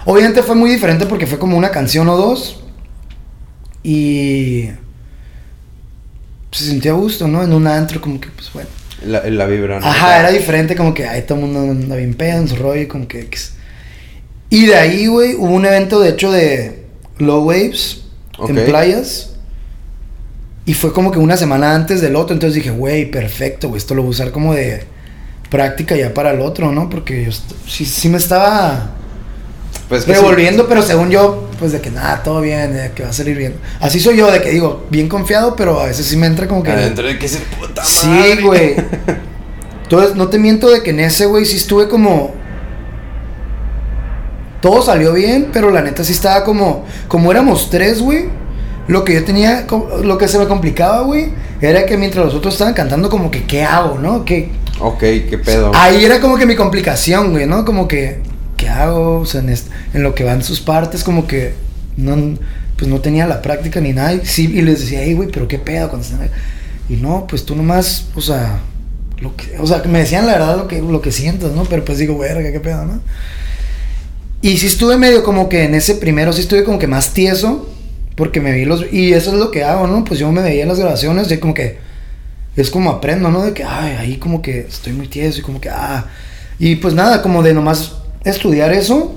Obviamente 0.05 0.41
fue 0.43 0.55
muy 0.55 0.69
diferente 0.69 1.05
porque 1.05 1.27
fue 1.27 1.39
como 1.39 1.57
una 1.57 1.71
canción 1.71 2.07
o 2.09 2.15
dos. 2.15 2.63
Y. 3.83 4.69
se 6.51 6.65
sentía 6.65 6.91
a 6.91 6.95
gusto, 6.95 7.27
¿no? 7.27 7.43
En 7.43 7.53
un 7.53 7.67
antro, 7.67 7.99
como 7.99 8.19
que, 8.19 8.29
pues 8.29 8.51
bueno. 8.53 8.69
La, 9.05 9.27
la 9.29 9.45
vibra, 9.45 9.79
¿no? 9.79 9.85
Ajá, 9.85 10.19
era 10.19 10.31
diferente, 10.31 10.75
como 10.75 10.93
que, 10.93 11.07
ay, 11.07 11.23
todo 11.23 11.39
el 11.39 11.45
mundo 11.45 11.59
anda 11.59 11.95
bien 11.95 12.13
pedo 12.13 12.37
en 12.39 12.47
su 12.47 12.55
rollo, 12.55 12.87
como 12.87 13.07
que... 13.07 13.27
Y 14.49 14.65
de 14.65 14.75
ahí, 14.75 15.07
güey, 15.07 15.35
hubo 15.35 15.53
un 15.53 15.65
evento, 15.65 15.99
de 15.99 16.09
hecho, 16.09 16.31
de 16.31 16.83
Low 17.17 17.43
Waves 17.45 18.01
en 18.47 18.65
playas. 18.65 19.29
Y 20.65 20.73
fue 20.73 20.93
como 20.93 21.11
que 21.11 21.19
una 21.19 21.37
semana 21.37 21.73
antes 21.73 22.01
del 22.01 22.15
otro, 22.15 22.33
entonces 22.33 22.55
dije, 22.55 22.69
güey, 22.69 23.09
perfecto, 23.09 23.69
güey, 23.69 23.79
esto 23.79 23.95
lo 23.95 24.03
voy 24.03 24.09
a 24.09 24.11
usar 24.11 24.31
como 24.31 24.53
de 24.53 24.83
práctica 25.49 25.95
ya 25.95 26.13
para 26.13 26.31
el 26.31 26.41
otro, 26.41 26.71
¿no? 26.71 26.89
Porque 26.89 27.25
yo 27.25 27.31
sí, 27.67 27.85
sí 27.85 28.09
me 28.09 28.17
estaba 28.17 28.91
Pues 29.91 30.05
que 30.05 30.13
revolviendo, 30.13 30.69
pero 30.69 30.81
según 30.81 31.09
yo, 31.09 31.49
pues 31.59 31.73
de 31.73 31.81
que 31.81 31.91
nada, 31.91 32.23
todo 32.23 32.39
bien, 32.39 32.91
que 32.95 33.03
va 33.03 33.09
a 33.09 33.13
salir 33.13 33.37
bien. 33.37 33.55
Así 33.81 33.99
soy 33.99 34.15
yo, 34.15 34.31
de 34.31 34.41
que 34.41 34.49
digo, 34.49 34.85
bien 34.89 35.09
confiado, 35.09 35.53
pero 35.57 35.81
a 35.81 35.87
veces 35.87 36.05
sí 36.05 36.15
me 36.15 36.27
entra 36.27 36.47
como 36.47 36.61
sí, 36.61 36.67
que... 36.67 36.71
Adentro 36.71 37.05
de 37.05 37.19
que 37.19 37.27
se 37.27 37.39
puta 37.39 37.83
Sí, 37.83 38.07
madre. 38.07 38.41
güey. 38.41 38.75
Entonces, 39.83 40.15
no 40.15 40.29
te 40.29 40.39
miento 40.39 40.69
de 40.69 40.81
que 40.81 40.91
en 40.91 41.01
ese, 41.01 41.25
güey, 41.25 41.43
sí 41.43 41.57
estuve 41.57 41.89
como. 41.89 42.33
Todo 44.61 44.81
salió 44.81 45.11
bien, 45.11 45.49
pero 45.51 45.69
la 45.71 45.81
neta 45.81 46.05
sí 46.05 46.13
estaba 46.13 46.45
como. 46.45 46.85
Como 47.09 47.29
éramos 47.29 47.69
tres, 47.69 48.01
güey. 48.01 48.29
Lo 48.87 49.03
que 49.03 49.15
yo 49.15 49.25
tenía. 49.25 49.67
Lo 50.01 50.17
que 50.17 50.29
se 50.29 50.39
me 50.39 50.47
complicaba, 50.47 51.01
güey. 51.01 51.33
Era 51.59 51.85
que 51.85 51.97
mientras 51.97 52.23
los 52.23 52.33
otros 52.35 52.53
estaban 52.53 52.73
cantando, 52.73 53.09
como 53.09 53.29
que, 53.29 53.43
¿qué 53.43 53.63
hago, 53.63 53.99
no? 53.99 54.23
Que. 54.23 54.51
Ok, 54.79 54.99
qué 54.99 55.41
pedo. 55.43 55.73
Ahí 55.75 56.05
era 56.05 56.21
como 56.21 56.37
que 56.37 56.45
mi 56.45 56.55
complicación, 56.55 57.31
güey, 57.31 57.45
¿no? 57.45 57.65
Como 57.65 57.85
que. 57.85 58.21
¿Qué 58.61 58.69
hago? 58.69 59.21
O 59.21 59.25
sea, 59.25 59.41
en, 59.41 60.03
lo 60.03 60.13
que 60.13 60.23
van 60.23 60.43
sus 60.43 60.61
partes, 60.61 61.03
como 61.03 61.25
que. 61.25 61.55
No. 61.97 62.37
Pues 62.77 62.89
no 62.89 63.01
tenía 63.01 63.25
la 63.25 63.41
práctica 63.41 63.81
ni 63.81 63.91
nada. 63.91 64.13
Y, 64.13 64.47
les 64.61 64.81
decía, 64.81 65.01
hey, 65.03 65.13
güey, 65.13 65.29
pero 65.31 65.47
qué 65.47 65.57
pedo 65.57 65.89
cuando 65.89 66.05
están 66.05 66.21
ahí?" 66.21 66.29
Y 66.89 66.95
no, 66.97 67.25
pues 67.27 67.43
tú 67.43 67.55
nomás, 67.55 68.05
o 68.15 68.21
sea, 68.21 68.59
lo 69.19 69.35
que, 69.35 69.57
o 69.57 69.65
sea, 69.65 69.81
me 69.85 69.99
decían 69.99 70.27
la 70.27 70.33
verdad 70.33 70.57
lo 70.57 70.67
que, 70.67 70.81
lo 70.81 71.01
que 71.01 71.11
sientas, 71.11 71.51
¿no? 71.53 71.63
Pero 71.63 71.85
pues 71.85 71.97
digo, 71.97 72.17
verga, 72.17 72.51
qué 72.51 72.59
pedo, 72.59 72.85
¿no? 72.85 73.01
Y 74.41 74.57
sí 74.57 74.67
estuve 74.67 74.97
medio 74.97 75.23
como 75.23 75.49
que 75.49 75.63
en 75.63 75.73
ese 75.73 75.95
primero, 75.95 76.33
sí 76.33 76.41
estuve 76.41 76.63
como 76.63 76.77
que 76.79 76.87
más 76.87 77.13
tieso, 77.13 77.69
porque 78.15 78.41
me 78.41 78.51
vi 78.51 78.65
los, 78.65 78.91
y 78.91 79.13
eso 79.13 79.31
es 79.31 79.39
lo 79.39 79.51
que 79.51 79.63
hago, 79.63 79.87
¿no? 79.87 80.03
Pues 80.03 80.19
yo 80.19 80.31
me 80.31 80.41
veía 80.41 80.63
en 80.63 80.67
las 80.67 80.79
grabaciones, 80.79 81.31
y 81.31 81.37
como 81.37 81.53
que, 81.53 81.77
es 82.55 82.69
como 82.69 82.91
aprendo, 82.91 83.31
¿no? 83.31 83.43
De 83.43 83.53
que, 83.53 83.63
ahí 83.63 84.17
como 84.17 84.41
que 84.41 84.59
estoy 84.61 84.93
muy 84.93 85.07
tieso, 85.07 85.39
y 85.39 85.41
como 85.41 85.61
que, 85.61 85.69
ah, 85.69 86.07
y 86.59 86.75
pues 86.75 86.93
nada, 86.93 87.21
como 87.21 87.41
de 87.41 87.53
nomás 87.53 88.00
estudiar 88.29 88.71
eso, 88.73 89.15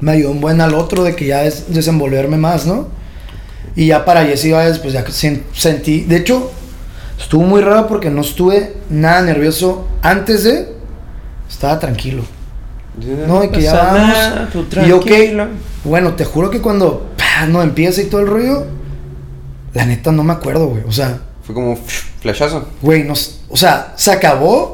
me 0.00 0.12
ayudó 0.12 0.30
un 0.32 0.40
buen 0.40 0.60
al 0.60 0.74
otro 0.74 1.04
de 1.04 1.14
que 1.16 1.26
ya 1.26 1.44
es 1.44 1.72
desenvolverme 1.72 2.36
más, 2.36 2.66
¿no? 2.66 2.88
Y 3.76 3.86
ya 3.88 4.04
para 4.04 4.24
Jesse 4.24 4.52
Valles, 4.52 4.78
pues 4.78 4.92
ya 4.92 5.04
sen- 5.06 5.42
sentí. 5.52 6.02
De 6.02 6.16
hecho, 6.16 6.50
estuvo 7.18 7.42
muy 7.42 7.60
raro 7.62 7.86
porque 7.88 8.10
no 8.10 8.20
estuve 8.20 8.76
nada 8.90 9.22
nervioso 9.22 9.88
antes 10.02 10.44
de. 10.44 10.74
Estaba 11.48 11.78
tranquilo. 11.78 12.22
No, 13.26 13.40
de 13.40 13.50
que 13.50 13.62
ya 13.62 13.74
vamos. 13.74 14.52
tú 14.52 14.66
Y 14.84 14.88
yo 14.88 15.00
que. 15.00 15.46
Bueno, 15.82 16.14
te 16.14 16.24
juro 16.24 16.50
que 16.50 16.60
cuando 16.60 17.10
pa, 17.16 17.46
no 17.46 17.62
empieza 17.62 18.00
y 18.00 18.04
todo 18.06 18.20
el 18.20 18.28
rollo, 18.28 18.66
la 19.72 19.84
neta 19.86 20.12
no 20.12 20.22
me 20.22 20.32
acuerdo, 20.32 20.68
güey. 20.68 20.82
O 20.86 20.92
sea, 20.92 21.18
Fue 21.42 21.54
como 21.54 21.76
flashazo. 22.20 22.68
güey, 22.80 23.02
no, 23.02 23.14
o 23.48 23.56
sea, 23.56 23.92
se 23.96 24.12
acabó. 24.12 24.70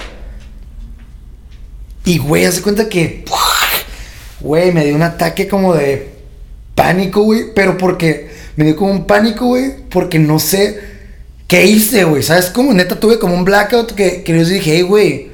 Y 2.05 2.19
güey, 2.19 2.45
hace 2.45 2.63
cuenta 2.63 2.89
que. 2.89 3.25
Güey, 4.41 4.73
me 4.73 4.85
dio 4.85 4.95
un 4.95 5.03
ataque 5.03 5.47
como 5.47 5.75
de 5.75 6.11
pánico, 6.75 7.23
güey. 7.23 7.55
Pero 7.55 7.77
porque. 7.79 8.31
Me 8.57 8.65
dio 8.65 8.77
como 8.77 8.93
un 8.93 9.07
pánico, 9.07 9.47
güey. 9.47 9.75
Porque 9.91 10.19
no 10.19 10.39
sé 10.39 10.81
qué 11.47 11.65
hice, 11.67 12.05
güey. 12.05 12.23
¿Sabes 12.23 12.47
cómo? 12.47 12.73
Neta 12.73 12.99
tuve 12.99 13.19
como 13.19 13.35
un 13.35 13.45
blackout 13.45 13.93
que, 13.93 14.23
que 14.23 14.39
yo 14.39 14.45
dije, 14.45 14.77
hey, 14.77 14.83
güey. 14.83 15.31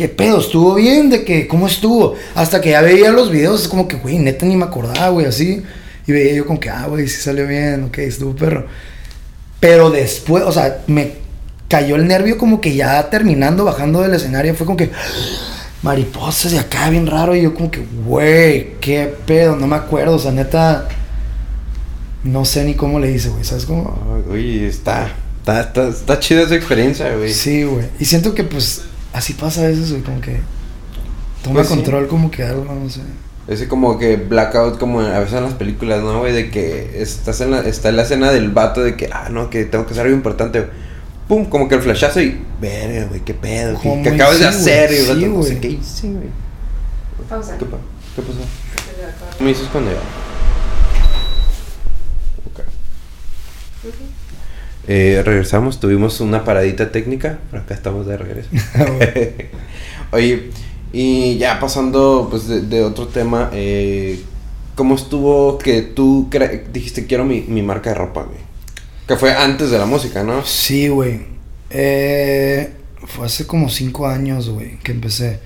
¿Qué 0.00 0.08
pedo? 0.08 0.40
¿Estuvo 0.40 0.76
bien? 0.76 1.10
¿De 1.10 1.24
que 1.24 1.46
¿Cómo 1.46 1.66
estuvo? 1.66 2.14
Hasta 2.34 2.62
que 2.62 2.70
ya 2.70 2.80
veía 2.80 3.10
los 3.10 3.30
videos, 3.30 3.62
es 3.62 3.68
como 3.68 3.86
que, 3.86 3.96
güey, 3.96 4.18
neta 4.18 4.46
ni 4.46 4.56
me 4.56 4.64
acordaba, 4.64 5.10
güey, 5.10 5.26
así. 5.26 5.62
Y 6.06 6.12
veía 6.12 6.32
yo 6.32 6.46
como 6.46 6.58
que, 6.58 6.70
ah, 6.70 6.86
güey, 6.86 7.06
sí 7.06 7.20
salió 7.20 7.46
bien, 7.46 7.84
ok, 7.84 7.98
estuvo 7.98 8.34
perro. 8.34 8.66
Pero 9.60 9.90
después, 9.90 10.42
o 10.44 10.52
sea, 10.52 10.82
me 10.86 11.12
cayó 11.68 11.96
el 11.96 12.08
nervio 12.08 12.38
como 12.38 12.62
que 12.62 12.74
ya 12.74 13.10
terminando, 13.10 13.66
bajando 13.66 14.00
del 14.00 14.14
escenario, 14.14 14.54
fue 14.54 14.66
como 14.66 14.78
que 14.78 14.90
mariposas 15.82 16.52
de 16.52 16.58
acá, 16.58 16.90
bien 16.90 17.06
raro. 17.06 17.34
Y 17.34 17.42
yo 17.42 17.54
como 17.54 17.70
que, 17.70 17.84
güey, 18.04 18.74
qué 18.80 19.14
pedo, 19.26 19.56
no 19.56 19.66
me 19.66 19.76
acuerdo, 19.76 20.16
o 20.16 20.18
sea, 20.18 20.32
neta, 20.32 20.88
no 22.24 22.44
sé 22.44 22.64
ni 22.64 22.74
cómo 22.74 22.98
le 23.00 23.10
hice, 23.12 23.30
güey, 23.30 23.44
¿sabes 23.44 23.64
cómo? 23.66 24.24
Oye, 24.30 24.66
está, 24.66 25.12
está, 25.38 25.60
está, 25.60 25.88
está 25.88 26.18
chida 26.20 26.42
esa 26.42 26.54
experiencia, 26.56 27.14
güey. 27.16 27.32
Sí, 27.32 27.64
güey. 27.64 27.86
Y 27.98 28.04
siento 28.04 28.34
que 28.34 28.44
pues 28.44 28.82
así 29.12 29.32
pasa 29.34 29.62
a 29.64 29.68
veces, 29.68 29.90
güey, 29.90 30.02
como 30.02 30.20
que 30.20 30.40
toma 31.42 31.56
Pues 31.56 31.68
sí. 31.68 31.74
control 31.74 32.08
como 32.08 32.30
que 32.30 32.42
algo, 32.42 32.64
no 32.64 32.88
sé. 32.90 33.00
Ese 33.48 33.66
como 33.66 33.98
que 33.98 34.16
blackout 34.16 34.78
como 34.78 35.00
a 35.00 35.18
veces 35.18 35.34
en 35.34 35.44
las 35.44 35.54
películas, 35.54 36.02
¿no, 36.02 36.18
güey? 36.20 36.32
De 36.32 36.50
que 36.50 37.00
estás 37.02 37.40
en 37.40 37.50
la, 37.50 37.60
está 37.60 37.88
en 37.88 37.96
la 37.96 38.02
escena 38.02 38.30
del 38.30 38.50
vato 38.50 38.80
de 38.82 38.96
que, 38.96 39.08
ah, 39.12 39.28
no, 39.30 39.50
que 39.50 39.64
tengo 39.64 39.86
que 39.86 39.92
hacer 39.92 40.04
algo 40.04 40.14
importante, 40.14 40.60
güey. 40.60 40.70
Pum, 41.30 41.44
como 41.44 41.68
que 41.68 41.76
el 41.76 41.80
flashazo 41.80 42.20
y, 42.20 42.36
verga, 42.60 43.06
güey, 43.06 43.20
qué 43.20 43.34
pedo, 43.34 43.74
güey, 43.74 43.82
¿Cómo 43.84 44.02
¿qué 44.02 44.08
acabas 44.08 44.40
de 44.40 44.46
hacer? 44.48 44.90
Y 44.90 44.96
Sí, 44.96 45.26
no 45.26 45.42
sé 45.44 45.60
qué 45.60 45.68
hice, 45.68 46.08
güey. 46.08 46.26
Pausa. 47.28 47.56
¿Qué, 47.56 47.66
pa- 47.66 47.78
¿Qué 48.16 48.22
pasó? 48.22 48.32
Se 48.34 49.00
le 49.00 49.04
acaba. 49.08 49.30
¿Qué 49.38 49.44
me 49.44 49.50
dices 49.50 49.68
cuando 49.70 49.92
ya? 49.92 49.98
Ok. 52.46 52.60
Eh, 54.88 55.22
regresamos, 55.24 55.78
tuvimos 55.78 56.20
una 56.20 56.44
paradita 56.44 56.90
técnica, 56.90 57.38
pero 57.52 57.62
acá 57.62 57.74
estamos 57.74 58.08
de 58.08 58.16
regreso. 58.16 58.48
Oye, 60.10 60.50
y 60.92 61.38
ya 61.38 61.60
pasando 61.60 62.26
pues 62.28 62.48
de, 62.48 62.62
de 62.62 62.82
otro 62.82 63.06
tema, 63.06 63.50
eh, 63.52 64.20
¿cómo 64.74 64.96
estuvo 64.96 65.58
que 65.58 65.82
tú 65.82 66.28
dijiste 66.72 67.06
quiero 67.06 67.24
mi, 67.24 67.42
mi 67.42 67.62
marca 67.62 67.90
de 67.90 67.94
ropa, 67.94 68.24
güey? 68.24 68.49
Que 69.10 69.16
fue 69.16 69.34
antes 69.34 69.72
de 69.72 69.78
la 69.78 69.86
música, 69.86 70.22
¿no? 70.22 70.44
Sí, 70.46 70.86
güey. 70.86 71.22
Eh, 71.68 72.70
fue 73.08 73.26
hace 73.26 73.44
como 73.44 73.68
cinco 73.68 74.06
años, 74.06 74.48
güey, 74.48 74.78
que 74.78 74.92
empecé. 74.92 75.40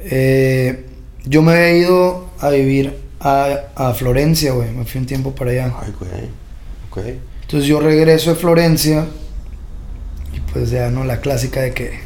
Eh, 0.00 0.86
yo 1.24 1.40
me 1.40 1.52
había 1.52 1.76
ido 1.76 2.28
a 2.40 2.48
vivir 2.48 2.98
a, 3.20 3.60
a 3.76 3.94
Florencia, 3.94 4.54
güey. 4.54 4.72
Me 4.72 4.84
fui 4.84 5.00
un 5.00 5.06
tiempo 5.06 5.36
para 5.36 5.52
allá. 5.52 5.72
Ay, 5.80 5.94
güey. 6.00 6.10
Ok. 6.90 7.20
Entonces 7.42 7.68
yo 7.68 7.78
regreso 7.78 8.30
de 8.30 8.40
Florencia 8.40 9.06
y 10.34 10.40
pues 10.52 10.70
ya, 10.70 10.90
¿no? 10.90 11.04
La 11.04 11.20
clásica 11.20 11.60
de 11.60 11.72
que 11.72 12.00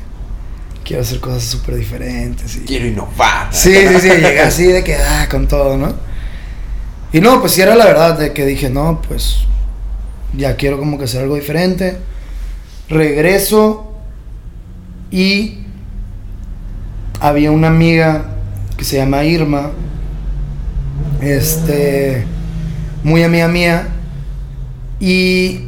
quiero 0.84 1.00
hacer 1.00 1.18
cosas 1.20 1.44
súper 1.44 1.76
diferentes. 1.76 2.56
Y... 2.56 2.60
Quiero 2.66 2.86
innovar. 2.86 3.48
Sí, 3.52 3.72
sí, 3.72 4.00
sí, 4.02 4.08
llegué 4.08 4.40
así 4.40 4.66
de 4.66 4.84
que, 4.84 4.96
ah, 4.96 5.26
con 5.30 5.48
todo, 5.48 5.78
¿no? 5.78 5.94
Y 7.10 7.22
no, 7.22 7.40
pues 7.40 7.52
sí 7.52 7.62
era 7.62 7.74
la 7.74 7.86
verdad, 7.86 8.18
de 8.18 8.34
que 8.34 8.44
dije, 8.44 8.68
no, 8.68 9.00
pues 9.00 9.46
ya 10.36 10.56
quiero 10.56 10.78
como 10.78 10.98
que 10.98 11.04
hacer 11.04 11.22
algo 11.22 11.36
diferente. 11.36 11.96
Regreso 12.88 13.92
y 15.10 15.58
había 17.20 17.50
una 17.50 17.68
amiga 17.68 18.36
que 18.76 18.84
se 18.84 18.96
llama 18.96 19.24
Irma, 19.24 19.70
este, 21.20 22.24
muy 23.04 23.22
amiga 23.22 23.48
mía, 23.48 23.88
y 24.98 25.60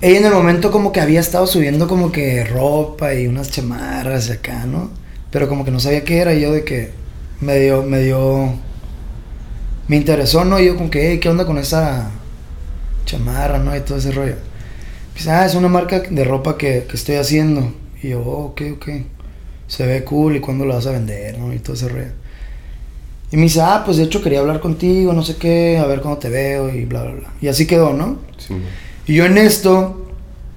ella 0.00 0.18
en 0.18 0.24
el 0.26 0.32
momento 0.32 0.70
como 0.70 0.92
que 0.92 1.00
había 1.00 1.20
estado 1.20 1.46
subiendo 1.46 1.88
como 1.88 2.12
que 2.12 2.44
ropa 2.44 3.14
y 3.14 3.26
unas 3.26 3.50
chamarras 3.50 4.28
y 4.28 4.32
acá, 4.32 4.66
¿no? 4.66 4.90
Pero 5.30 5.48
como 5.48 5.64
que 5.64 5.70
no 5.70 5.80
sabía 5.80 6.04
qué 6.04 6.18
era 6.18 6.34
y 6.34 6.40
yo 6.40 6.52
de 6.52 6.64
que 6.64 6.90
me 7.40 7.58
dio, 7.58 7.82
me 7.82 8.00
dio, 8.00 8.52
me 9.88 9.96
interesó, 9.96 10.44
¿no? 10.44 10.60
Y 10.60 10.66
yo 10.66 10.76
como 10.76 10.90
que, 10.90 11.10
"Hey, 11.10 11.18
¿qué 11.18 11.28
onda 11.28 11.44
con 11.46 11.58
esa 11.58 12.10
chamarra, 13.04 13.58
no? 13.58 13.76
Y 13.76 13.80
todo 13.80 13.98
ese 13.98 14.12
rollo. 14.12 14.36
Pues, 15.12 15.28
ah, 15.28 15.46
es 15.46 15.54
una 15.54 15.68
marca 15.68 16.00
de 16.00 16.24
ropa 16.24 16.56
que, 16.56 16.86
que 16.88 16.96
estoy 16.96 17.16
haciendo. 17.16 17.72
Y 18.02 18.10
yo, 18.10 18.20
oh, 18.20 18.46
ok, 18.46 18.62
ok. 18.76 18.88
Se 19.66 19.86
ve 19.86 20.04
cool 20.04 20.36
y 20.36 20.40
cuándo 20.40 20.64
la 20.64 20.76
vas 20.76 20.86
a 20.86 20.92
vender, 20.92 21.38
¿no? 21.38 21.52
Y 21.52 21.58
todo 21.58 21.74
ese 21.74 21.88
rollo. 21.88 22.12
Y 23.30 23.36
me 23.36 23.44
dice, 23.44 23.62
ah, 23.62 23.82
pues 23.84 23.96
de 23.96 24.04
hecho 24.04 24.22
quería 24.22 24.40
hablar 24.40 24.60
contigo, 24.60 25.14
no 25.14 25.22
sé 25.22 25.36
qué, 25.36 25.78
a 25.78 25.86
ver 25.86 26.00
cuándo 26.00 26.18
te 26.18 26.28
veo 26.28 26.68
y 26.68 26.84
bla, 26.84 27.02
bla, 27.04 27.12
bla. 27.12 27.32
Y 27.40 27.48
así 27.48 27.66
quedó, 27.66 27.94
¿no? 27.94 28.18
Sí. 28.36 28.54
Y 29.06 29.14
yo 29.14 29.24
en 29.24 29.38
esto 29.38 30.06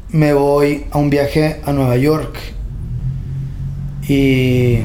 me 0.10 0.34
voy 0.34 0.86
a 0.92 0.98
un 0.98 1.10
viaje 1.10 1.62
a 1.64 1.72
Nueva 1.72 1.96
York. 1.96 2.38
Y 4.08 4.80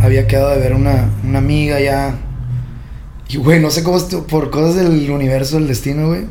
había 0.00 0.26
quedado 0.26 0.50
de 0.50 0.58
ver 0.58 0.74
una, 0.74 1.10
una 1.24 1.38
amiga 1.38 1.80
ya. 1.80 2.18
Y 3.28 3.36
güey, 3.36 3.60
no 3.60 3.70
sé 3.70 3.82
cómo 3.82 3.98
por 4.28 4.50
cosas 4.50 4.74
del 4.74 5.10
universo, 5.10 5.58
del 5.58 5.68
destino, 5.68 6.08
güey. 6.08 6.22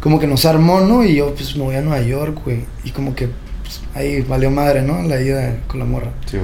Como 0.00 0.18
que 0.18 0.26
nos 0.26 0.44
armó, 0.46 0.80
¿no? 0.80 1.04
Y 1.04 1.16
yo 1.16 1.34
pues 1.34 1.54
me 1.56 1.62
voy 1.64 1.76
a 1.76 1.82
Nueva 1.82 2.02
York, 2.02 2.40
güey. 2.44 2.64
Y 2.84 2.90
como 2.90 3.14
que 3.14 3.28
pues, 3.62 3.80
ahí 3.94 4.22
valió 4.22 4.50
madre, 4.50 4.82
¿no? 4.82 5.02
La 5.02 5.20
ida 5.20 5.58
con 5.66 5.78
la 5.78 5.84
morra. 5.86 6.10
Sí. 6.26 6.38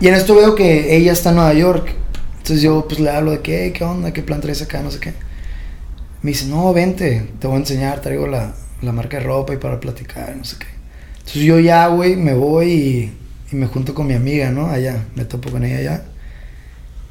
Y 0.00 0.08
en 0.08 0.14
esto 0.14 0.34
veo 0.34 0.54
que 0.54 0.96
ella 0.96 1.12
está 1.12 1.30
en 1.30 1.36
Nueva 1.36 1.54
York. 1.54 1.94
Entonces 2.38 2.62
yo 2.62 2.86
pues 2.86 3.00
le 3.00 3.10
hablo 3.10 3.32
de 3.32 3.40
"Hey, 3.44 3.72
¿qué 3.72 3.84
onda? 3.84 4.12
¿Qué 4.12 4.22
plan 4.22 4.40
traes 4.40 4.62
acá? 4.62 4.82
No 4.82 4.90
sé 4.90 4.98
qué. 4.98 5.14
Me 6.22 6.32
dice, 6.32 6.46
no, 6.46 6.72
vente, 6.74 7.30
te 7.38 7.46
voy 7.46 7.56
a 7.56 7.60
enseñar, 7.60 8.00
traigo 8.00 8.26
la, 8.26 8.54
la 8.82 8.92
marca 8.92 9.16
de 9.18 9.22
ropa 9.24 9.54
y 9.54 9.56
para 9.56 9.80
platicar, 9.80 10.36
no 10.36 10.44
sé 10.44 10.56
qué. 10.58 10.66
Entonces 11.18 11.42
yo 11.42 11.58
ya, 11.58 11.86
güey, 11.88 12.16
me 12.16 12.34
voy 12.34 12.70
y, 12.72 13.18
y 13.52 13.56
me 13.56 13.66
junto 13.66 13.94
con 13.94 14.06
mi 14.06 14.14
amiga, 14.14 14.50
¿no? 14.50 14.66
Allá, 14.68 15.04
me 15.14 15.24
topo 15.24 15.50
con 15.50 15.64
ella 15.64 15.78
allá. 15.78 16.04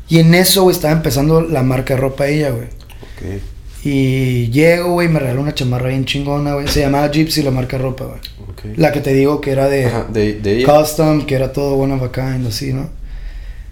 Y 0.10 0.20
en 0.20 0.34
eso, 0.36 0.64
güey, 0.64 0.76
estaba 0.76 0.94
empezando 0.94 1.42
la 1.42 1.64
marca 1.64 1.96
de 1.96 2.02
ropa 2.02 2.28
ella, 2.28 2.50
güey. 2.52 2.66
Ok. 2.66 3.42
Y 3.84 4.50
llego, 4.50 4.92
güey, 4.94 5.08
me 5.08 5.20
regaló 5.20 5.42
una 5.42 5.54
chamarra 5.54 5.90
bien 5.90 6.04
chingona, 6.06 6.54
güey. 6.54 6.68
Se 6.68 6.82
llamaba 6.82 7.10
Gypsy 7.10 7.44
la 7.44 7.52
marca 7.52 7.78
ropa, 7.78 8.06
güey. 8.06 8.76
La 8.76 8.92
que 8.92 9.00
te 9.00 9.14
digo 9.14 9.40
que 9.40 9.52
era 9.52 9.70
de 9.70 9.86
Ajá, 9.86 10.06
de, 10.12 10.34
de 10.34 10.58
ella. 10.58 10.80
custom, 10.80 11.26
que 11.26 11.36
era 11.36 11.54
todo 11.54 11.76
bueno 11.76 11.98
bacán, 11.98 12.46
así, 12.46 12.74
¿no? 12.74 12.90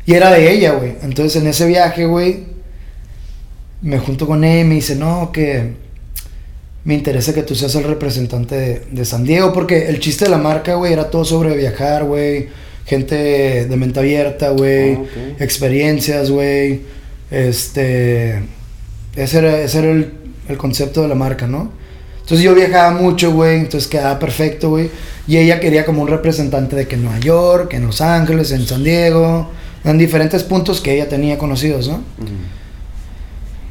Y 0.05 0.13
era 0.13 0.31
de 0.31 0.49
ella, 0.49 0.71
güey. 0.71 0.93
Entonces 1.01 1.41
en 1.41 1.47
ese 1.49 1.67
viaje, 1.67 2.05
güey, 2.05 2.45
me 3.81 3.99
junto 3.99 4.25
con 4.25 4.45
ella 4.45 4.61
y 4.61 4.63
me 4.63 4.75
dice, 4.75 4.95
no, 4.95 5.31
que 5.33 5.73
me 6.85 6.93
interesa 6.93 7.33
que 7.33 7.43
tú 7.43 7.53
seas 7.53 7.75
el 7.75 7.83
representante 7.83 8.55
de, 8.55 8.81
de 8.89 9.03
San 9.03 9.25
Diego, 9.25 9.51
porque 9.51 9.89
el 9.89 9.99
chiste 9.99 10.23
de 10.23 10.31
la 10.31 10.37
marca, 10.37 10.75
güey, 10.75 10.93
era 10.93 11.09
todo 11.09 11.25
sobre 11.25 11.57
viajar, 11.57 12.05
güey. 12.05 12.47
Gente 12.85 13.65
de 13.67 13.75
mente 13.75 13.99
abierta, 13.99 14.51
güey. 14.51 14.93
Ah. 14.95 15.03
Experiencias, 15.39 16.31
güey. 16.31 16.83
Este... 17.29 18.41
Ese 19.17 19.39
era, 19.39 19.59
ese 19.59 19.79
era 19.79 19.91
el, 19.91 20.13
el 20.47 20.57
concepto 20.57 21.01
de 21.01 21.07
la 21.07 21.15
marca, 21.15 21.47
¿no? 21.47 21.71
Entonces 22.27 22.43
yo 22.45 22.53
viajaba 22.53 22.91
mucho, 22.91 23.31
güey, 23.31 23.59
entonces 23.59 23.89
quedaba 23.89 24.19
perfecto, 24.19 24.69
güey. 24.69 24.91
Y 25.27 25.37
ella 25.37 25.59
quería 25.59 25.85
como 25.85 26.01
un 26.01 26.07
representante 26.07 26.75
de 26.75 26.87
que 26.87 26.95
en 26.95 27.03
Nueva 27.03 27.19
York, 27.19 27.73
en 27.73 27.85
Los 27.85 28.01
Ángeles, 28.01 28.51
en 28.51 28.67
San 28.67 28.83
Diego, 28.83 29.49
en 29.83 29.97
diferentes 29.97 30.43
puntos 30.43 30.81
que 30.81 30.93
ella 30.93 31.07
tenía 31.07 31.37
conocidos, 31.37 31.87
¿no? 31.87 31.95
Ujú. 31.95 32.33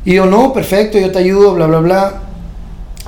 Y 0.07 0.14
yo, 0.14 0.26
no, 0.26 0.53
perfecto, 0.53 0.99
yo 0.99 1.11
te 1.11 1.18
ayudo, 1.18 1.55
bla, 1.55 1.66
bla, 1.66 1.80
bla. 1.80 2.22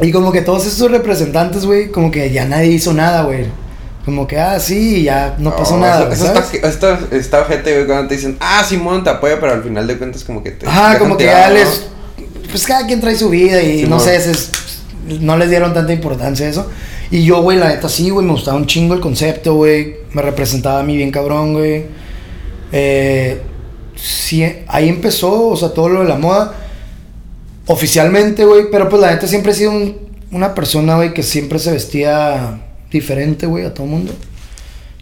Y 0.01 0.13
como 0.13 0.33
que 0.33 0.43
todos 0.43 0.67
esos 0.67 0.91
representantes, 0.91 1.65
güey, 1.65 1.91
como 1.91 2.11
que 2.11 2.31
ya 2.31 2.45
nadie 2.45 2.69
hizo 2.69 2.93
nada, 2.93 3.23
güey. 3.23 3.47
Como 4.05 4.27
que, 4.27 4.39
ah, 4.39 4.61
sí, 4.61 5.03
ya 5.03 5.35
no 5.39 5.55
pasó 5.57 5.79
nada, 5.79 6.13
Eso, 6.13 6.27
¿sabes? 6.27 6.55
eso 6.55 6.69
está, 6.69 6.95
está, 6.95 7.17
está 7.17 7.41
ojete, 7.41 7.73
güey, 7.75 7.87
cuando 7.87 8.09
te 8.09 8.17
dicen, 8.17 8.37
ah, 8.41 8.63
Simón 8.69 9.03
te 9.03 9.11
apoya, 9.11 9.41
pero 9.41 9.53
al 9.53 9.63
final 9.63 9.87
de 9.87 9.97
cuentas, 9.97 10.25
como 10.25 10.43
que 10.43 10.51
te. 10.51 10.67
Ajá, 10.67 10.99
como 10.99 11.17
que 11.17 11.25
ya 11.25 11.49
les. 11.51 11.89
Pues 12.51 12.67
cada 12.67 12.87
quien 12.87 13.01
trae 13.01 13.17
su 13.17 13.29
vida 13.31 13.63
y 13.63 13.85
no 13.85 14.01
sé, 14.01 14.17
es- 14.17 14.51
no 15.21 15.37
les 15.37 15.49
dieron 15.51 15.73
tanta 15.75 15.93
importancia 15.93 16.47
a 16.47 16.51
eso. 16.51 16.71
Y 17.11 17.25
yo, 17.25 17.41
güey, 17.43 17.57
la 17.59 17.69
neta 17.69 17.89
sí, 17.89 18.11
güey, 18.11 18.27
me 18.27 18.33
gustaba 18.33 18.57
un 18.57 18.67
chingo 18.67 18.95
el 18.95 19.01
concepto, 19.01 19.55
güey. 19.55 19.97
Me 20.13 20.21
representaba 20.23 20.81
a 20.81 20.83
mí 20.83 20.97
bien 20.97 21.11
cabrón, 21.11 21.55
güey. 21.55 21.85
Eh, 22.73 23.41
sí, 23.97 24.45
ahí 24.67 24.89
empezó, 24.89 25.49
o 25.49 25.57
sea, 25.57 25.71
todo 25.71 25.89
lo 25.89 26.03
de 26.03 26.09
la 26.09 26.17
moda. 26.19 26.55
Oficialmente, 27.67 28.45
güey, 28.45 28.71
pero 28.71 28.89
pues 28.89 29.01
la 29.03 29.11
neta 29.11 29.27
siempre 29.27 29.53
he 29.53 29.55
sido 29.55 29.71
un- 29.73 29.97
una 30.31 30.55
persona, 30.55 30.97
güey, 30.97 31.15
que 31.15 31.23
siempre 31.23 31.59
se 31.59 31.71
vestía 31.73 32.61
diferente, 32.91 33.47
güey, 33.47 33.65
a 33.65 33.73
todo 33.75 33.87
mundo. 33.87 34.13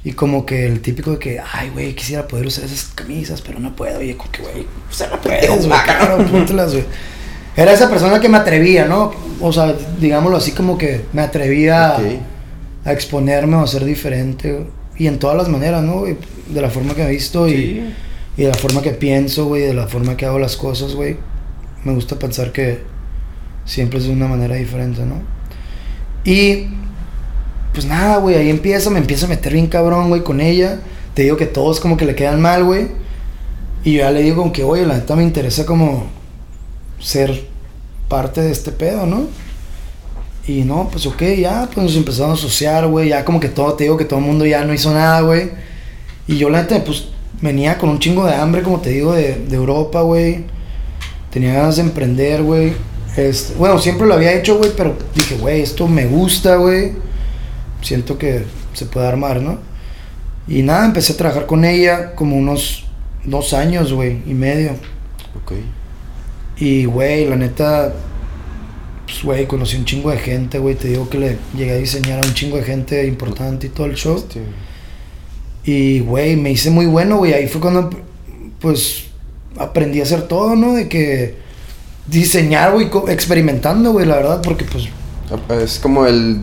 Y 0.04 0.12
como 0.12 0.46
que 0.46 0.66
el 0.66 0.80
típico 0.82 1.12
de 1.12 1.18
que, 1.18 1.40
ay, 1.52 1.70
güey, 1.70 1.94
quisiera 1.94 2.28
poder 2.28 2.46
usar 2.46 2.64
esas 2.64 2.84
camisas, 2.94 3.40
pero 3.42 3.58
no 3.58 3.74
puedo. 3.74 4.00
Y 4.02 4.14
como 4.14 4.30
que, 4.30 4.42
güey, 4.42 4.66
sea, 4.90 5.08
no 5.08 5.20
puedes, 5.20 5.66
güey, 5.66 5.80
claro, 5.82 6.24
güey. 6.28 6.84
Era 7.56 7.72
esa 7.72 7.88
persona 7.88 8.20
que 8.20 8.28
me 8.28 8.36
atrevía, 8.36 8.86
¿no? 8.86 9.12
O 9.40 9.52
sea, 9.52 9.74
digámoslo 10.00 10.36
así, 10.36 10.52
como 10.52 10.76
que 10.76 11.02
me 11.12 11.22
atrevía 11.22 11.96
a- 12.84 12.92
exponerme 12.92 13.56
o 13.56 13.62
a 13.62 13.66
ser 13.66 13.84
diferente. 13.84 14.66
Y 14.98 15.06
en 15.06 15.18
todas 15.18 15.36
las 15.36 15.48
maneras, 15.48 15.82
¿no? 15.82 16.00
güey? 16.00 16.16
De 16.48 16.60
la 16.60 16.70
forma 16.70 16.94
que 16.94 17.02
he 17.02 17.10
visto 17.10 17.48
y, 17.48 17.82
y 18.36 18.42
de 18.42 18.48
la 18.48 18.54
forma 18.54 18.82
que 18.82 18.90
pienso, 18.90 19.46
güey, 19.46 19.62
de 19.62 19.74
la 19.74 19.86
forma 19.86 20.16
que 20.16 20.26
hago 20.26 20.38
las 20.38 20.56
cosas, 20.56 20.94
güey. 20.94 21.16
Me 21.84 21.92
gusta 21.94 22.18
pensar 22.18 22.52
que 22.52 22.80
siempre 23.64 23.98
es 23.98 24.06
de 24.06 24.12
una 24.12 24.26
manera 24.28 24.54
diferente, 24.56 25.00
¿no? 25.04 25.16
Y 26.24 26.68
pues 27.72 27.86
nada, 27.86 28.18
güey, 28.18 28.36
ahí 28.36 28.50
empieza, 28.50 28.90
me 28.90 28.98
empiezo 28.98 29.26
a 29.26 29.28
meter 29.28 29.52
bien 29.52 29.66
cabrón, 29.66 30.08
güey, 30.08 30.22
con 30.22 30.40
ella. 30.40 30.80
Te 31.14 31.22
digo 31.22 31.36
que 31.36 31.46
todos 31.46 31.80
como 31.80 31.96
que 31.96 32.04
le 32.04 32.14
quedan 32.14 32.40
mal, 32.40 32.64
güey. 32.64 32.88
Y 33.84 33.94
yo 33.94 33.98
ya 34.00 34.10
le 34.10 34.22
digo 34.22 34.36
como 34.36 34.52
que, 34.52 34.64
oye, 34.64 34.84
la 34.86 34.94
neta 34.94 35.14
me 35.16 35.22
interesa 35.22 35.64
como 35.66 36.06
ser 37.00 37.46
parte 38.08 38.40
de 38.40 38.52
este 38.52 38.72
pedo, 38.72 39.06
¿no? 39.06 39.26
Y 40.46 40.62
no, 40.62 40.88
pues 40.90 41.06
ok, 41.06 41.22
ya, 41.38 41.68
pues 41.72 41.86
nos 41.86 41.96
empezamos 41.96 42.38
a 42.38 42.46
asociar, 42.46 42.86
güey. 42.86 43.08
Ya 43.08 43.24
como 43.24 43.40
que 43.40 43.48
todo, 43.48 43.74
te 43.74 43.84
digo 43.84 43.96
que 43.96 44.04
todo 44.04 44.20
el 44.20 44.24
mundo 44.24 44.46
ya 44.46 44.64
no 44.64 44.72
hizo 44.72 44.92
nada, 44.92 45.20
güey. 45.22 45.50
Y 46.28 46.38
yo 46.38 46.50
la 46.50 46.62
neta, 46.62 46.82
pues 46.84 47.08
venía 47.40 47.78
con 47.78 47.90
un 47.90 47.98
chingo 47.98 48.24
de 48.26 48.34
hambre, 48.34 48.62
como 48.62 48.80
te 48.80 48.90
digo, 48.90 49.12
de, 49.12 49.34
de 49.34 49.56
Europa, 49.56 50.02
güey. 50.02 50.44
Tenía 51.30 51.54
ganas 51.54 51.76
de 51.76 51.82
emprender, 51.82 52.42
güey. 52.42 52.74
Este, 53.16 53.54
bueno, 53.54 53.78
siempre 53.78 54.06
lo 54.06 54.14
había 54.14 54.34
hecho, 54.34 54.58
güey, 54.58 54.70
pero 54.76 54.96
dije, 55.14 55.36
güey, 55.36 55.62
esto 55.62 55.88
me 55.88 56.06
gusta, 56.06 56.56
güey. 56.56 56.92
Siento 57.82 58.16
que 58.16 58.44
se 58.72 58.86
puede 58.86 59.06
armar, 59.06 59.40
¿no? 59.40 59.58
Y 60.46 60.62
nada, 60.62 60.86
empecé 60.86 61.14
a 61.14 61.16
trabajar 61.16 61.46
con 61.46 61.64
ella 61.64 62.14
como 62.14 62.36
unos 62.36 62.84
dos 63.24 63.52
años, 63.52 63.92
güey, 63.92 64.22
y 64.26 64.34
medio. 64.34 64.72
Ok. 65.42 65.52
Y, 66.58 66.84
güey, 66.86 67.26
la 67.28 67.36
neta, 67.36 67.92
pues, 69.06 69.22
güey, 69.22 69.46
conocí 69.46 69.76
un 69.76 69.84
chingo 69.84 70.10
de 70.10 70.18
gente, 70.18 70.58
güey. 70.58 70.74
Te 70.74 70.88
digo 70.88 71.08
que 71.08 71.18
le 71.18 71.38
llegué 71.56 71.72
a 71.72 71.76
diseñar 71.76 72.20
a 72.24 72.26
un 72.26 72.34
chingo 72.34 72.56
de 72.56 72.62
gente 72.64 73.06
importante 73.06 73.66
y 73.66 73.70
todo 73.70 73.86
el 73.86 73.94
show. 73.94 74.16
Este, 74.16 74.42
Y, 75.64 76.00
güey, 76.00 76.36
me 76.36 76.50
hice 76.50 76.70
muy 76.70 76.86
bueno, 76.86 77.18
güey. 77.18 77.32
Ahí 77.34 77.46
fue 77.48 77.60
cuando, 77.60 77.90
pues, 78.60 79.04
aprendí 79.58 80.00
a 80.00 80.04
hacer 80.04 80.22
todo, 80.28 80.54
¿no? 80.56 80.74
De 80.74 80.88
que 80.88 81.34
diseñar, 82.06 82.72
güey, 82.72 82.88
experimentando, 83.08 83.92
güey, 83.92 84.06
la 84.06 84.16
verdad, 84.16 84.42
porque, 84.42 84.64
pues, 84.64 84.88
Es 85.62 85.78
como 85.80 86.06
el, 86.06 86.40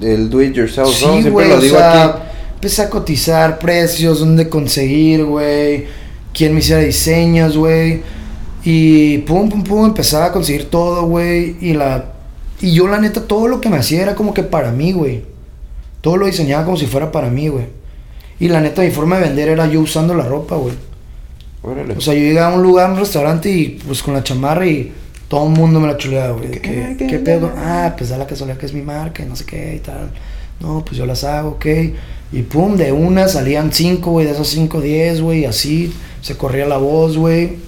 el 0.00 0.30
do 0.30 0.42
it 0.42 0.54
yourself, 0.54 0.88
¿no? 1.02 1.16
sí, 1.16 1.22
Siempre 1.22 1.30
güey, 1.30 1.48
lo 1.50 1.58
o 1.58 1.60
sea, 1.60 2.04
aquí. 2.04 2.18
empecé 2.54 2.82
a 2.82 2.88
cotizar 2.90 3.58
precios, 3.58 4.20
dónde 4.20 4.48
conseguir, 4.48 5.24
güey, 5.24 5.84
quién 6.32 6.54
me 6.54 6.60
hiciera 6.60 6.80
diseños, 6.80 7.56
güey. 7.58 8.02
Y 8.68 9.18
pum, 9.18 9.48
pum, 9.48 9.62
pum, 9.62 9.84
empezaba 9.86 10.24
a 10.24 10.32
conseguir 10.32 10.68
todo, 10.68 11.06
güey. 11.06 11.54
Y 11.60 11.72
la. 11.72 12.06
Y 12.60 12.72
yo, 12.72 12.88
la 12.88 12.98
neta, 12.98 13.20
todo 13.20 13.46
lo 13.46 13.60
que 13.60 13.68
me 13.68 13.76
hacía 13.76 14.02
era 14.02 14.16
como 14.16 14.34
que 14.34 14.42
para 14.42 14.72
mí, 14.72 14.90
güey. 14.90 15.22
Todo 16.00 16.16
lo 16.16 16.26
diseñaba 16.26 16.64
como 16.64 16.76
si 16.76 16.86
fuera 16.86 17.12
para 17.12 17.30
mí, 17.30 17.46
güey. 17.46 17.66
Y 18.40 18.48
la 18.48 18.60
neta, 18.60 18.82
mi 18.82 18.90
forma 18.90 19.18
de 19.18 19.28
vender 19.28 19.50
era 19.50 19.68
yo 19.68 19.80
usando 19.80 20.14
la 20.14 20.24
ropa, 20.24 20.56
güey. 20.56 20.74
Órale. 21.62 21.94
O 21.94 22.00
sea, 22.00 22.14
yo 22.14 22.20
llegaba 22.20 22.54
a 22.54 22.56
un 22.56 22.64
lugar, 22.64 22.90
a 22.90 22.94
un 22.94 22.98
restaurante 22.98 23.48
y 23.48 23.80
pues 23.86 24.02
con 24.02 24.14
la 24.14 24.24
chamarra 24.24 24.66
y 24.66 24.92
todo 25.28 25.46
el 25.46 25.52
mundo 25.52 25.78
me 25.78 25.86
la 25.86 25.96
chuleaba, 25.96 26.36
güey. 26.36 26.50
¿Qué? 26.50 26.60
que, 26.60 26.96
¿Qué? 26.98 27.06
¿Qué 27.06 27.18
pedo? 27.20 27.52
Ah, 27.56 27.94
pues 27.96 28.10
da 28.10 28.18
la 28.18 28.26
casualidad 28.26 28.58
que 28.58 28.66
es 28.66 28.72
mi 28.72 28.82
marca 28.82 29.22
y 29.22 29.26
no 29.26 29.36
sé 29.36 29.44
qué 29.44 29.76
y 29.76 29.78
tal. 29.78 30.10
No, 30.58 30.84
pues 30.84 30.96
yo 30.96 31.06
las 31.06 31.22
hago, 31.22 31.50
ok. 31.50 31.66
Y 32.32 32.42
pum, 32.42 32.76
de 32.76 32.90
una 32.90 33.28
salían 33.28 33.72
cinco, 33.72 34.10
güey, 34.10 34.26
de 34.26 34.32
esos 34.32 34.48
cinco, 34.48 34.80
diez, 34.80 35.20
güey, 35.20 35.44
así 35.44 35.92
se 36.20 36.36
corría 36.36 36.66
la 36.66 36.78
voz, 36.78 37.16
güey. 37.16 37.65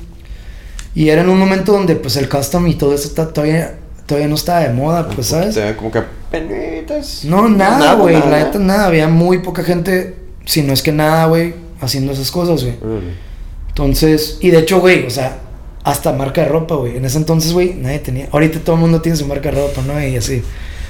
Y 0.98 1.10
era 1.10 1.22
en 1.22 1.28
un 1.28 1.38
momento 1.38 1.70
donde 1.70 1.94
pues 1.94 2.16
el 2.16 2.28
custom 2.28 2.66
y 2.66 2.74
todo 2.74 2.92
eso 2.92 3.08
todavía, 3.10 3.78
todavía 4.04 4.26
no 4.26 4.34
estaba 4.34 4.62
de 4.62 4.70
moda, 4.70 5.08
pues, 5.08 5.28
¿sabes? 5.28 5.54
Te 5.54 5.60
da 5.60 5.76
como 5.76 5.92
que 5.92 6.02
penitas. 6.28 7.24
No, 7.24 7.48
nada, 7.48 7.94
güey, 7.94 8.18
la 8.18 8.44
neta 8.44 8.58
nada. 8.58 8.86
Había 8.86 9.06
muy 9.06 9.38
poca 9.38 9.62
gente, 9.62 10.16
si 10.44 10.64
no 10.64 10.72
es 10.72 10.82
que 10.82 10.90
nada, 10.90 11.26
güey, 11.26 11.54
haciendo 11.80 12.10
esas 12.10 12.32
cosas, 12.32 12.64
güey. 12.64 12.74
Entonces, 13.68 14.38
y 14.40 14.50
de 14.50 14.58
hecho, 14.58 14.80
güey, 14.80 15.06
o 15.06 15.10
sea, 15.10 15.38
hasta 15.84 16.12
marca 16.12 16.40
de 16.40 16.48
ropa, 16.48 16.74
güey. 16.74 16.96
En 16.96 17.04
ese 17.04 17.18
entonces, 17.18 17.52
güey, 17.52 17.74
nadie 17.74 18.00
tenía. 18.00 18.26
Ahorita 18.32 18.58
todo 18.58 18.74
el 18.74 18.82
mundo 18.82 19.00
tiene 19.00 19.16
su 19.16 19.26
marca 19.28 19.52
de 19.52 19.60
ropa, 19.60 19.82
¿no? 19.86 20.04
Y 20.04 20.16
así. 20.16 20.42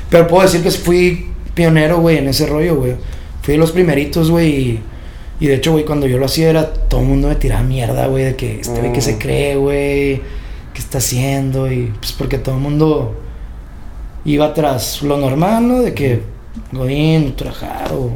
Pero 0.08 0.26
puedo 0.26 0.42
decir 0.42 0.62
que 0.62 0.70
fui 0.70 1.32
pionero, 1.52 2.00
güey, 2.00 2.16
en 2.16 2.28
ese 2.28 2.46
rollo, 2.46 2.76
güey. 2.76 2.96
Fui 3.42 3.52
de 3.52 3.58
los 3.58 3.72
primeritos, 3.72 4.30
güey. 4.30 4.48
Y, 4.48 4.82
y 5.40 5.46
de 5.46 5.54
hecho, 5.54 5.72
güey, 5.72 5.84
cuando 5.84 6.06
yo 6.06 6.18
lo 6.18 6.26
hacía 6.26 6.50
era 6.50 6.72
todo 6.72 7.00
el 7.00 7.06
mundo 7.06 7.28
me 7.28 7.36
tiraba 7.36 7.62
mierda, 7.62 8.06
güey, 8.08 8.24
de 8.24 8.36
que 8.36 8.60
este 8.60 8.80
güey 8.80 8.92
que 8.92 9.00
se 9.00 9.14
Mm. 9.14 9.18
cree, 9.18 9.56
güey, 9.56 10.16
qué 10.74 10.78
está 10.80 10.98
haciendo. 10.98 11.70
Y 11.72 11.92
pues 12.00 12.12
porque 12.12 12.38
todo 12.38 12.56
el 12.56 12.60
mundo 12.60 13.14
iba 14.24 14.52
tras 14.54 15.02
lo 15.02 15.16
normal, 15.16 15.68
¿no? 15.68 15.80
De 15.82 15.94
que 15.94 16.22
Godín, 16.72 17.34
trabajar 17.36 17.92
o 17.92 18.10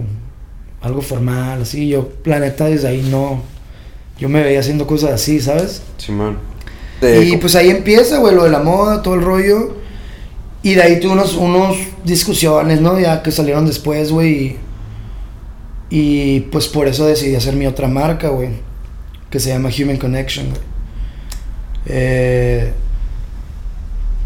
algo 0.80 1.00
formal, 1.00 1.62
así. 1.62 1.88
Yo, 1.88 2.08
la 2.24 2.38
neta, 2.40 2.66
desde 2.66 2.88
ahí 2.88 3.06
no. 3.10 3.40
Yo 4.18 4.28
me 4.28 4.42
veía 4.42 4.60
haciendo 4.60 4.86
cosas 4.86 5.12
así, 5.12 5.40
¿sabes? 5.40 5.82
Simón. 5.98 6.38
De- 7.00 7.24
Y 7.24 7.36
pues 7.36 7.54
ahí 7.56 7.70
empieza, 7.70 8.18
güey, 8.18 8.34
lo 8.34 8.44
de 8.44 8.50
la 8.50 8.60
moda, 8.60 9.02
todo 9.02 9.14
el 9.14 9.22
rollo. 9.22 9.76
Y 10.62 10.74
de 10.74 10.82
ahí 10.82 11.00
tuve 11.00 11.12
unos, 11.12 11.34
unos 11.34 11.76
discusiones, 12.04 12.80
¿no? 12.80 12.98
Ya 12.98 13.22
que 13.22 13.30
salieron 13.32 13.66
después, 13.66 14.12
güey. 14.12 14.56
Y, 15.94 16.40
pues 16.50 16.68
por 16.68 16.88
eso 16.88 17.04
decidí 17.04 17.36
hacer 17.36 17.54
mi 17.54 17.66
otra 17.66 17.86
marca, 17.86 18.28
güey. 18.28 18.48
Que 19.28 19.38
se 19.38 19.50
llama 19.50 19.68
Human 19.68 19.98
Connection, 19.98 20.48
güey. 20.48 20.62
Eh, 21.84 22.72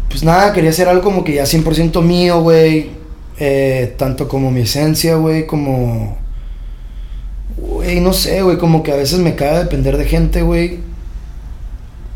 pues 0.07 0.23
nada, 0.23 0.53
quería 0.53 0.69
hacer 0.69 0.87
algo 0.87 1.03
como 1.03 1.25
que 1.25 1.33
ya 1.33 1.43
100% 1.43 2.01
mío, 2.01 2.39
güey. 2.39 2.91
Eh, 3.37 3.95
tanto 3.97 4.29
como 4.29 4.49
mi 4.49 4.61
esencia, 4.61 5.17
güey, 5.17 5.45
como... 5.45 6.17
Güey, 7.57 7.99
no 7.99 8.13
sé, 8.13 8.43
güey, 8.43 8.57
como 8.57 8.81
que 8.81 8.93
a 8.93 8.95
veces 8.95 9.19
me 9.19 9.35
caga 9.35 9.65
depender 9.65 9.97
de 9.97 10.05
gente, 10.05 10.43
güey. 10.43 10.79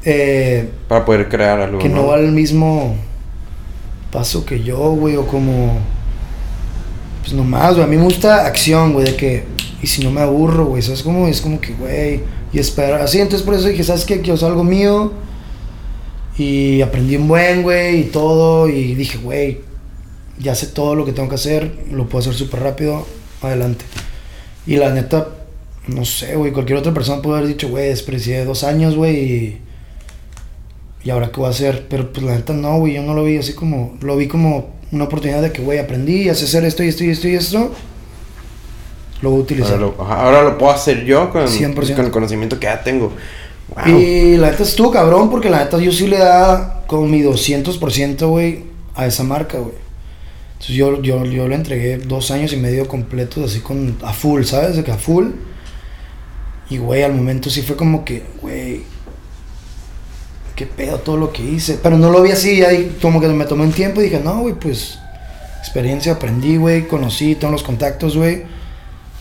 Eh, 0.06 0.70
Para 0.88 1.04
poder 1.04 1.28
crear 1.28 1.60
algo. 1.60 1.80
que 1.80 1.89
no 1.89 2.08
va 2.08 2.16
al 2.16 2.32
mismo 2.32 2.95
paso 4.14 4.45
que 4.45 4.64
yo, 4.64 4.91
güey, 4.91 5.18
o 5.18 5.28
como... 5.28 5.78
Pues 7.22 7.34
nomás, 7.34 7.74
güey, 7.74 7.84
a 7.84 7.88
mí 7.88 7.97
me 7.97 8.03
gusta 8.03 8.45
acción, 8.45 8.93
güey, 8.93 9.05
de 9.05 9.15
que... 9.15 9.43
Y 9.82 9.88
si 9.88 10.03
no 10.03 10.11
me 10.11 10.22
aburro, 10.22 10.65
güey, 10.65 10.82
¿sabes 10.82 11.01
cómo? 11.01 11.28
Es 11.28 11.41
como 11.41 11.59
que, 11.59 11.74
güey, 11.74 12.22
y 12.53 12.59
espera. 12.59 13.03
Así, 13.03 13.19
entonces 13.19 13.45
por 13.45 13.55
eso 13.55 13.67
dije, 13.67 13.84
¿sabes 13.84 14.05
qué? 14.05 14.22
Quiero 14.22 14.45
algo 14.45 14.63
mío. 14.63 15.11
Y 16.38 16.82
aprendí 16.82 17.15
un 17.15 17.28
buen, 17.28 17.63
güey, 17.63 18.01
y 18.01 18.03
todo. 18.05 18.69
Y 18.69 18.93
dije, 18.95 19.17
güey, 19.17 19.61
ya 20.39 20.53
sé 20.53 20.67
todo 20.67 20.95
lo 20.95 21.05
que 21.05 21.13
tengo 21.13 21.30
que 21.30 21.36
hacer. 21.36 21.86
Lo 21.91 22.07
puedo 22.07 22.19
hacer 22.19 22.34
súper 22.34 22.61
rápido. 22.61 23.07
Adelante. 23.41 23.86
Y 24.67 24.76
la 24.76 24.91
neta, 24.93 25.30
no 25.88 26.05
sé, 26.05 26.36
güey, 26.36 26.51
cualquier 26.51 26.78
otra 26.78 26.93
persona 26.93 27.22
puede 27.22 27.39
haber 27.39 27.49
dicho, 27.49 27.69
güey, 27.69 27.89
desperdicié 27.89 28.45
dos 28.45 28.63
años, 28.63 28.95
güey, 28.95 29.15
y... 29.15 29.61
¿Y 31.03 31.09
ahora 31.09 31.32
qué 31.32 31.38
voy 31.38 31.47
a 31.47 31.49
hacer? 31.49 31.88
Pero 31.89 32.13
pues 32.13 32.24
la 32.24 32.36
neta 32.36 32.53
no, 32.53 32.78
güey, 32.78 32.93
yo 32.93 33.01
no 33.01 33.15
lo 33.15 33.24
vi 33.24 33.38
así 33.38 33.53
como... 33.53 33.97
Lo 34.01 34.15
vi 34.15 34.28
como 34.28 34.69
una 34.92 35.06
oportunidad 35.06 35.42
de 35.42 35.52
que, 35.52 35.62
güey, 35.62 35.80
aprendí, 35.80 36.30
a 36.30 36.34
hacer 36.34 36.66
esto 36.66 36.84
y 36.84 36.89
esto 36.89 37.04
y 37.04 37.10
esto 37.10 37.28
y 37.28 37.36
esto. 37.36 37.72
Lo 39.22 39.30
voy 39.30 39.39
a 39.39 39.44
utilizar. 39.44 39.74
Ahora 39.74 39.86
lo, 39.98 40.04
ajá, 40.04 40.22
ahora 40.24 40.44
lo 40.44 40.58
puedo 40.58 40.72
hacer 40.72 41.06
yo 41.06 41.30
con, 41.32 41.48
100%. 41.48 41.96
con 41.96 42.06
el 42.06 42.12
conocimiento 42.12 42.60
que 42.60 42.66
ya 42.66 42.84
tengo. 42.84 43.14
Wow. 43.76 43.98
Y 43.98 44.38
la 44.38 44.52
neta 44.52 44.64
estuvo 44.64 44.92
cabrón 44.92 45.30
porque 45.30 45.50
la 45.50 45.60
neta 45.60 45.78
yo 45.78 45.92
sí 45.92 46.08
le 46.08 46.18
da 46.18 46.84
con 46.88 47.10
mi 47.10 47.22
200%, 47.22 48.28
güey, 48.28 48.64
a 48.96 49.06
esa 49.06 49.24
marca, 49.24 49.60
güey. 49.60 49.76
Entonces 50.54 50.76
yo, 50.76 51.02
yo, 51.02 51.26
yo 51.26 51.48
le 51.48 51.56
entregué 51.56 51.98
dos 51.98 52.30
años 52.32 52.52
y 52.54 52.58
medio 52.58 52.88
completos 52.88 53.50
así 53.50 53.62
con 53.62 53.98
a 54.04 54.14
full, 54.14 54.44
¿sabes? 54.44 54.76
De 54.76 54.84
que 54.84 54.92
a 54.92 54.98
full. 54.98 55.30
Y, 56.70 56.78
güey, 56.78 57.04
al 57.04 57.14
momento 57.14 57.50
sí 57.50 57.62
fue 57.62 57.76
como 57.76 58.06
que, 58.06 58.24
güey, 58.42 58.84
qué 60.56 60.66
pedo 60.66 60.99
todo 60.99 61.18
lo 61.18 61.32
que 61.32 61.43
hice. 61.43 61.80
Pero 61.82 61.97
no 61.97 62.10
lo 62.10 62.22
vi 62.22 62.32
así, 62.32 62.64
ahí 62.64 62.97
como 63.02 63.20
que 63.22 63.28
me 63.28 63.45
tomé 63.45 63.64
un 63.64 63.72
tiempo 63.72 64.02
y 64.02 64.06
dije, 64.06 64.20
no, 64.24 64.39
güey, 64.41 64.54
pues 64.54 64.99
experiencia, 65.60 66.14
aprendí, 66.14 66.58
güey, 66.58 66.88
conocí 66.88 67.36
todos 67.36 67.52
los 67.52 67.64
contactos, 67.64 68.18
güey. 68.18 68.43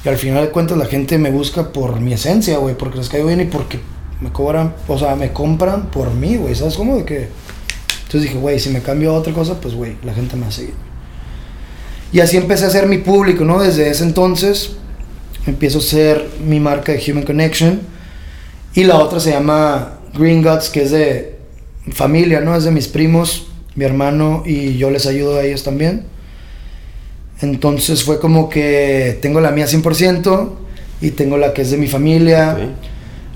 Y 0.04 0.08
al 0.08 0.16
final 0.16 0.44
de 0.44 0.50
cuentas 0.50 0.78
la 0.78 0.86
gente 0.86 1.18
me 1.18 1.30
busca 1.30 1.72
por 1.72 2.00
mi 2.00 2.12
esencia, 2.12 2.58
güey, 2.58 2.74
porque 2.74 2.98
les 2.98 3.08
caigo 3.08 3.26
bien 3.26 3.40
y 3.40 3.44
porque 3.44 3.78
me 4.20 4.32
cobran, 4.32 4.74
o 4.88 4.98
sea, 4.98 5.16
me 5.16 5.32
compran 5.32 5.90
por 5.90 6.12
mí, 6.12 6.36
güey, 6.36 6.54
¿sabes 6.54 6.76
cómo? 6.76 6.96
De 6.96 7.04
que... 7.04 7.28
Entonces 8.04 8.22
dije, 8.22 8.38
güey, 8.38 8.58
si 8.58 8.70
me 8.70 8.82
cambio 8.82 9.10
a 9.10 9.18
otra 9.18 9.32
cosa, 9.32 9.60
pues, 9.60 9.74
güey, 9.74 9.96
la 10.02 10.12
gente 10.12 10.34
me 10.34 10.42
va 10.42 10.48
a. 10.48 10.52
Y 12.12 12.18
así 12.18 12.36
empecé 12.36 12.64
a 12.64 12.68
hacer 12.68 12.88
mi 12.88 12.98
público, 12.98 13.44
¿no? 13.44 13.62
Desde 13.62 13.88
ese 13.88 14.02
entonces 14.02 14.72
empiezo 15.46 15.78
a 15.78 15.82
ser 15.82 16.28
mi 16.44 16.58
marca 16.58 16.92
de 16.92 17.00
Human 17.06 17.22
Connection. 17.22 17.80
Y 18.74 18.84
la 18.84 18.98
otra 18.98 19.20
se 19.20 19.30
llama 19.30 19.99
Green 20.14 20.42
Guts, 20.42 20.68
que 20.68 20.82
es 20.82 20.90
de 20.90 21.36
familia, 21.92 22.40
¿no? 22.40 22.54
Es 22.56 22.64
de 22.64 22.70
mis 22.70 22.88
primos, 22.88 23.48
mi 23.74 23.84
hermano 23.84 24.42
y 24.44 24.76
yo 24.76 24.90
les 24.90 25.06
ayudo 25.06 25.36
a 25.36 25.44
ellos 25.44 25.62
también. 25.62 26.04
Entonces 27.40 28.04
fue 28.04 28.20
como 28.20 28.48
que 28.48 29.18
tengo 29.22 29.40
la 29.40 29.50
mía 29.50 29.66
100% 29.66 30.50
y 31.00 31.10
tengo 31.12 31.38
la 31.38 31.52
que 31.54 31.62
es 31.62 31.70
de 31.70 31.76
mi 31.76 31.88
familia. 31.88 32.74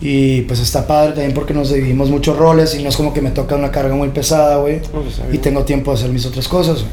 Y 0.00 0.42
pues 0.42 0.60
está 0.60 0.86
padre 0.86 1.12
también 1.12 1.32
porque 1.32 1.54
nos 1.54 1.72
dividimos 1.72 2.10
muchos 2.10 2.36
roles 2.36 2.74
y 2.74 2.82
no 2.82 2.90
es 2.90 2.96
como 2.96 3.14
que 3.14 3.22
me 3.22 3.30
toca 3.30 3.54
una 3.56 3.70
carga 3.70 3.94
muy 3.94 4.08
pesada, 4.10 4.56
güey. 4.56 4.80
Pues, 4.80 5.20
Y 5.32 5.38
tengo 5.38 5.64
tiempo 5.64 5.92
de 5.92 5.98
hacer 5.98 6.10
mis 6.10 6.26
otras 6.26 6.48
cosas, 6.48 6.80
güey. 6.82 6.92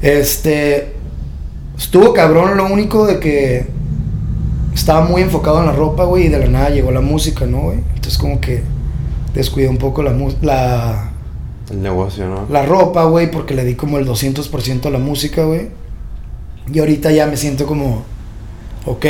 Este. 0.00 0.92
Estuvo 1.76 2.12
cabrón 2.12 2.56
lo 2.56 2.66
único 2.66 3.06
de 3.06 3.18
que 3.18 3.66
estaba 4.78 5.02
muy 5.06 5.22
enfocado 5.22 5.60
en 5.60 5.66
la 5.66 5.72
ropa, 5.72 6.04
güey, 6.04 6.26
y 6.26 6.28
de 6.28 6.38
la 6.38 6.46
nada 6.46 6.70
llegó 6.70 6.90
la 6.90 7.00
música, 7.00 7.46
¿no, 7.46 7.60
güey? 7.62 7.78
Entonces 7.94 8.18
como 8.18 8.40
que 8.40 8.62
descuidé 9.34 9.68
un 9.68 9.78
poco 9.78 10.02
la, 10.02 10.12
la, 10.42 11.10
El 11.70 11.82
negocio, 11.82 12.26
¿no? 12.28 12.46
la 12.50 12.64
ropa, 12.64 13.04
güey, 13.04 13.30
porque 13.30 13.54
le 13.54 13.64
di 13.64 13.74
como 13.74 13.98
el 13.98 14.06
200% 14.06 14.86
a 14.86 14.90
la 14.90 14.98
música, 14.98 15.44
güey. 15.44 15.68
Y 16.72 16.78
ahorita 16.80 17.10
ya 17.12 17.26
me 17.26 17.36
siento 17.36 17.66
como, 17.66 18.04
ok, 18.86 19.06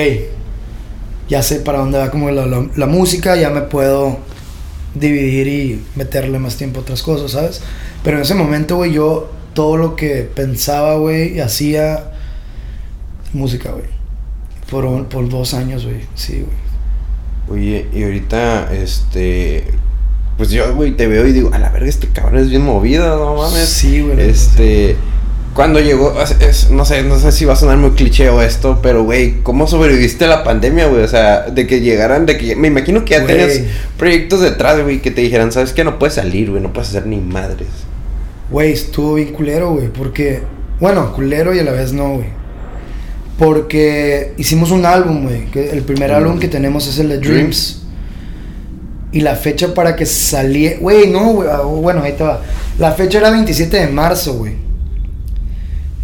ya 1.29 1.43
sé 1.43 1.57
para 1.61 1.79
dónde 1.79 1.99
va 1.99 2.11
como 2.11 2.31
la, 2.31 2.47
la- 2.47 2.67
la 2.75 2.87
música, 2.87 3.37
ya 3.37 3.51
me 3.51 3.63
puedo 3.63 4.19
dividir 4.95 5.47
y 5.49 5.85
meterle 5.97 6.39
más 6.39 6.57
tiempo 6.57 6.79
a 6.81 6.83
otras 6.83 7.03
cosas, 7.03 7.33
¿sabes? 7.33 7.61
Pero 8.03 8.17
en 8.17 8.23
ese 8.23 8.35
momento, 8.35 8.77
güey, 8.77 8.93
yo 8.93 9.31
todo 9.55 9.77
lo 9.77 9.97
que 9.97 10.23
pensaba, 10.35 10.95
güey, 10.97 11.37
y 11.37 11.41
hacía 11.41 12.13
música, 13.33 13.71
güey. 13.73 13.98
Por, 14.71 14.85
un- 14.85 15.07
por 15.07 15.29
dos 15.29 15.55
años, 15.55 15.85
güey, 15.85 16.01
sí, 16.15 16.45
güey. 17.49 17.61
Oye, 17.61 17.87
y 17.95 18.03
ahorita, 18.05 18.73
este. 18.75 19.65
Pues 20.37 20.51
yo, 20.51 20.75
güey, 20.75 20.93
te 20.93 21.07
veo 21.09 21.27
y 21.27 21.33
digo, 21.33 21.51
a 21.53 21.59
la 21.59 21.71
verga, 21.71 21.89
este 21.89 22.07
cabrón 22.09 22.39
es 22.39 22.51
bien 22.51 22.63
movido, 22.63 23.19
no 23.19 23.35
mames. 23.43 23.69
Sí, 23.69 24.03
güey. 24.03 24.21
Este. 24.21 24.97
Cuando 25.55 25.81
llegó, 25.81 26.15
es- 26.41 26.71
no 26.71 26.85
sé, 26.85 27.03
no 27.03 27.19
sé 27.19 27.33
si 27.33 27.45
va 27.45 27.55
a 27.55 27.57
sonar 27.57 27.79
muy 27.79 27.91
cliché 27.93 28.29
o 28.29 28.41
esto, 28.43 28.79
pero 28.81 29.03
güey, 29.03 29.41
¿cómo 29.43 29.67
sobreviviste 29.67 30.27
a 30.27 30.29
la 30.29 30.45
pandemia, 30.45 30.87
güey? 30.87 31.03
O 31.03 31.09
sea, 31.09 31.47
de 31.51 31.67
que 31.67 31.81
llegaran, 31.81 32.27
de 32.27 32.37
que 32.39 32.55
me 32.55 32.69
imagino 32.69 33.05
que 33.05 33.15
ya 33.15 33.23
Güey. 33.25 33.37
tenías 33.37 33.61
proyectos 33.97 34.41
detrás, 34.43 34.81
güey, 34.83 35.01
que 35.03 35.11
te 35.11 35.23
dijeran, 35.23 35.51
¿sabes 35.51 35.73
qué? 35.73 35.83
No 35.83 35.99
puedes 35.99 36.15
salir, 36.15 36.51
güey, 36.51 36.63
no 36.63 36.73
puedes 36.73 36.91
hacer 36.91 37.07
ni 37.07 37.17
madres. 37.17 37.67
Güey, 38.51 38.73
estuvo 38.73 39.15
bien 39.15 39.33
culero, 39.33 39.73
güey, 39.73 39.89
porque... 39.89 40.43
Bueno, 40.79 41.13
culero 41.13 41.53
y 41.53 41.59
a 41.59 41.65
la 41.65 41.73
vez 41.73 41.93
no, 41.93 42.11
güey. 42.11 42.27
Porque 43.39 44.35
hicimos 44.37 44.71
un 44.71 44.85
álbum, 44.85 45.23
güey. 45.23 45.45
El 45.55 45.83
primer 45.83 46.13
álbum 46.13 46.39
que 46.39 46.49
tenemos 46.49 46.87
es 46.89 46.99
el 46.99 47.09
de 47.09 47.19
Dreams. 47.19 47.83
Y 49.13 49.21
la 49.21 49.37
fecha 49.37 49.73
para 49.73 49.97
que 49.97 50.05
saliera... 50.05 50.79
Güey, 50.81 51.09
no, 51.11 51.33
güey. 51.33 51.49
ah, 51.51 51.63
Bueno, 51.63 52.03
ahí 52.03 52.13
te 52.13 52.25
va. 52.25 52.43
La 52.79 52.93
fecha 52.93 53.19
era 53.19 53.31
27 53.31 53.77
de 53.77 53.87
marzo, 53.87 54.35
güey. 54.35 54.55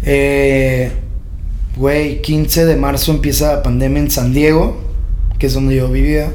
Eh, 0.03 0.91
Güey, 1.77 2.21
15 2.21 2.65
de 2.65 2.77
marzo 2.77 3.11
empieza 3.11 3.55
la 3.55 3.63
pandemia 3.63 4.01
en 4.01 4.09
San 4.09 4.31
Diego, 4.33 4.81
que 5.37 5.47
es 5.47 5.53
donde 5.53 5.75
yo 5.75 5.89
vivía. 5.89 6.31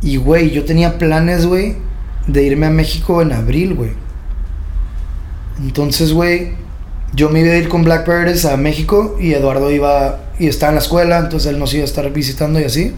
Y, 0.00 0.16
güey, 0.16 0.52
yo 0.52 0.64
tenía 0.64 0.96
planes, 0.96 1.44
güey, 1.44 1.76
de 2.26 2.44
irme 2.44 2.64
a 2.64 2.70
México 2.70 3.20
en 3.20 3.32
abril, 3.32 3.74
güey. 3.74 3.90
Entonces, 5.60 6.14
güey, 6.14 6.52
yo 7.14 7.30
me 7.30 7.40
iba 7.40 7.52
a 7.52 7.56
ir 7.56 7.68
con 7.68 7.84
Black 7.84 8.06
Birds 8.06 8.44
a 8.44 8.56
México 8.56 9.16
y 9.20 9.34
Eduardo 9.34 9.70
iba 9.70 10.20
y 10.38 10.48
estaba 10.48 10.70
en 10.70 10.76
la 10.76 10.80
escuela, 10.82 11.18
entonces 11.18 11.52
él 11.52 11.58
nos 11.58 11.72
iba 11.72 11.82
a 11.82 11.86
estar 11.86 12.10
visitando 12.12 12.60
y 12.60 12.64
así. 12.64 12.92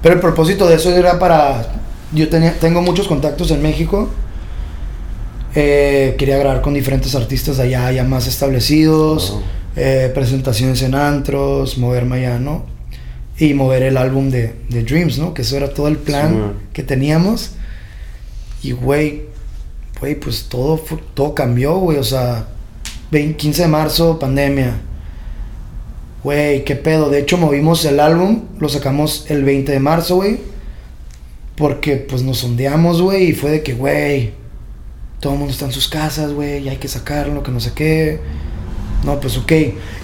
Pero 0.00 0.14
el 0.14 0.20
propósito 0.20 0.68
de 0.68 0.76
eso 0.76 0.94
era 0.94 1.18
para... 1.18 1.66
Yo 2.12 2.28
tenía, 2.28 2.54
tengo 2.58 2.82
muchos 2.82 3.08
contactos 3.08 3.50
en 3.50 3.62
México. 3.62 4.08
Eh, 5.54 6.14
quería 6.18 6.38
grabar 6.38 6.62
con 6.62 6.74
diferentes 6.74 7.14
artistas 7.14 7.58
allá, 7.58 7.90
ya 7.90 8.04
más 8.04 8.26
establecidos. 8.26 9.30
Oh. 9.30 9.42
eh, 9.76 10.10
presentaciones 10.14 10.82
en 10.82 10.94
antros, 10.94 11.78
moverme 11.78 12.18
allá, 12.18 12.38
¿no? 12.38 12.64
Y 13.38 13.54
mover 13.54 13.82
el 13.82 13.96
álbum 13.96 14.30
de, 14.30 14.54
de 14.68 14.82
Dreams, 14.84 15.18
¿no? 15.18 15.34
Que 15.34 15.42
eso 15.42 15.56
era 15.56 15.72
todo 15.72 15.88
el 15.88 15.96
plan 15.96 16.30
Sí, 16.32 16.66
que 16.74 16.82
teníamos. 16.82 17.52
Y, 18.62 18.72
güey, 18.72 19.22
güey, 20.00 20.14
pues 20.14 20.44
todo, 20.48 20.80
todo 21.14 21.34
cambió, 21.34 21.76
güey. 21.76 21.98
O 21.98 22.04
sea, 22.04 22.46
20 22.46 22.61
15 23.12 23.62
de 23.62 23.68
marzo, 23.68 24.18
pandemia. 24.18 24.80
Güey, 26.24 26.64
qué 26.64 26.76
pedo. 26.76 27.10
De 27.10 27.18
hecho, 27.18 27.36
movimos 27.36 27.84
el 27.84 28.00
álbum, 28.00 28.42
lo 28.58 28.68
sacamos 28.68 29.26
el 29.28 29.44
20 29.44 29.70
de 29.72 29.80
marzo, 29.80 30.16
güey. 30.16 30.40
Porque, 31.56 31.96
pues, 31.96 32.22
nos 32.22 32.38
sondeamos, 32.38 33.02
güey. 33.02 33.30
Y 33.30 33.32
fue 33.34 33.50
de 33.50 33.62
que, 33.62 33.74
güey, 33.74 34.32
todo 35.20 35.34
el 35.34 35.38
mundo 35.40 35.52
está 35.52 35.66
en 35.66 35.72
sus 35.72 35.88
casas, 35.88 36.32
güey. 36.32 36.64
Y 36.64 36.68
hay 36.68 36.78
que 36.78 36.88
sacarlo, 36.88 37.42
que 37.42 37.50
no 37.50 37.60
sé 37.60 37.72
qué. 37.74 38.20
No, 39.04 39.20
pues, 39.20 39.36
ok. 39.36 39.52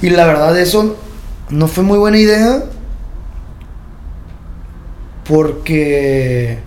Y 0.02 0.10
la 0.10 0.26
verdad, 0.26 0.58
eso 0.58 0.96
no 1.48 1.66
fue 1.66 1.84
muy 1.84 1.98
buena 1.98 2.18
idea. 2.18 2.64
Porque 5.24 6.58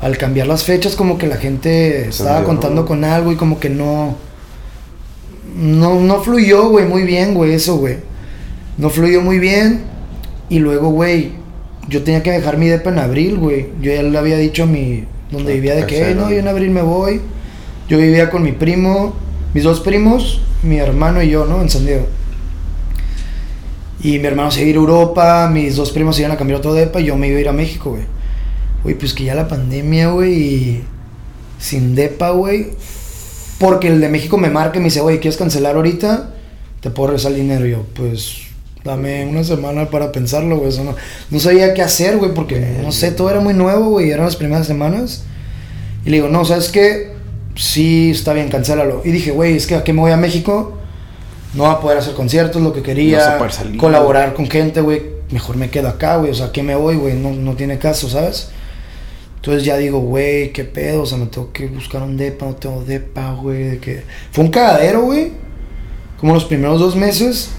al 0.00 0.18
cambiar 0.18 0.46
las 0.46 0.64
fechas, 0.64 0.96
como 0.96 1.18
que 1.18 1.26
la 1.26 1.36
gente 1.36 2.08
estaba 2.08 2.38
Entendió. 2.38 2.46
contando 2.46 2.86
con 2.86 3.04
algo 3.04 3.32
y 3.32 3.36
como 3.36 3.58
que 3.58 3.70
no. 3.70 4.16
No, 5.56 6.00
no 6.00 6.22
fluyó, 6.22 6.68
güey, 6.68 6.86
muy 6.86 7.02
bien, 7.02 7.34
güey, 7.34 7.52
eso, 7.54 7.76
güey. 7.76 7.96
No 8.78 8.90
fluyó 8.90 9.20
muy 9.20 9.38
bien. 9.38 9.82
Y 10.48 10.58
luego, 10.58 10.90
güey, 10.90 11.32
yo 11.88 12.02
tenía 12.02 12.22
que 12.22 12.30
dejar 12.30 12.58
mi 12.58 12.68
depa 12.68 12.90
en 12.90 12.98
abril, 12.98 13.38
güey. 13.38 13.66
Yo 13.80 13.92
ya 13.92 14.02
le 14.02 14.16
había 14.18 14.36
dicho 14.36 14.64
a 14.64 14.66
mi. 14.66 15.04
Donde 15.30 15.52
Ah, 15.52 15.54
vivía 15.54 15.74
de 15.74 15.86
que, 15.86 15.96
"Eh, 15.96 15.98
tercero. 16.00 16.20
no, 16.22 16.30
yo 16.30 16.38
en 16.38 16.48
abril 16.48 16.70
me 16.70 16.82
voy. 16.82 17.20
Yo 17.88 17.98
vivía 17.98 18.30
con 18.30 18.42
mi 18.42 18.52
primo, 18.52 19.14
mis 19.54 19.64
dos 19.64 19.80
primos, 19.80 20.40
mi 20.62 20.76
hermano 20.78 21.22
y 21.22 21.30
yo, 21.30 21.46
¿no? 21.46 21.60
En 21.62 21.68
San 21.70 21.84
Diego. 21.86 22.06
Y 24.02 24.18
mi 24.18 24.26
hermano 24.26 24.50
se 24.50 24.60
iba 24.60 24.66
a 24.66 24.70
ir 24.70 24.76
a 24.76 24.80
Europa, 24.80 25.50
mis 25.52 25.76
dos 25.76 25.90
primos 25.92 26.16
se 26.16 26.22
iban 26.22 26.32
a 26.32 26.36
cambiar 26.36 26.56
a 26.56 26.58
otro 26.58 26.74
depa 26.74 27.00
y 27.00 27.04
yo 27.06 27.16
me 27.16 27.28
iba 27.28 27.38
a 27.38 27.40
ir 27.40 27.48
a 27.48 27.52
México, 27.52 27.90
güey. 27.90 28.02
Güey, 28.82 28.94
pues 28.96 29.14
que 29.14 29.24
ya 29.24 29.34
la 29.34 29.46
pandemia, 29.46 30.08
güey, 30.10 30.32
y 30.34 30.84
sin 31.58 31.94
depa, 31.94 32.30
güey. 32.30 32.70
Porque 33.62 33.86
el 33.86 34.00
de 34.00 34.08
México 34.08 34.36
me 34.38 34.50
marca 34.50 34.78
y 34.78 34.80
me 34.80 34.86
dice, 34.86 35.00
güey, 35.00 35.20
¿quieres 35.20 35.38
cancelar 35.38 35.76
ahorita? 35.76 36.30
Te 36.80 36.90
puedo 36.90 37.08
regresar 37.08 37.30
el 37.30 37.38
dinero. 37.38 37.64
Y 37.64 37.70
yo, 37.70 37.84
pues, 37.94 38.38
dame 38.82 39.24
una 39.24 39.44
semana 39.44 39.88
para 39.88 40.10
pensarlo, 40.10 40.58
güey. 40.58 40.76
No, 40.78 40.96
no 41.30 41.38
sabía 41.38 41.72
qué 41.72 41.82
hacer, 41.82 42.16
güey, 42.18 42.34
porque, 42.34 42.78
no 42.82 42.90
sé, 42.90 43.12
todo 43.12 43.30
era 43.30 43.38
muy 43.38 43.54
nuevo, 43.54 43.90
güey. 43.90 44.10
Eran 44.10 44.24
las 44.24 44.34
primeras 44.34 44.66
semanas. 44.66 45.22
Y 46.04 46.10
le 46.10 46.16
digo, 46.16 46.28
no, 46.28 46.44
¿sabes 46.44 46.70
qué? 46.70 47.12
sí, 47.54 48.10
está 48.10 48.32
bien, 48.32 48.48
cancélalo. 48.48 49.02
Y 49.04 49.10
dije, 49.10 49.30
güey, 49.30 49.56
es 49.56 49.66
que 49.66 49.74
a 49.74 49.84
qué 49.84 49.92
me 49.92 50.00
voy 50.00 50.12
a 50.12 50.16
México, 50.16 50.78
no 51.54 51.64
va 51.64 51.72
a 51.72 51.80
poder 51.80 51.98
hacer 51.98 52.14
conciertos, 52.14 52.62
lo 52.62 52.72
que 52.72 52.80
No 52.80 52.86
quería, 52.86 53.38
poder 53.38 53.52
salir, 53.52 53.78
colaborar 53.78 54.34
con 54.34 54.48
gente, 54.48 54.80
güey, 54.80 55.02
mejor 55.30 55.56
me 55.56 55.70
quedo 55.70 55.88
acá, 55.88 56.16
güey, 56.16 56.30
o 56.30 56.34
sea, 56.34 56.46
¿a 56.46 56.52
qué 56.52 56.62
me 56.62 56.74
voy, 56.74 56.96
güey? 56.96 57.14
No, 57.14 57.30
no 57.32 57.54
tiene 57.54 57.78
caso, 57.78 58.08
¿sabes? 58.08 58.50
Entonces 59.42 59.64
ya 59.64 59.76
digo, 59.76 59.98
güey, 59.98 60.52
qué 60.52 60.62
pedo, 60.62 61.02
o 61.02 61.06
sea, 61.06 61.18
me 61.18 61.26
tengo 61.26 61.52
que 61.52 61.66
buscar 61.66 62.00
un 62.02 62.16
depa, 62.16 62.46
no 62.46 62.54
tengo 62.54 62.84
depa, 62.84 63.32
güey, 63.32 63.70
de 63.70 63.78
que... 63.78 64.04
Fue 64.30 64.44
un 64.44 64.52
cagadero, 64.52 65.02
güey, 65.02 65.32
como 66.20 66.32
los 66.32 66.44
primeros 66.44 66.78
dos 66.78 66.94
meses. 66.94 67.50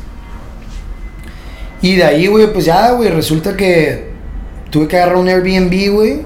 Y 1.81 1.97
de 1.97 2.05
ahí, 2.05 2.27
güey, 2.27 2.53
pues 2.53 2.63
ya, 2.63 2.91
güey, 2.91 3.09
resulta 3.09 3.57
que 3.57 4.05
tuve 4.69 4.88
que 4.88 4.95
agarrar 4.95 5.17
un 5.17 5.27
Airbnb, 5.27 5.91
güey. 5.91 6.21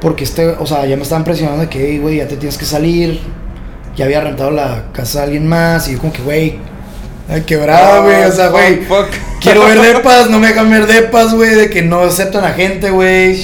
Porque 0.00 0.24
este, 0.24 0.48
o 0.48 0.64
sea, 0.64 0.86
ya 0.86 0.96
me 0.96 1.02
estaban 1.02 1.24
presionando 1.24 1.60
de 1.60 1.68
que, 1.68 1.86
"Ey, 1.86 1.98
güey, 1.98 2.16
ya 2.16 2.26
te 2.26 2.38
tienes 2.38 2.56
que 2.56 2.64
salir. 2.64 3.20
Ya 3.96 4.06
había 4.06 4.22
rentado 4.22 4.50
la 4.50 4.86
casa 4.92 5.18
de 5.18 5.24
alguien 5.24 5.46
más. 5.46 5.88
Y 5.88 5.92
yo 5.92 5.98
como 5.98 6.14
que, 6.14 6.22
güey, 6.22 6.58
ay, 7.28 7.42
quebrada, 7.42 8.00
güey. 8.00 8.24
O 8.24 8.32
sea, 8.32 8.48
güey, 8.48 8.76
Fuck. 8.84 9.06
quiero 9.40 9.64
ver 9.66 9.80
depas, 9.94 10.30
no 10.30 10.38
me 10.38 10.48
dejan 10.48 10.70
ver 10.70 10.86
depas, 10.86 11.34
güey. 11.34 11.54
De 11.54 11.70
que 11.70 11.82
no 11.82 12.00
aceptan 12.00 12.44
a 12.44 12.50
gente, 12.50 12.90
güey. 12.90 13.36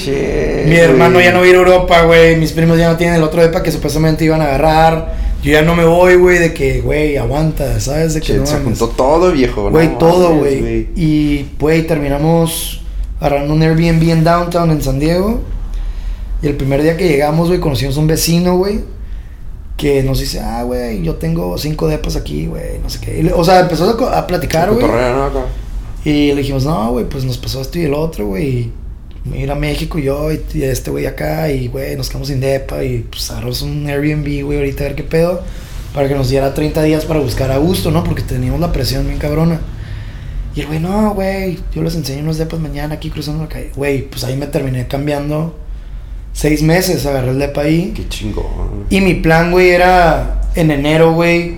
Mi 0.66 0.76
hermano 0.76 1.20
ya 1.20 1.32
no 1.32 1.38
va 1.40 1.44
a 1.44 1.48
ir 1.48 1.54
a 1.54 1.58
Europa, 1.58 2.02
güey. 2.02 2.36
Mis 2.36 2.52
primos 2.52 2.78
ya 2.78 2.88
no 2.88 2.96
tienen 2.96 3.16
el 3.16 3.22
otro 3.22 3.42
depa 3.42 3.62
que 3.62 3.70
supuestamente 3.72 4.24
iban 4.24 4.40
a 4.40 4.44
agarrar. 4.44 5.30
Yo 5.42 5.52
ya 5.52 5.62
no 5.62 5.74
me 5.74 5.84
voy, 5.86 6.16
güey, 6.16 6.38
de 6.38 6.52
que, 6.52 6.82
güey, 6.82 7.16
aguanta, 7.16 7.80
¿sabes? 7.80 8.12
De 8.12 8.20
que 8.20 8.26
Shit, 8.32 8.36
no 8.40 8.46
se 8.46 8.52
mames. 8.58 8.78
juntó 8.78 8.88
todo, 8.94 9.32
viejo. 9.32 9.62
no 9.64 9.70
Güey, 9.70 9.98
todo, 9.98 10.34
mames, 10.34 10.60
güey. 10.60 10.88
Y, 10.96 11.46
güey, 11.58 11.86
terminamos 11.86 12.82
agarrando 13.20 13.54
un 13.54 13.62
Airbnb 13.62 14.10
en 14.10 14.22
Downtown, 14.22 14.70
en 14.70 14.82
San 14.82 14.98
Diego. 14.98 15.40
Y 16.42 16.46
el 16.46 16.56
primer 16.56 16.82
día 16.82 16.96
que 16.98 17.08
llegamos, 17.08 17.48
güey, 17.48 17.58
conocimos 17.58 17.96
a 17.96 18.00
un 18.00 18.06
vecino, 18.06 18.56
güey. 18.58 18.80
Que 19.80 20.02
nos 20.02 20.20
dice, 20.20 20.40
ah, 20.40 20.62
güey, 20.62 21.02
yo 21.02 21.14
tengo 21.14 21.56
cinco 21.56 21.88
depas 21.88 22.14
aquí, 22.14 22.46
güey, 22.46 22.78
no 22.82 22.90
sé 22.90 23.00
qué. 23.00 23.22
Le- 23.22 23.32
o 23.32 23.42
sea, 23.42 23.60
empezó 23.60 23.86
a, 24.08 24.18
a 24.18 24.26
platicar, 24.26 24.68
güey. 24.74 24.84
Y 26.04 26.32
le 26.32 26.36
dijimos, 26.36 26.64
no, 26.66 26.90
güey, 26.92 27.06
pues 27.08 27.24
nos 27.24 27.38
pasó 27.38 27.62
esto 27.62 27.78
y 27.78 27.84
el 27.84 27.94
otro, 27.94 28.26
güey. 28.26 28.70
Ir 29.34 29.50
a 29.50 29.54
México 29.54 29.98
y 29.98 30.02
yo 30.04 30.30
y, 30.32 30.40
y 30.52 30.62
este 30.64 30.90
güey 30.90 31.06
acá. 31.06 31.50
Y, 31.50 31.68
güey, 31.68 31.96
nos 31.96 32.08
quedamos 32.10 32.28
sin 32.28 32.40
depa. 32.40 32.84
Y 32.84 33.06
pues 33.10 33.30
agarramos 33.30 33.62
un 33.62 33.86
Airbnb, 33.86 34.44
güey, 34.44 34.58
ahorita 34.58 34.84
a 34.84 34.86
ver 34.88 34.96
qué 34.96 35.02
pedo. 35.02 35.40
Para 35.94 36.08
que 36.08 36.14
nos 36.14 36.28
diera 36.28 36.52
30 36.52 36.82
días 36.82 37.04
para 37.06 37.20
buscar 37.20 37.50
a 37.50 37.56
gusto, 37.56 37.90
¿no? 37.90 38.04
Porque 38.04 38.22
teníamos 38.22 38.60
la 38.60 38.72
presión 38.72 39.06
bien 39.06 39.18
cabrona. 39.18 39.60
Y 40.54 40.60
el 40.60 40.66
güey, 40.66 40.78
no, 40.80 41.14
güey, 41.14 41.58
yo 41.74 41.82
les 41.82 41.94
enseño 41.94 42.22
unos 42.22 42.36
depas 42.38 42.60
mañana 42.60 42.94
aquí 42.96 43.08
cruzando 43.10 43.42
la 43.44 43.48
calle. 43.48 43.70
Güey, 43.76 44.02
pues 44.02 44.24
ahí 44.24 44.36
me 44.36 44.46
terminé 44.46 44.86
cambiando 44.88 45.56
seis 46.32 46.62
meses. 46.62 47.06
Agarré 47.06 47.30
el 47.30 47.38
depa 47.38 47.62
ahí. 47.62 47.92
Qué 47.94 48.08
chingón. 48.08 48.86
Y 48.90 49.00
mi 49.00 49.14
plan, 49.14 49.50
güey, 49.50 49.70
era 49.70 50.40
en 50.54 50.70
enero, 50.70 51.12
güey, 51.12 51.56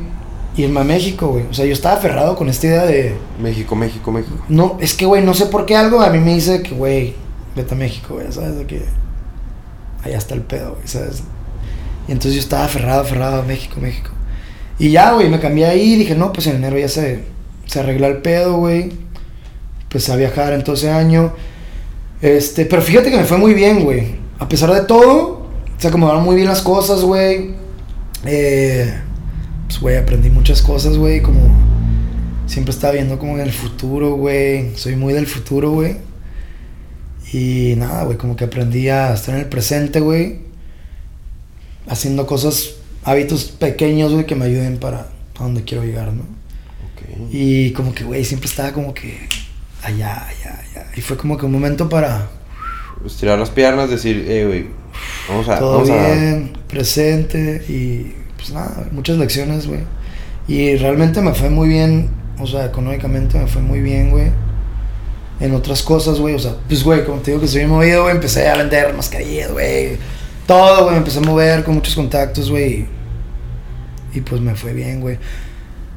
irme 0.57 0.81
a 0.81 0.85
México, 0.85 1.29
güey. 1.29 1.45
O 1.51 1.55
sea, 1.55 1.65
yo 1.65 1.73
estaba 1.73 1.97
aferrado 1.97 2.37
con 2.37 2.49
esta 2.49 2.67
idea 2.67 2.85
de. 2.85 3.15
México, 3.41 3.75
México, 3.75 4.13
México. 4.13 4.37
No, 4.49 4.77
es 4.81 4.95
que, 4.95 5.07
güey, 5.07 5.25
no 5.25 5.35
sé 5.35 5.47
por 5.47 5.67
qué 5.67 5.77
algo 5.77 6.01
a 6.01 6.11
mí 6.11 6.19
me 6.19 6.35
dice 6.35 6.63
que, 6.63 6.75
güey, 6.75 7.15
vete 7.57 7.75
a 7.75 7.77
México, 7.77 8.15
güey, 8.15 8.31
¿sabes? 8.31 8.57
De 8.57 8.67
que 8.67 8.83
allá 10.05 10.19
está 10.19 10.35
el 10.35 10.43
pedo, 10.43 10.75
güey, 10.75 10.89
¿sabes? 10.89 11.23
Y 12.09 12.13
entonces 12.13 12.35
yo 12.35 12.41
estaba 12.41 12.65
aferrado, 12.65 13.03
aferrado 13.03 13.43
a 13.43 13.45
México, 13.45 13.77
México. 13.81 14.11
Y 14.79 14.91
ya, 14.91 15.13
güey, 15.13 15.29
me 15.29 15.39
cambié 15.39 15.67
ahí 15.67 15.93
y 15.93 15.97
dije, 15.97 16.15
no, 16.15 16.33
pues 16.33 16.47
en 16.49 16.57
enero 16.57 16.79
ya 16.79 16.89
se, 16.89 17.21
se 17.67 17.81
arregla 17.81 18.09
el 18.09 18.19
pedo, 18.19 18.57
güey. 18.57 18.93
Empecé 19.83 20.13
a 20.13 20.17
viajar 20.17 20.53
en 20.53 20.65
todo 20.65 20.75
ese 20.75 20.91
año. 20.91 21.33
Este, 22.21 22.65
pero 22.67 22.83
fíjate 22.83 23.11
que 23.11 23.17
me 23.17 23.25
fue 23.25 23.39
muy 23.39 23.55
bien, 23.55 23.85
güey. 23.85 24.22
A 24.43 24.49
pesar 24.49 24.73
de 24.73 24.81
todo, 24.83 25.47
se 25.79 25.87
acomodaron 25.87 26.25
muy 26.25 26.35
bien 26.35 26.49
las 26.49 26.63
cosas, 26.63 27.03
güey. 27.03 27.55
Eh, 28.25 28.93
pues, 29.69 29.79
güey, 29.79 29.97
aprendí 29.97 30.31
muchas 30.31 30.63
cosas, 30.63 30.97
güey, 30.97 31.23
como 31.23 31.43
siempre 32.47 32.75
estaba 32.75 32.93
viendo 32.93 33.21
como 33.21 33.35
en 33.35 33.43
el 33.43 33.53
futuro, 33.53 34.17
güey. 34.17 34.77
Soy 34.77 34.97
muy 34.97 35.15
del 35.15 35.29
futuro, 35.29 35.71
güey. 35.71 35.99
Y 37.33 37.75
nada, 37.77 38.03
güey, 38.03 38.19
como 38.19 38.35
que 38.35 38.43
aprendí 38.43 38.89
a 38.89 39.15
estar 39.15 39.37
en 39.37 39.43
el 39.43 39.47
presente, 39.47 40.01
güey. 40.01 40.41
Haciendo 41.87 42.27
cosas, 42.27 42.71
hábitos 43.05 43.45
pequeños, 43.45 44.13
güey, 44.13 44.27
que 44.27 44.35
me 44.35 44.47
ayuden 44.47 44.79
para 44.79 45.07
a 45.39 45.43
donde 45.45 45.63
quiero 45.63 45.85
llegar, 45.85 46.13
¿no? 46.13 46.25
Y 47.31 47.71
como 47.75 47.95
que, 47.95 48.03
güey, 48.03 48.25
siempre 48.25 48.49
estaba 48.51 48.73
como 48.73 48.93
que 48.93 49.21
allá, 49.85 50.27
allá, 50.27 50.61
allá. 50.69 50.87
Y 50.97 51.01
fue 51.01 51.17
como 51.17 51.39
que 51.39 51.47
un 51.47 51.53
momento 51.53 51.89
para 51.89 52.42
Estirar 53.05 53.39
las 53.39 53.51
piernas, 53.51 53.91
decir, 53.91 54.25
eh, 54.29 54.47
güey, 54.47 54.67
vamos 55.29 55.49
a. 55.49 55.59
todo 55.59 55.73
vamos 55.85 55.91
a- 55.91 56.07
bien, 56.15 56.53
presente 56.69 57.63
y 57.69 58.15
pues 58.37 58.51
nada, 58.53 58.87
muchas 58.93 59.17
lecciones, 59.19 59.67
güey. 59.67 59.81
Y 60.49 60.77
realmente 60.77 61.21
me 61.21 61.35
fue 61.35 61.51
muy 61.51 61.69
bien, 61.69 62.09
o 62.39 62.47
sea, 62.47 62.67
económicamente 62.67 63.39
me 63.39 63.47
fue 63.47 63.63
muy 63.63 63.81
bien, 63.81 64.11
güey. 64.11 64.31
En 65.41 65.55
otras 65.55 65.83
cosas, 65.83 66.19
güey, 66.21 66.35
o 66.35 66.39
sea, 66.39 66.55
pues, 66.69 66.85
güey, 66.85 67.05
como 67.05 67.19
te 67.21 67.33
digo 67.33 67.41
que 67.41 67.49
soy 67.49 67.67
movido, 67.67 68.03
güey, 68.03 68.15
empecé 68.15 68.49
a 68.49 68.57
vender 68.57 68.95
mascarillas, 68.95 69.51
güey. 69.51 69.97
Todo, 70.47 70.83
güey, 70.83 70.93
me 70.93 70.99
empecé 70.99 71.19
a 71.19 71.23
mover 71.23 71.65
con 71.65 71.75
muchos 71.75 71.95
contactos, 71.95 72.51
güey. 72.51 72.87
Y 74.15 74.21
pues 74.21 74.41
me 74.41 74.55
fue 74.55 74.73
bien, 74.73 75.01
güey. 75.01 75.19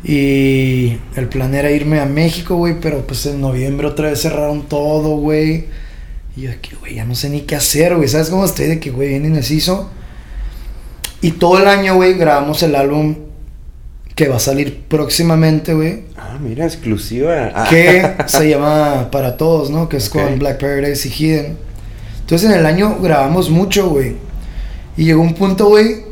Y 0.03 0.97
el 1.15 1.27
plan 1.29 1.53
era 1.55 1.71
irme 1.71 1.99
a 1.99 2.05
México, 2.05 2.55
güey, 2.55 2.79
pero 2.79 3.05
pues 3.05 3.25
en 3.25 3.41
noviembre 3.41 3.87
otra 3.87 4.09
vez 4.09 4.21
cerraron 4.21 4.63
todo, 4.63 5.17
güey. 5.17 5.65
Y 6.35 6.41
yo 6.41 6.49
de 6.49 6.59
que, 6.59 6.75
güey, 6.75 6.95
ya 6.95 7.05
no 7.05 7.15
sé 7.15 7.29
ni 7.29 7.41
qué 7.41 7.55
hacer, 7.55 7.95
güey. 7.95 8.07
¿Sabes 8.07 8.29
cómo 8.29 8.45
estoy? 8.45 8.65
De 8.67 8.79
que, 8.79 8.91
güey, 8.91 9.09
bien 9.09 9.25
indeciso. 9.25 9.89
Y 11.21 11.31
todo 11.31 11.59
el 11.59 11.67
año, 11.67 11.95
güey, 11.95 12.13
grabamos 12.15 12.61
el 12.63 12.75
álbum 12.75 13.15
que 14.15 14.27
va 14.27 14.37
a 14.37 14.39
salir 14.39 14.83
próximamente, 14.87 15.73
güey. 15.73 16.03
Ah, 16.17 16.37
mira, 16.41 16.65
exclusiva. 16.65 17.51
Ah. 17.53 17.67
Que 17.69 18.15
se 18.27 18.49
llama 18.49 19.09
Para 19.11 19.37
Todos, 19.37 19.69
¿no? 19.69 19.89
Que 19.89 19.97
es 19.97 20.09
con 20.09 20.39
Black 20.39 20.59
Paradise 20.59 21.07
y 21.07 21.11
Hidden. 21.11 21.57
Entonces 22.21 22.49
en 22.49 22.57
el 22.57 22.65
año 22.65 22.97
grabamos 23.01 23.49
mucho, 23.49 23.89
güey. 23.89 24.15
Y 24.97 25.05
llegó 25.05 25.21
un 25.21 25.33
punto, 25.33 25.67
güey, 25.67 26.05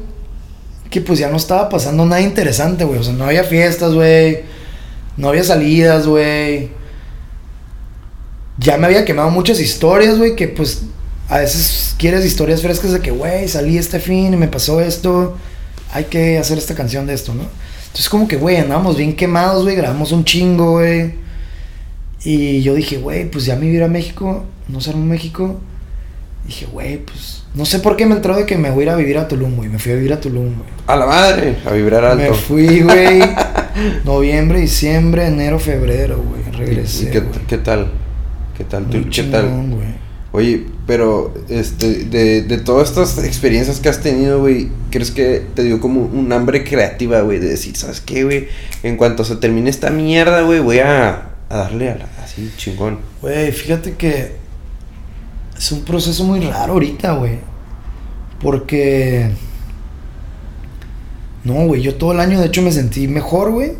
que 0.90 1.02
pues 1.02 1.18
ya 1.18 1.30
no 1.30 1.38
estaba 1.38 1.70
pasando 1.70 2.06
nada 2.06 2.22
interesante, 2.22 2.84
güey. 2.84 3.00
O 3.00 3.04
sea, 3.04 3.14
no 3.14 3.26
había 3.26 3.44
fiestas, 3.44 3.94
güey. 3.94 4.42
No 5.18 5.30
había 5.30 5.44
salidas, 5.44 6.06
güey. 6.06 6.70
Ya 8.58 8.78
me 8.78 8.88
había 8.88 9.04
quemado 9.06 9.30
muchas 9.32 9.60
historias, 9.60 10.18
güey, 10.18 10.36
que 10.36 10.48
pues 10.48 10.84
a 11.30 11.40
veces 11.40 11.96
quieres 11.98 12.24
historias 12.26 12.62
frescas 12.62 12.92
de 12.92 13.00
que, 13.00 13.12
güey, 13.12 13.48
salí 13.48 13.78
este 13.78 14.00
fin 14.00 14.34
y 14.34 14.38
me 14.38 14.48
pasó 14.48 14.80
esto. 14.82 15.36
Hay 15.92 16.06
que 16.06 16.38
hacer 16.38 16.58
esta 16.58 16.76
canción 16.76 17.08
de 17.08 17.14
esto, 17.14 17.34
¿no? 17.34 17.44
Entonces 17.88 18.10
como 18.10 18.28
que, 18.28 18.38
güey, 18.38 18.58
andábamos 18.58 18.98
bien 18.98 19.16
quemados, 19.16 19.64
güey. 19.64 19.76
Grabamos 19.76 20.12
un 20.12 20.24
chingo, 20.26 20.72
güey. 20.74 21.14
Y 22.24 22.62
yo 22.62 22.74
dije, 22.76 22.98
güey, 22.98 23.30
pues 23.30 23.46
ya 23.46 23.56
me 23.56 23.66
iba 23.66 23.74
a 23.74 23.78
ir 23.78 23.84
a 23.84 23.88
México. 23.88 24.46
No 24.68 24.82
sé, 24.82 24.92
en 24.92 25.08
México. 25.08 25.60
Dije, 26.46 26.66
güey, 26.66 26.98
pues... 26.98 27.44
No 27.54 27.66
sé 27.66 27.80
por 27.80 27.96
qué 27.96 28.06
me 28.06 28.16
entró 28.16 28.36
de 28.36 28.46
que 28.46 28.58
me 28.58 28.72
voy 28.72 28.82
a 28.82 28.84
ir 28.84 28.90
a 28.90 28.96
vivir 28.96 29.18
a 29.18 29.28
Tulum, 29.28 29.56
güey. 29.56 29.70
Me 29.70 29.78
fui 29.80 29.92
a 29.92 29.96
vivir 29.96 30.14
a 30.14 30.20
Tulum, 30.20 30.46
güey. 30.56 30.70
A 30.88 30.96
la 30.96 31.06
madre, 31.06 31.58
a 31.66 31.72
vibrar 31.72 32.04
alto. 32.04 32.24
Me 32.24 32.34
fui, 32.34 32.82
güey. 32.82 33.22
noviembre, 34.06 34.60
diciembre, 34.60 35.28
enero, 35.28 35.60
febrero, 35.60 36.18
güey. 36.24 36.42
¿Y- 36.42 36.52
Regresé. 36.58 37.04
y 37.04 37.08
qué, 37.12 37.24
qué 37.48 37.58
tal? 37.60 37.92
¿Qué 38.64 38.70
tal? 38.70 38.86
¿Tú, 38.86 38.98
Muy 38.98 39.10
¿Qué 39.10 39.24
tal? 39.24 39.46
chingón, 39.46 39.72
güey. 39.72 40.04
Oye, 40.32 40.66
pero 40.88 41.34
este, 41.50 42.06
de, 42.06 42.42
de 42.42 42.58
todas 42.58 42.90
estas 42.90 43.24
experiencias 43.24 43.80
que 43.80 43.90
has 43.90 44.02
tenido, 44.02 44.40
güey, 44.40 44.70
¿crees 44.90 45.12
que 45.12 45.46
te 45.54 45.64
dio 45.64 45.80
como 45.80 46.02
un 46.02 46.32
hambre 46.34 46.64
creativa, 46.64 47.22
güey? 47.22 47.38
De 47.40 47.50
decir, 47.50 47.78
¿sabes 47.78 48.02
qué, 48.02 48.24
güey? 48.24 48.48
En 48.82 48.98
cuanto 48.98 49.24
se 49.26 49.36
termine 49.36 49.70
esta 49.70 49.92
mierda, 49.92 50.42
güey, 50.42 50.60
voy 50.60 50.80
a, 50.80 51.30
a 51.50 51.56
darle 51.58 51.92
a 51.92 51.96
la- 51.98 52.10
así 52.24 52.52
chingón. 52.58 53.00
Güey, 53.22 53.52
fíjate 53.52 53.94
que 53.94 54.32
es 55.56 55.72
un 55.72 55.82
proceso 55.84 56.24
muy 56.24 56.40
raro 56.40 56.74
ahorita, 56.74 57.14
güey. 57.14 57.38
Porque... 58.42 59.30
No, 61.44 61.66
güey, 61.68 61.82
yo 61.82 61.96
todo 61.96 62.14
el 62.14 62.20
año 62.22 62.40
de 62.40 62.48
hecho 62.48 62.62
me 62.62 62.72
sentí 62.72 63.08
mejor, 63.08 63.52
güey. 63.52 63.74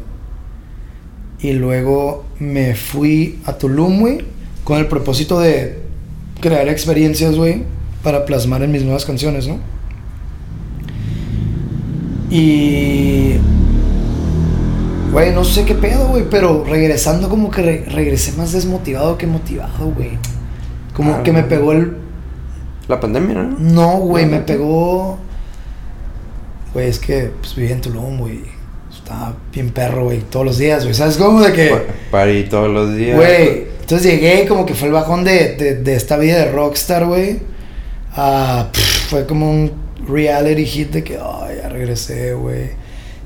Y 1.40 1.54
luego 1.54 2.26
me 2.40 2.76
fui 2.76 3.40
a 3.46 3.54
Tulum, 3.58 4.00
güey, 4.02 4.24
con 4.64 4.80
el 4.80 4.88
propósito 4.88 5.40
de 5.40 5.80
crear 6.40 6.68
experiencias, 6.70 7.36
güey, 7.36 7.64
para 8.04 8.26
plasmar 8.26 8.64
en 8.64 8.72
mis 8.72 8.84
nuevas 8.84 9.06
canciones, 9.06 9.48
¿no? 9.48 9.60
Y... 12.30 13.36
Güey, 15.12 15.32
no 15.34 15.44
sé 15.44 15.66
qué 15.66 15.76
pedo, 15.76 16.08
güey, 16.08 16.24
pero 16.30 16.64
regresando 16.68 17.30
como 17.30 17.52
que 17.52 17.62
re- 17.62 17.86
regresé 17.88 18.32
más 18.36 18.52
desmotivado 18.52 19.18
que 19.18 19.28
motivado, 19.28 19.92
güey. 19.92 20.18
Como 20.96 21.14
Ah, 21.14 21.24
que 21.24 21.32
me 21.32 21.44
pegó 21.44 21.72
el... 21.74 21.98
La 22.88 23.00
pandemia, 23.00 23.36
¿no? 23.44 23.58
No, 23.60 23.98
güey, 24.00 24.26
me 24.26 24.40
pegó... 24.40 25.20
Güey, 26.74 26.88
es 26.88 26.98
que 26.98 27.32
pues 27.40 27.56
viví 27.56 27.72
en 27.72 27.82
Tulum, 27.82 28.18
güey. 28.18 28.42
Estaba 29.14 29.36
bien 29.54 29.70
perro, 29.70 30.06
güey, 30.06 30.22
todos 30.22 30.44
los 30.46 30.58
días, 30.58 30.84
güey. 30.84 30.96
¿Sabes 30.96 31.18
cómo? 31.18 31.42
De 31.42 31.54
que... 31.54 31.68
Pa- 31.70 31.82
Party 32.12 32.44
todos 32.50 32.70
los 32.70 32.96
días. 32.96 33.16
Güey, 33.16 33.66
entonces 33.80 34.12
llegué 34.12 34.48
como 34.48 34.66
que 34.66 34.74
fue 34.74 34.88
el 34.88 34.94
bajón 34.94 35.24
de, 35.24 35.56
de, 35.56 35.76
de 35.76 35.96
esta 35.96 36.18
vida 36.18 36.38
de 36.40 36.52
rockstar, 36.52 37.06
güey. 37.06 37.40
Fue 39.10 39.26
como 39.28 39.52
un, 39.52 39.72
reality 40.08 40.66
hit 40.66 40.90
de 40.92 41.04
que, 41.04 41.18
ay, 41.18 41.58
ya 41.62 41.70
regresé, 41.70 42.34
güey. 42.34 42.72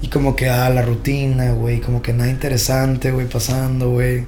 Y 0.01 0.09
como 0.09 0.35
que, 0.35 0.49
ah, 0.49 0.69
la 0.69 0.81
rutina, 0.81 1.53
güey. 1.53 1.79
Como 1.79 2.01
que 2.01 2.11
nada 2.11 2.29
interesante, 2.29 3.11
güey, 3.11 3.27
pasando, 3.27 3.91
güey. 3.91 4.25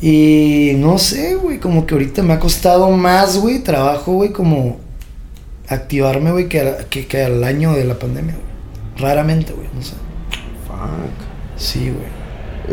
Y 0.00 0.72
no 0.76 0.96
sé, 0.98 1.34
güey, 1.34 1.58
como 1.58 1.84
que 1.84 1.94
ahorita 1.94 2.22
me 2.22 2.32
ha 2.32 2.38
costado 2.40 2.90
más, 2.90 3.36
güey, 3.36 3.58
trabajo, 3.58 4.12
güey, 4.12 4.30
como 4.32 4.78
activarme, 5.68 6.32
güey, 6.32 6.48
que, 6.48 6.72
que, 6.88 7.06
que 7.06 7.22
al 7.22 7.44
año 7.44 7.74
de 7.74 7.84
la 7.84 7.98
pandemia, 7.98 8.34
güey. 8.34 8.49
Raramente, 8.98 9.52
güey, 9.52 9.68
no 9.74 9.82
sé. 9.82 9.94
Fuck. 10.66 11.56
Sí, 11.56 11.90
güey. 11.92 12.20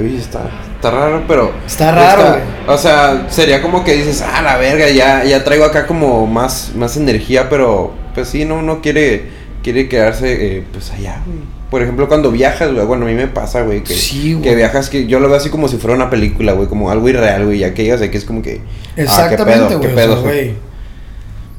Uy, 0.06 0.18
está, 0.18 0.50
está 0.76 0.92
raro, 0.92 1.24
pero. 1.28 1.52
Está 1.66 1.92
raro, 1.92 2.22
está- 2.22 2.32
güey. 2.34 2.44
O 2.68 2.78
sea, 2.78 3.28
sería 3.30 3.62
como 3.62 3.84
que 3.84 3.94
dices, 3.96 4.22
ah, 4.22 4.42
la 4.42 4.58
verga, 4.58 4.90
ya, 4.90 5.24
ya 5.24 5.44
traigo 5.44 5.66
acá 5.66 5.88
como 5.88 6.28
más, 6.28 6.74
más 6.76 6.98
energía, 6.98 7.50
pero 7.50 7.94
pues 8.14 8.28
sí, 8.30 8.46
no, 8.46 8.56
uno 8.56 8.82
quiere, 8.82 9.26
quiere 9.64 9.88
quedarse, 9.90 10.58
eh, 10.58 10.64
pues 10.72 10.92
allá, 10.92 11.22
güey. 11.26 11.40
Por 11.72 11.82
ejemplo, 11.82 12.08
cuando 12.08 12.32
viajas, 12.32 12.72
güey, 12.72 12.86
bueno, 12.86 13.06
a 13.06 13.10
mí 13.10 13.16
me 13.16 13.28
pasa, 13.28 13.62
güey, 13.64 13.84
que, 13.84 13.94
Sí, 13.94 14.34
güey. 14.34 14.44
que 14.44 14.56
viajas, 14.56 14.90
que 14.90 15.06
yo 15.08 15.20
lo 15.20 15.28
veo 15.28 15.38
así 15.38 15.50
como 15.50 15.68
si 15.68 15.78
fuera 15.78 15.96
una 15.96 16.10
película, 16.10 16.54
güey, 16.54 16.68
como 16.68 16.90
algo 16.92 17.10
irreal, 17.10 17.46
güey, 17.46 17.60
ya 17.60 17.74
que 17.74 17.84
llegas 17.84 18.02
aquí 18.02 18.18
es 18.18 18.24
como 18.26 18.42
que. 18.42 18.62
ah, 18.62 18.92
¿qué 18.96 19.02
Exactamente? 19.04 19.68
¿Qué 19.70 19.76
güey. 19.76 19.92
o 19.92 19.96
pedo? 19.96 20.14
sea, 20.14 20.22
güey. 20.24 20.54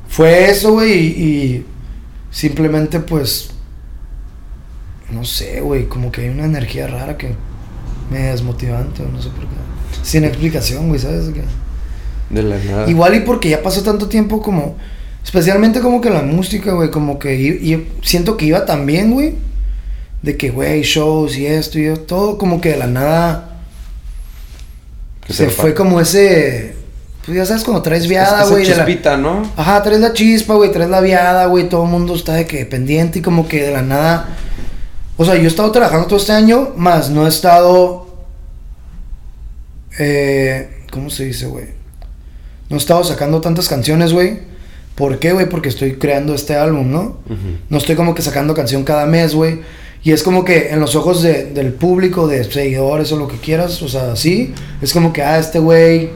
Fue 0.09 0.51
eso, 0.51 0.73
güey, 0.73 0.93
y, 0.93 1.07
y 1.23 1.67
simplemente, 2.31 3.01
pues, 3.01 3.51
no 5.11 5.25
sé, 5.25 5.61
güey, 5.61 5.87
como 5.87 6.13
que 6.13 6.23
hay 6.23 6.29
una 6.29 6.45
energía 6.45 6.87
rara 6.87 7.17
que 7.17 7.35
me 8.11 8.19
desmotivante, 8.25 9.03
no 9.11 9.21
sé 9.23 9.29
por 9.31 9.41
qué. 9.41 9.57
Sin 10.03 10.25
explicación, 10.25 10.89
güey, 10.89 11.01
¿sabes? 11.01 11.29
Que- 11.31 11.43
De 12.35 12.43
la 12.43 12.57
nada. 12.59 12.89
Igual 12.91 13.15
y 13.15 13.21
porque 13.21 13.49
ya 13.49 13.63
pasó 13.63 13.83
tanto 13.83 14.07
tiempo 14.09 14.43
como, 14.43 14.77
especialmente 15.25 15.81
como 15.81 16.01
que 16.01 16.11
la 16.11 16.23
música, 16.23 16.73
güey, 16.73 16.91
como 16.91 17.19
que 17.19 17.35
i- 17.35 17.89
siento 18.03 18.37
que 18.37 18.45
iba 18.47 18.67
tan 18.67 18.85
bien, 18.87 19.13
güey, 19.13 19.35
de 20.23 20.37
que, 20.37 20.51
güey, 20.51 20.83
shows 20.83 21.37
y 21.39 21.47
esto 21.47 21.79
y 21.79 21.87
yo, 21.87 21.97
todo 22.01 22.37
como 22.39 22.61
que 22.61 22.71
de 22.73 22.77
la 22.79 22.87
nada 22.87 23.45
se 25.29 25.45
fue 25.51 25.75
como 25.75 26.01
ese, 26.01 26.75
pues 27.25 27.37
ya 27.37 27.45
sabes, 27.47 27.63
cuando 27.65 27.83
traes 27.83 28.07
viada, 28.09 28.45
güey, 28.51 28.65
de 28.65 28.71
la- 28.77 28.85
chispita, 28.87 29.17
¿no? 29.17 29.43
Ajá, 29.57 29.83
traes 29.83 30.01
la 30.01 30.13
chispa, 30.13 30.55
güey, 30.55 30.73
traes 30.73 30.91
la 30.91 31.01
viada, 31.01 31.47
güey, 31.47 31.69
todo 31.69 31.85
el 31.85 31.91
mundo 31.91 32.15
está 32.15 32.35
de 32.35 32.47
que 32.47 32.65
pendiente 32.65 33.19
y 33.19 33.23
como 33.23 33.47
que 33.49 33.63
de 33.65 33.73
la 33.73 33.83
nada... 33.83 34.37
O 35.19 35.25
sea, 35.25 35.35
yo 35.35 35.43
he 35.43 35.47
estado 35.49 35.71
trabajando 35.73 36.07
todo 36.07 36.19
este 36.19 36.33
año, 36.33 36.71
más 36.77 37.11
no 37.11 37.27
he 37.27 37.29
estado... 37.29 38.07
Eh, 39.99 40.85
¿Cómo 40.93 41.11
se 41.11 41.25
dice, 41.25 41.47
güey? 41.47 41.67
No 42.71 42.77
he 42.77 42.79
estado 42.79 43.03
sacando 43.05 43.41
tantas 43.41 43.69
canciones, 43.69 44.13
güey. 44.13 44.39
¿Por 44.95 45.19
qué, 45.19 45.33
güey? 45.33 45.49
Porque 45.49 45.69
estoy 45.69 45.95
creando 45.95 46.35
este 46.35 46.57
álbum, 46.57 46.91
¿no? 46.91 47.19
No 47.69 47.79
estoy 47.79 47.95
como 47.97 48.15
que 48.15 48.23
sacando 48.23 48.55
canción 48.55 48.85
cada 48.85 49.07
mes, 49.07 49.35
güey. 49.35 49.61
Y 50.05 50.13
es 50.13 50.23
como 50.23 50.45
que 50.45 50.71
en 50.71 50.81
los 50.81 50.95
ojos 50.95 51.23
de- 51.23 51.47
del 51.47 51.73
público, 51.73 52.27
de 52.29 52.45
seguidores 52.45 53.11
o 53.13 53.17
lo 53.17 53.27
que 53.29 53.37
quieras, 53.37 53.83
o 53.83 53.89
sea, 53.89 54.15
sí, 54.17 54.55
es 54.81 54.93
como 54.93 55.13
que, 55.13 55.23
ah, 55.23 55.39
este 55.39 55.59
güey 55.59 56.11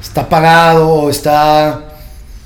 está 0.00 0.28
pagado 0.28 0.88
o 0.88 1.10
está... 1.10 1.90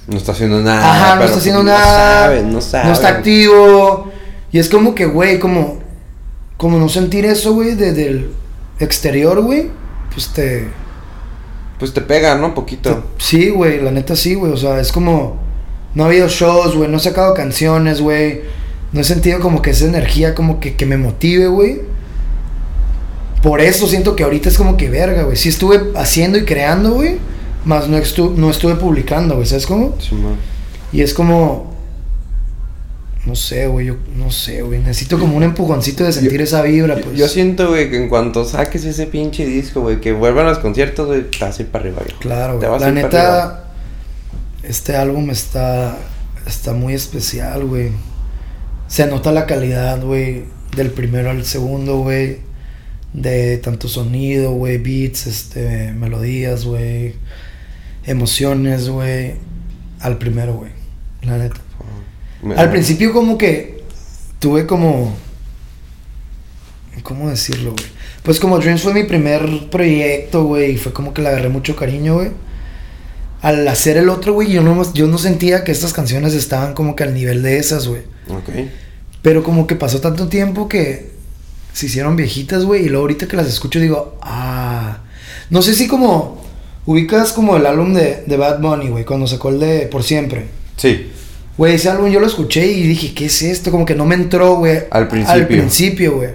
No 0.07 0.17
está 0.17 0.33
haciendo 0.33 0.61
nada. 0.63 0.91
Ajá, 0.91 1.17
no 1.17 1.25
está 1.25 1.37
haciendo 1.39 1.63
nada. 1.63 1.79
No 1.79 2.23
sabe, 2.29 2.43
no 2.43 2.61
sabe. 2.63 2.87
No 2.87 2.93
está 2.93 3.09
activo. 3.09 4.11
Y 4.51 4.59
es 4.59 4.71
como 4.71 4.95
que, 4.95 5.05
güey, 5.05 5.39
como, 5.39 5.78
como 6.59 6.79
no 6.79 6.89
sentir 6.91 7.25
eso, 7.25 7.55
güey, 7.55 7.75
desde 7.75 8.07
el 8.09 8.31
exterior, 8.81 9.41
güey. 9.43 9.71
Pues 10.13 10.29
te, 10.29 10.69
Pues 11.79 11.95
te 11.95 12.01
pega, 12.03 12.35
¿no? 12.35 12.55
Poquito. 12.55 12.91
te- 12.95 13.03
Sí, 13.25 13.49
güey, 13.51 13.81
la 13.81 13.91
neta 13.93 14.15
sí, 14.17 14.35
güey. 14.35 14.53
O 14.53 14.57
sea, 14.59 14.79
es 14.81 14.93
como. 14.93 15.37
No 15.95 16.05
ha 16.05 16.07
habido 16.09 16.29
shows, 16.29 16.77
güey. 16.77 16.91
No 16.91 16.99
he 16.99 17.01
sacado 17.01 17.33
canciones, 17.35 18.01
güey. 18.03 18.43
No 18.93 19.01
he 19.01 19.05
sentido 19.05 19.39
como 19.41 19.63
que 19.63 19.71
esa 19.71 19.87
energía, 19.87 20.35
como 20.35 20.61
que, 20.61 20.75
que 20.77 20.85
me 20.87 20.97
motive, 20.99 21.47
güey. 21.47 21.81
Por 23.43 23.61
eso 23.61 23.87
siento 23.87 24.17
que 24.17 24.25
ahorita 24.25 24.49
es 24.49 24.57
como 24.59 24.77
que 24.77 24.91
verga, 24.91 25.23
güey. 25.23 25.37
Sí 25.37 25.49
estuve 25.49 25.93
haciendo 25.95 26.39
y 26.39 26.45
creando, 26.45 26.93
güey. 26.93 27.19
Más 27.65 27.89
no, 27.89 27.97
estu- 27.99 28.35
no 28.35 28.51
estuve 28.51 28.75
publicando, 28.75 29.37
güey. 29.37 29.47
¿Sabes 29.47 29.67
cómo? 29.67 29.95
Simón. 30.01 30.37
Y 30.93 31.03
es 31.03 31.15
como. 31.15 31.73
No 33.29 33.35
sé, 33.37 33.67
güey. 33.67 33.87
Yo 33.89 33.97
no 34.17 34.31
sé, 34.31 34.63
güey. 34.63 34.79
Necesito 34.81 35.19
como 35.19 35.37
un 35.37 35.43
empujoncito 35.43 36.03
de 36.03 36.13
sentir 36.15 36.39
Yo- 36.39 36.45
esa 36.45 36.63
vibra, 36.63 36.97
pues. 36.97 37.15
Yo 37.15 37.29
siento, 37.29 37.69
güey, 37.69 37.91
que 37.91 37.97
en 38.03 38.09
cuanto 38.09 38.47
saques 38.47 38.85
ese 38.87 39.07
pinche 39.07 39.45
disco, 39.45 39.83
güey, 39.83 40.01
que 40.01 40.13
vuelvan 40.13 40.47
los 40.47 40.59
conciertos, 40.61 41.07
güey, 41.09 41.31
te 41.31 41.39
vas 41.45 41.59
a 41.59 41.63
ir 41.63 41.69
para 41.69 41.85
arriba, 41.85 41.99
güey. 42.03 42.19
Claro, 42.21 42.59
güey. 42.59 42.81
La 42.81 42.91
neta. 42.91 43.65
Este 44.63 44.97
álbum 44.97 45.29
está. 45.31 45.99
Está 46.47 46.73
muy 46.73 46.95
especial, 46.95 47.67
güey. 47.67 47.91
Se 48.87 49.07
nota 49.07 49.31
la 49.31 49.45
calidad, 49.45 50.03
güey. 50.03 50.45
Del 50.75 50.91
primero 50.91 51.29
al 51.29 51.45
segundo, 51.45 51.99
güey. 51.99 52.39
De 53.13 53.59
tanto 53.59 53.89
sonido, 53.89 54.53
güey. 54.53 54.79
Beats, 54.79 55.27
este. 55.27 55.93
Melodías, 55.93 56.65
güey. 56.65 57.15
Emociones, 58.07 58.89
güey. 58.89 59.35
Al 60.01 60.17
primero, 60.17 60.55
güey. 60.55 60.71
La 61.23 61.37
neta. 61.37 61.57
Al 62.57 62.71
principio 62.71 63.13
como 63.13 63.37
que 63.37 63.83
tuve 64.39 64.67
como... 64.67 65.17
¿Cómo 67.03 67.31
decirlo, 67.31 67.73
güey? 67.73 67.87
Pues 68.23 68.41
como 68.41 68.59
Dreams 68.59 68.83
fue 68.83 68.93
mi 68.93 69.05
primer 69.05 69.69
proyecto, 69.71 70.45
güey, 70.45 70.73
y 70.73 70.77
fue 70.77 70.93
como 70.93 71.15
que 71.15 71.23
le 71.23 71.29
agarré 71.29 71.49
mucho 71.49 71.77
cariño, 71.77 72.15
güey. 72.15 72.31
Al 73.41 73.67
hacer 73.69 73.97
el 73.97 74.09
otro, 74.09 74.35
güey, 74.35 74.51
yo 74.51 74.63
no, 74.63 74.93
yo 74.93 75.07
no 75.07 75.17
sentía 75.17 75.65
que 75.65 75.73
estas 75.73 75.93
canciones 75.93 76.35
estaban 76.35 76.75
como 76.75 76.97
que 76.97 77.05
al 77.05 77.15
nivel 77.15 77.43
de 77.43 77.59
esas, 77.59 77.87
güey. 77.87 78.03
Ok. 78.29 78.69
Pero 79.23 79.43
como 79.45 79.67
que 79.67 79.77
pasó 79.77 80.01
tanto 80.01 80.29
tiempo 80.29 80.69
que 80.69 81.13
se 81.73 81.87
hicieron 81.87 82.17
viejitas, 82.17 82.65
güey, 82.65 82.87
y 82.87 82.89
luego 82.89 83.03
ahorita 83.03 83.29
que 83.29 83.37
las 83.37 83.47
escucho 83.47 83.81
digo, 83.81 84.19
ah... 84.23 84.99
No 85.51 85.63
sé 85.63 85.75
si 85.75 85.87
como... 85.87 86.45
Ubicas 86.85 87.33
como 87.33 87.57
el 87.57 87.67
álbum 87.67 87.95
de, 87.95 88.25
de 88.27 88.37
Bad 88.37 88.61
Bunny, 88.61 88.89
güey, 88.89 89.05
cuando 89.05 89.27
sacó 89.27 89.51
el 89.51 89.61
de 89.61 89.87
Por 89.87 90.03
Siempre. 90.03 90.49
Sí. 90.77 91.13
Güey, 91.59 91.75
ese 91.75 91.91
álbum 91.91 92.09
yo 92.09 92.21
lo 92.21 92.27
escuché 92.27 92.67
y 92.67 92.87
dije, 92.87 93.13
¿qué 93.13 93.27
es 93.27 93.43
esto? 93.43 93.73
Como 93.73 93.85
que 93.85 93.97
no 93.97 94.07
me 94.07 94.15
entró, 94.15 94.55
güey. 94.55 94.85
Al 94.91 95.09
principio. 95.09 95.35
Al 95.35 95.47
principio, 95.49 96.17
güey. 96.17 96.31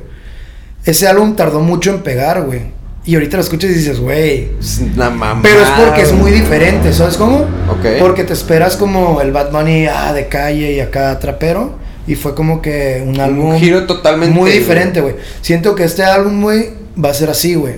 Ese 0.85 1.07
álbum 1.07 1.33
tardó 1.35 1.61
mucho 1.61 1.91
en 1.91 2.03
pegar, 2.03 2.43
güey. 2.43 2.59
Y 3.05 3.15
ahorita 3.15 3.37
lo 3.37 3.43
escuchas 3.43 3.71
y 3.71 3.73
dices, 3.73 4.01
güey. 4.01 4.49
Es 4.59 4.81
una 4.95 5.09
mamada. 5.09 5.41
Pero 5.41 5.61
es 5.61 5.69
porque 5.69 6.01
es 6.01 6.11
muy 6.11 6.31
diferente, 6.31 6.91
¿sabes 6.91 7.15
cómo? 7.15 7.37
Ok. 7.69 7.99
Porque 7.99 8.25
te 8.25 8.33
esperas 8.33 8.75
como 8.75 9.21
el 9.21 9.31
Bad 9.31 9.51
Bunny 9.51 9.87
ah, 9.87 10.11
de 10.11 10.27
calle 10.27 10.73
y 10.73 10.81
acá 10.81 11.17
trapero. 11.19 11.77
Y 12.05 12.15
fue 12.15 12.35
como 12.35 12.61
que 12.61 13.01
un 13.05 13.17
álbum. 13.21 13.57
giro 13.57 13.85
totalmente, 13.85 14.37
Muy 14.37 14.51
diferente, 14.51 14.99
güey. 14.99 15.15
Siento 15.41 15.73
que 15.73 15.85
este 15.85 16.03
álbum, 16.03 16.41
güey, 16.41 16.71
va 17.01 17.11
a 17.11 17.13
ser 17.13 17.29
así, 17.29 17.55
güey. 17.55 17.75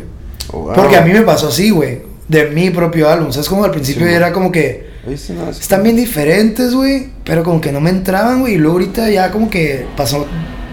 Oh, 0.52 0.62
wow. 0.62 0.74
Porque 0.74 0.98
a 0.98 1.02
mí 1.02 1.14
me 1.14 1.22
pasó 1.22 1.50
así, 1.50 1.70
güey. 1.70 2.02
De 2.28 2.50
mi 2.50 2.72
propio 2.72 3.08
álbum. 3.08 3.32
¿Sabes 3.32 3.48
cómo 3.48 3.64
al 3.64 3.72
principio 3.72 4.08
Sí, 4.08 4.14
era 4.14 4.32
como 4.32 4.52
que. 4.52 4.95
Sí, 5.18 5.34
no, 5.34 5.50
Están 5.50 5.84
bien 5.84 5.96
diferentes, 5.96 6.74
güey. 6.74 7.10
Pero 7.24 7.44
como 7.44 7.62
que 7.62 7.72
no 7.72 7.80
me 7.82 7.90
entraban, 7.92 8.42
güey. 8.42 8.56
Y 8.56 8.58
luego 8.58 8.78
ahorita 8.78 9.10
ya 9.10 9.32
como 9.32 9.50
que 9.50 9.86
pasó 9.96 10.26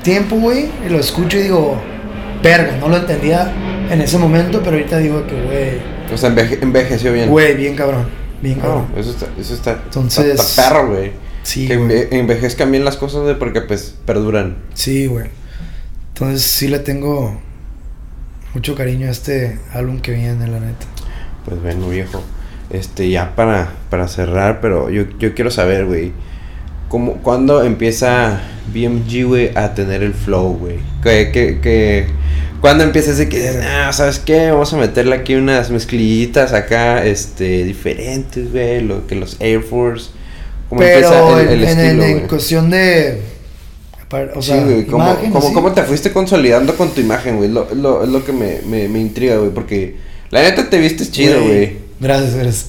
tiempo, 0.02 0.36
güey. 0.36 0.66
Y 0.86 0.88
lo 0.88 0.98
escucho 0.98 1.38
y 1.38 1.42
digo, 1.42 1.80
verga, 2.42 2.76
no 2.78 2.88
lo 2.88 2.96
entendía 2.96 3.52
en 3.90 4.00
ese 4.00 4.18
momento. 4.18 4.60
Pero 4.64 4.76
ahorita 4.76 4.98
digo 4.98 5.26
que, 5.26 5.34
güey, 5.42 6.14
O 6.14 6.16
sea, 6.16 6.30
enveje- 6.30 6.58
envejeció 6.62 7.12
bien. 7.12 7.28
güey, 7.28 7.54
bien 7.56 7.76
cabrón. 7.76 8.06
Bien 8.42 8.58
No, 8.58 8.62
cabrón. 8.64 8.86
eso 8.96 9.10
está, 9.10 9.26
eso 9.38 9.54
está, 9.54 9.80
Entonces- 9.84 10.40
está, 10.40 10.68
perro, 10.68 10.88
güey. 10.88 11.12
Sí, 11.44 11.66
que 11.68 11.78
enve- 11.78 12.08
envejezcan 12.12 12.70
bien 12.70 12.84
las 12.84 12.96
cosas, 12.96 13.22
güey, 13.22 13.38
porque 13.38 13.60
pues 13.62 13.94
perduran. 14.06 14.56
Sí, 14.74 15.06
güey. 15.06 15.26
Entonces 16.08 16.42
sí 16.42 16.68
le 16.68 16.78
tengo 16.78 17.40
mucho 18.54 18.74
cariño 18.74 19.08
a 19.08 19.10
este 19.10 19.58
álbum 19.72 20.00
que 20.00 20.12
viene, 20.12 20.46
la 20.46 20.60
neta. 20.60 20.86
Pues 21.44 21.60
bueno, 21.62 21.88
viejo. 21.88 22.22
Este, 22.72 23.10
ya 23.10 23.34
para, 23.36 23.70
para 23.90 24.08
cerrar, 24.08 24.60
pero 24.60 24.88
yo, 24.90 25.04
yo 25.18 25.34
quiero 25.34 25.50
saber, 25.50 25.84
güey. 25.86 26.12
¿Cómo, 26.88 27.14
¿Cuándo 27.22 27.62
empieza 27.62 28.40
BMG, 28.72 29.24
güey, 29.26 29.50
a 29.56 29.74
tener 29.74 30.02
el 30.02 30.14
flow, 30.14 30.56
güey? 30.58 30.76
Que, 31.02 31.30
que, 31.32 31.60
que, 31.60 32.06
¿Cuándo 32.60 32.84
empieza 32.84 33.12
ese 33.12 33.28
que, 33.28 33.48
ah, 33.62 33.92
¿sabes 33.92 34.18
qué? 34.18 34.50
Vamos 34.50 34.72
a 34.72 34.76
meterle 34.76 35.16
aquí 35.16 35.34
unas 35.34 35.70
mezclillitas 35.70 36.52
acá, 36.52 37.04
este, 37.04 37.64
diferentes, 37.64 38.52
güey, 38.52 38.82
lo, 38.82 39.06
que 39.06 39.14
los 39.16 39.36
Air 39.40 39.62
Force. 39.62 40.10
¿Cómo 40.68 40.80
Pero 40.80 41.08
empieza 41.08 41.40
el, 41.40 41.48
el 41.48 41.64
en, 41.64 41.68
en- 41.70 41.78
estilo, 41.78 42.02
en 42.04 42.12
güey? 42.18 42.28
cuestión 42.28 42.70
de... 42.70 43.20
O 44.34 44.42
Sí, 44.42 44.48
sea, 44.50 44.62
güey, 44.64 44.84
¿cómo, 44.86 45.04
imagen, 45.10 45.30
cómo- 45.54 45.72
te 45.72 45.82
fuiste 45.84 46.12
consolidando 46.12 46.74
con 46.76 46.90
tu 46.90 47.00
imagen, 47.00 47.38
güey? 47.38 47.48
Lo, 47.50 47.66
lo, 47.74 48.02
es 48.04 48.10
lo 48.10 48.22
que 48.24 48.32
me, 48.32 48.60
me, 48.66 48.86
me 48.88 49.00
intriga, 49.00 49.36
güey, 49.36 49.50
porque 49.50 49.96
la 50.30 50.42
neta 50.42 50.68
te 50.68 50.78
vistes 50.78 51.10
chido, 51.10 51.42
güey. 51.42 51.81
Gracias, 52.02 52.34
gracias. 52.34 52.68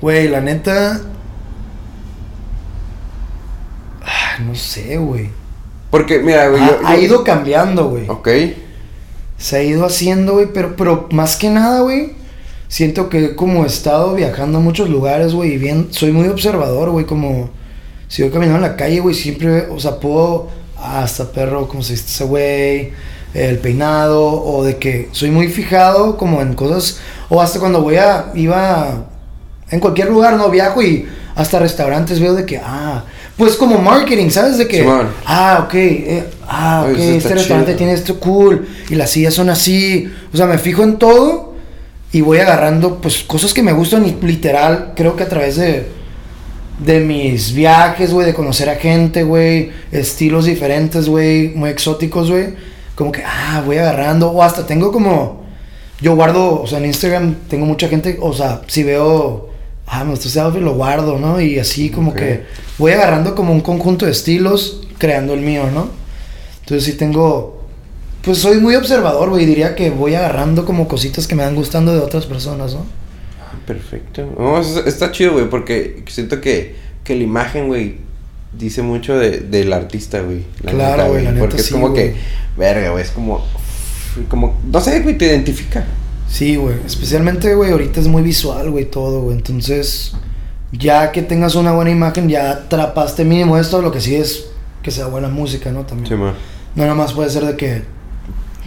Güey, 0.00 0.28
la 0.28 0.40
neta. 0.40 1.00
Ah, 4.02 4.38
no 4.46 4.54
sé, 4.54 4.96
güey. 4.98 5.30
Porque, 5.90 6.20
mira, 6.20 6.48
güey, 6.48 6.62
Ha, 6.62 6.66
yo, 6.80 6.86
ha 6.86 6.96
yo- 6.96 7.02
ido 7.02 7.24
cambiando, 7.24 7.88
güey. 7.90 8.08
Ok. 8.08 8.28
Se 9.38 9.56
ha 9.56 9.62
ido 9.62 9.84
haciendo, 9.84 10.34
güey. 10.34 10.46
Pero, 10.52 10.76
pero 10.76 11.08
más 11.10 11.36
que 11.36 11.50
nada, 11.50 11.80
güey. 11.80 12.14
Siento 12.68 13.08
que 13.08 13.36
como 13.36 13.64
he 13.64 13.66
estado 13.66 14.14
viajando 14.14 14.58
a 14.58 14.60
muchos 14.60 14.88
lugares, 14.88 15.32
güey. 15.34 15.54
Y 15.54 15.58
bien, 15.58 15.88
soy 15.90 16.12
muy 16.12 16.28
observador, 16.28 16.90
güey. 16.90 17.04
Como 17.06 17.50
si 18.08 18.22
voy 18.22 18.30
caminando 18.30 18.64
en 18.64 18.70
la 18.72 18.76
calle, 18.76 19.00
güey, 19.00 19.14
siempre, 19.14 19.66
o 19.70 19.78
sea, 19.80 19.98
puedo, 19.98 20.48
ah, 20.78 21.02
hasta 21.02 21.30
perro, 21.32 21.66
como 21.68 21.82
se 21.82 21.92
dice 21.94 22.04
ese 22.06 22.24
güey, 22.24 22.92
el 23.36 23.58
peinado, 23.58 24.24
o 24.24 24.64
de 24.64 24.76
que 24.76 25.08
soy 25.12 25.30
muy 25.30 25.48
fijado 25.48 26.16
como 26.16 26.40
en 26.40 26.54
cosas, 26.54 27.00
o 27.28 27.40
hasta 27.40 27.60
cuando 27.60 27.82
voy 27.82 27.96
a, 27.96 28.32
iba 28.34 29.06
en 29.70 29.80
cualquier 29.80 30.10
lugar, 30.10 30.34
no 30.34 30.48
viajo 30.48 30.82
y 30.82 31.06
hasta 31.34 31.58
restaurantes 31.58 32.18
veo 32.18 32.34
de 32.34 32.46
que, 32.46 32.58
ah, 32.58 33.04
pues 33.36 33.56
como 33.56 33.78
marketing, 33.78 34.30
¿sabes? 34.30 34.56
De 34.56 34.66
que, 34.66 34.88
ah, 35.26 35.64
ok, 35.64 35.74
eh, 35.74 36.24
ah, 36.48 36.86
ok, 36.88 36.98
este 36.98 37.34
restaurante 37.34 37.72
chido. 37.72 37.78
tiene 37.78 37.92
esto 37.92 38.18
cool, 38.18 38.66
y 38.88 38.94
las 38.94 39.10
sillas 39.10 39.34
son 39.34 39.50
así, 39.50 40.10
o 40.32 40.36
sea, 40.36 40.46
me 40.46 40.58
fijo 40.58 40.82
en 40.82 40.96
todo 40.96 41.54
y 42.12 42.22
voy 42.22 42.38
agarrando, 42.38 43.00
pues, 43.00 43.22
cosas 43.24 43.52
que 43.52 43.62
me 43.62 43.72
gustan 43.72 44.06
y 44.06 44.16
literal, 44.26 44.92
creo 44.96 45.14
que 45.16 45.24
a 45.24 45.28
través 45.28 45.56
de, 45.56 45.86
de 46.78 47.00
mis 47.00 47.52
viajes, 47.52 48.12
güey, 48.12 48.26
de 48.26 48.32
conocer 48.32 48.70
a 48.70 48.76
gente, 48.76 49.22
güey, 49.22 49.70
estilos 49.92 50.46
diferentes, 50.46 51.06
güey, 51.06 51.48
muy 51.48 51.68
exóticos, 51.68 52.30
güey, 52.30 52.54
como 52.96 53.12
que, 53.12 53.22
ah, 53.24 53.62
voy 53.64 53.78
agarrando, 53.78 54.30
o 54.30 54.42
hasta 54.42 54.66
tengo 54.66 54.90
como, 54.90 55.44
yo 56.00 56.16
guardo, 56.16 56.60
o 56.62 56.66
sea, 56.66 56.78
en 56.78 56.86
Instagram 56.86 57.34
tengo 57.48 57.64
mucha 57.66 57.86
gente, 57.88 58.18
o 58.20 58.32
sea, 58.32 58.62
si 58.66 58.82
veo, 58.82 59.50
ah, 59.86 60.02
me 60.02 60.10
gustó 60.10 60.26
ese 60.28 60.40
outfit, 60.40 60.62
lo 60.62 60.74
guardo, 60.74 61.18
¿no? 61.18 61.40
Y 61.40 61.58
así 61.60 61.90
como 61.90 62.12
que 62.14 62.44
voy 62.78 62.90
agarrando 62.92 63.34
como 63.36 63.52
un 63.52 63.60
conjunto 63.60 64.04
de 64.06 64.10
estilos, 64.12 64.82
creando 64.98 65.34
el 65.34 65.40
mío, 65.40 65.70
¿no? 65.72 65.88
Entonces 66.60 66.84
sí 66.84 66.94
tengo, 66.98 67.62
pues 68.22 68.38
soy 68.38 68.58
muy 68.58 68.74
observador, 68.74 69.30
güey, 69.30 69.46
diría 69.46 69.76
que 69.76 69.90
voy 69.90 70.14
agarrando 70.16 70.64
como 70.64 70.88
cositas 70.88 71.26
que 71.28 71.34
me 71.36 71.44
van 71.44 71.54
gustando 71.54 71.92
de 71.92 72.00
otras 72.00 72.26
personas, 72.26 72.74
¿no? 72.74 72.84
Perfecto. 73.66 74.26
No, 74.38 74.58
es- 74.60 74.82
está 74.86 75.12
chido, 75.12 75.32
güey, 75.34 75.48
porque 75.48 76.02
siento 76.08 76.40
que, 76.40 76.76
que 77.04 77.14
la 77.14 77.22
imagen, 77.24 77.66
güey, 77.68 77.96
dice 78.58 78.82
mucho 78.82 79.18
de, 79.18 79.40
del 79.40 79.72
artista, 79.72 80.20
güey. 80.20 80.44
la 80.62 80.72
Claro, 80.72 80.96
neta, 80.96 81.08
güey, 81.08 81.24
la 81.24 81.30
neta 81.32 81.40
Porque 81.40 81.56
es 81.56 81.66
sí, 81.66 81.72
como 81.72 81.90
güey. 81.90 82.12
que, 82.12 82.16
verga, 82.56 82.90
güey, 82.90 83.02
es 83.04 83.10
como, 83.10 83.44
como, 84.28 84.58
no 84.70 84.80
sé, 84.80 85.00
güey, 85.00 85.16
te 85.18 85.26
identifica. 85.26 85.84
Sí, 86.28 86.56
güey. 86.56 86.76
Especialmente, 86.84 87.54
güey, 87.54 87.70
ahorita 87.70 88.00
es 88.00 88.08
muy 88.08 88.22
visual, 88.22 88.70
güey, 88.70 88.84
todo, 88.86 89.22
güey. 89.22 89.36
Entonces, 89.36 90.12
ya 90.72 91.12
que 91.12 91.22
tengas 91.22 91.54
una 91.54 91.72
buena 91.72 91.90
imagen, 91.90 92.28
ya 92.28 92.50
atrapaste 92.50 93.24
mínimo 93.24 93.56
esto. 93.58 93.80
Lo 93.80 93.92
que 93.92 94.00
sí 94.00 94.16
es 94.16 94.46
que 94.82 94.90
sea 94.90 95.06
buena 95.06 95.28
música, 95.28 95.70
¿no? 95.70 95.84
También. 95.86 96.08
Sí, 96.08 96.14
man. 96.14 96.34
No 96.74 96.82
nada 96.82 96.94
más 96.94 97.12
puede 97.12 97.30
ser 97.30 97.44
de 97.46 97.56
que... 97.56 97.82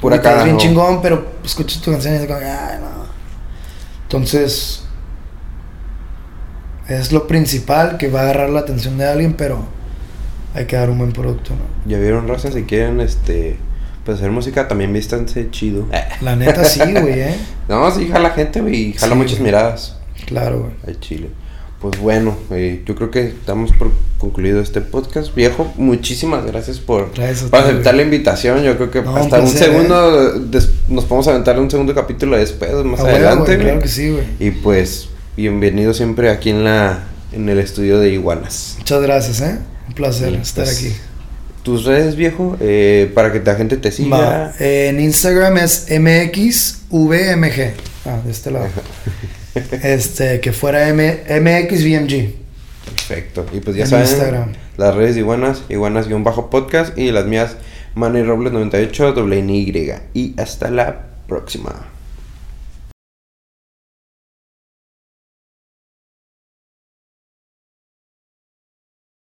Pura 0.02 0.16
ahorita 0.16 0.30
es 0.30 0.34
cara, 0.34 0.44
bien 0.46 0.56
¿no? 0.56 0.62
chingón, 0.62 1.02
pero 1.02 1.26
escuchas 1.44 1.82
tu 1.82 1.92
canción 1.92 2.14
y 2.14 2.18
es 2.18 2.26
como, 2.26 2.40
ay, 2.40 2.80
no. 2.80 3.06
Entonces, 4.04 4.84
es 6.88 7.12
lo 7.12 7.28
principal 7.28 7.98
que 7.98 8.10
va 8.10 8.22
a 8.22 8.24
agarrar 8.24 8.50
la 8.50 8.62
atención 8.62 8.98
de 8.98 9.06
alguien, 9.06 9.34
pero 9.34 9.64
hay 10.54 10.66
que 10.66 10.76
dar 10.76 10.89
un 10.89 10.97
buen 10.97 11.12
producto, 11.12 11.52
¿no? 11.52 11.89
Ya 11.91 12.00
vieron, 12.00 12.28
raza, 12.28 12.52
si 12.52 12.64
quieren, 12.64 13.00
este, 13.02 13.58
pues 14.06 14.18
hacer 14.18 14.32
música, 14.32 14.68
también 14.68 14.91
vístanse 14.93 15.50
chido. 15.52 15.86
La 16.22 16.36
neta 16.36 16.64
sí, 16.64 16.80
güey, 16.91 17.20
¿eh? 17.22 17.36
No, 17.68 17.89
sí, 17.91 18.08
jala 18.12 18.32
gente, 18.32 18.62
güey, 18.62 18.93
jala 18.93 19.14
Sí, 19.14 19.18
muchas 19.18 19.34
güey. 19.39 19.43
miradas 19.45 19.95
Claro, 20.26 20.60
güey. 20.62 20.72
al 20.88 21.00
chile. 21.00 21.30
Pues 21.82 21.97
bueno, 22.02 22.36
eh, 22.52 22.84
yo 22.86 22.93
creo 22.95 23.10
que 23.10 23.34
damos 23.47 23.72
por 23.72 23.89
concluido 24.18 24.60
este 24.60 24.82
podcast. 24.82 25.34
Viejo, 25.34 25.72
muchísimas 25.78 26.45
gracias 26.45 26.78
por, 26.80 27.14
Gracias 27.16 27.43
aceptar 27.54 27.93
güey. 27.93 27.95
la 27.95 28.02
invitación. 28.04 28.64
Yo 28.64 28.76
creo 28.76 28.91
que 28.91 29.02
No, 29.02 29.16
hasta 29.16 29.38
un 29.38 29.45
un, 29.45 29.50
placer, 29.52 29.70
segundo 29.72 30.34
des- 30.39 30.72
nos 30.89 31.06
podemos 31.06 31.30
aventar 31.30 31.58
un 31.58 31.72
segundo 31.72 31.95
capítulo 31.95 32.36
después, 32.38 32.70
más 32.84 33.00
A 33.00 33.04
huevo, 33.06 33.16
adelante. 33.16 33.43
güey, 33.45 33.56
güey. 33.56 33.62
claro 33.68 33.80
que 33.82 33.88
sí, 33.88 34.10
güey. 34.12 34.26
Y 34.41 34.52
pues, 34.52 35.08
bienvenido 35.38 35.93
siempre 35.93 36.30
aquí 36.32 36.50
en 36.50 36.66
la 36.66 37.04
en 37.32 37.47
el 37.47 37.60
estudio 37.60 37.97
de 38.00 38.10
Iguanas. 38.10 38.76
Muchas 38.80 39.02
gracias, 39.02 39.39
¿eh? 39.39 39.60
Un 39.90 39.96
placer 39.96 40.34
Y, 40.34 40.36
estar 40.36 40.66
pues, 40.66 40.78
aquí. 40.78 40.96
Tus 41.64 41.84
redes, 41.84 42.16
viejo, 42.16 42.56
eh, 42.60 43.12
para 43.16 43.32
que 43.32 43.40
la 43.42 43.56
gente 43.56 43.76
te 43.78 43.92
siga. 43.92 44.54
En 44.60 45.00
Instagram 45.00 45.58
es 45.58 45.88
MXVMG. 45.90 47.74
Ah, 48.06 48.22
de 48.24 48.32
este 48.32 48.52
lado. 48.52 48.68
este, 49.84 50.40
que 50.40 50.54
fuera 50.54 50.88
M 50.90 51.22
MXVMG. 51.42 52.34
Perfecto. 52.86 53.46
Y 53.52 53.60
pues 53.60 53.76
ya 53.76 53.84
En 53.84 53.90
saben, 53.90 54.06
Instagram. 54.08 54.54
las 54.78 54.96
redes 54.96 55.16
de 55.16 55.22
Iguanas, 55.22 55.64
Iguanas-podcast 55.70 56.98
y 56.98 57.12
las 57.12 57.26
mías, 57.26 57.58
Manny 57.96 58.22
Robles 58.22 58.54
98, 58.54 59.14
doble 59.14 59.40
Y. 59.40 59.94
Y 60.14 60.40
hasta 60.40 60.70
la 60.70 61.08
próxima. 61.28 61.88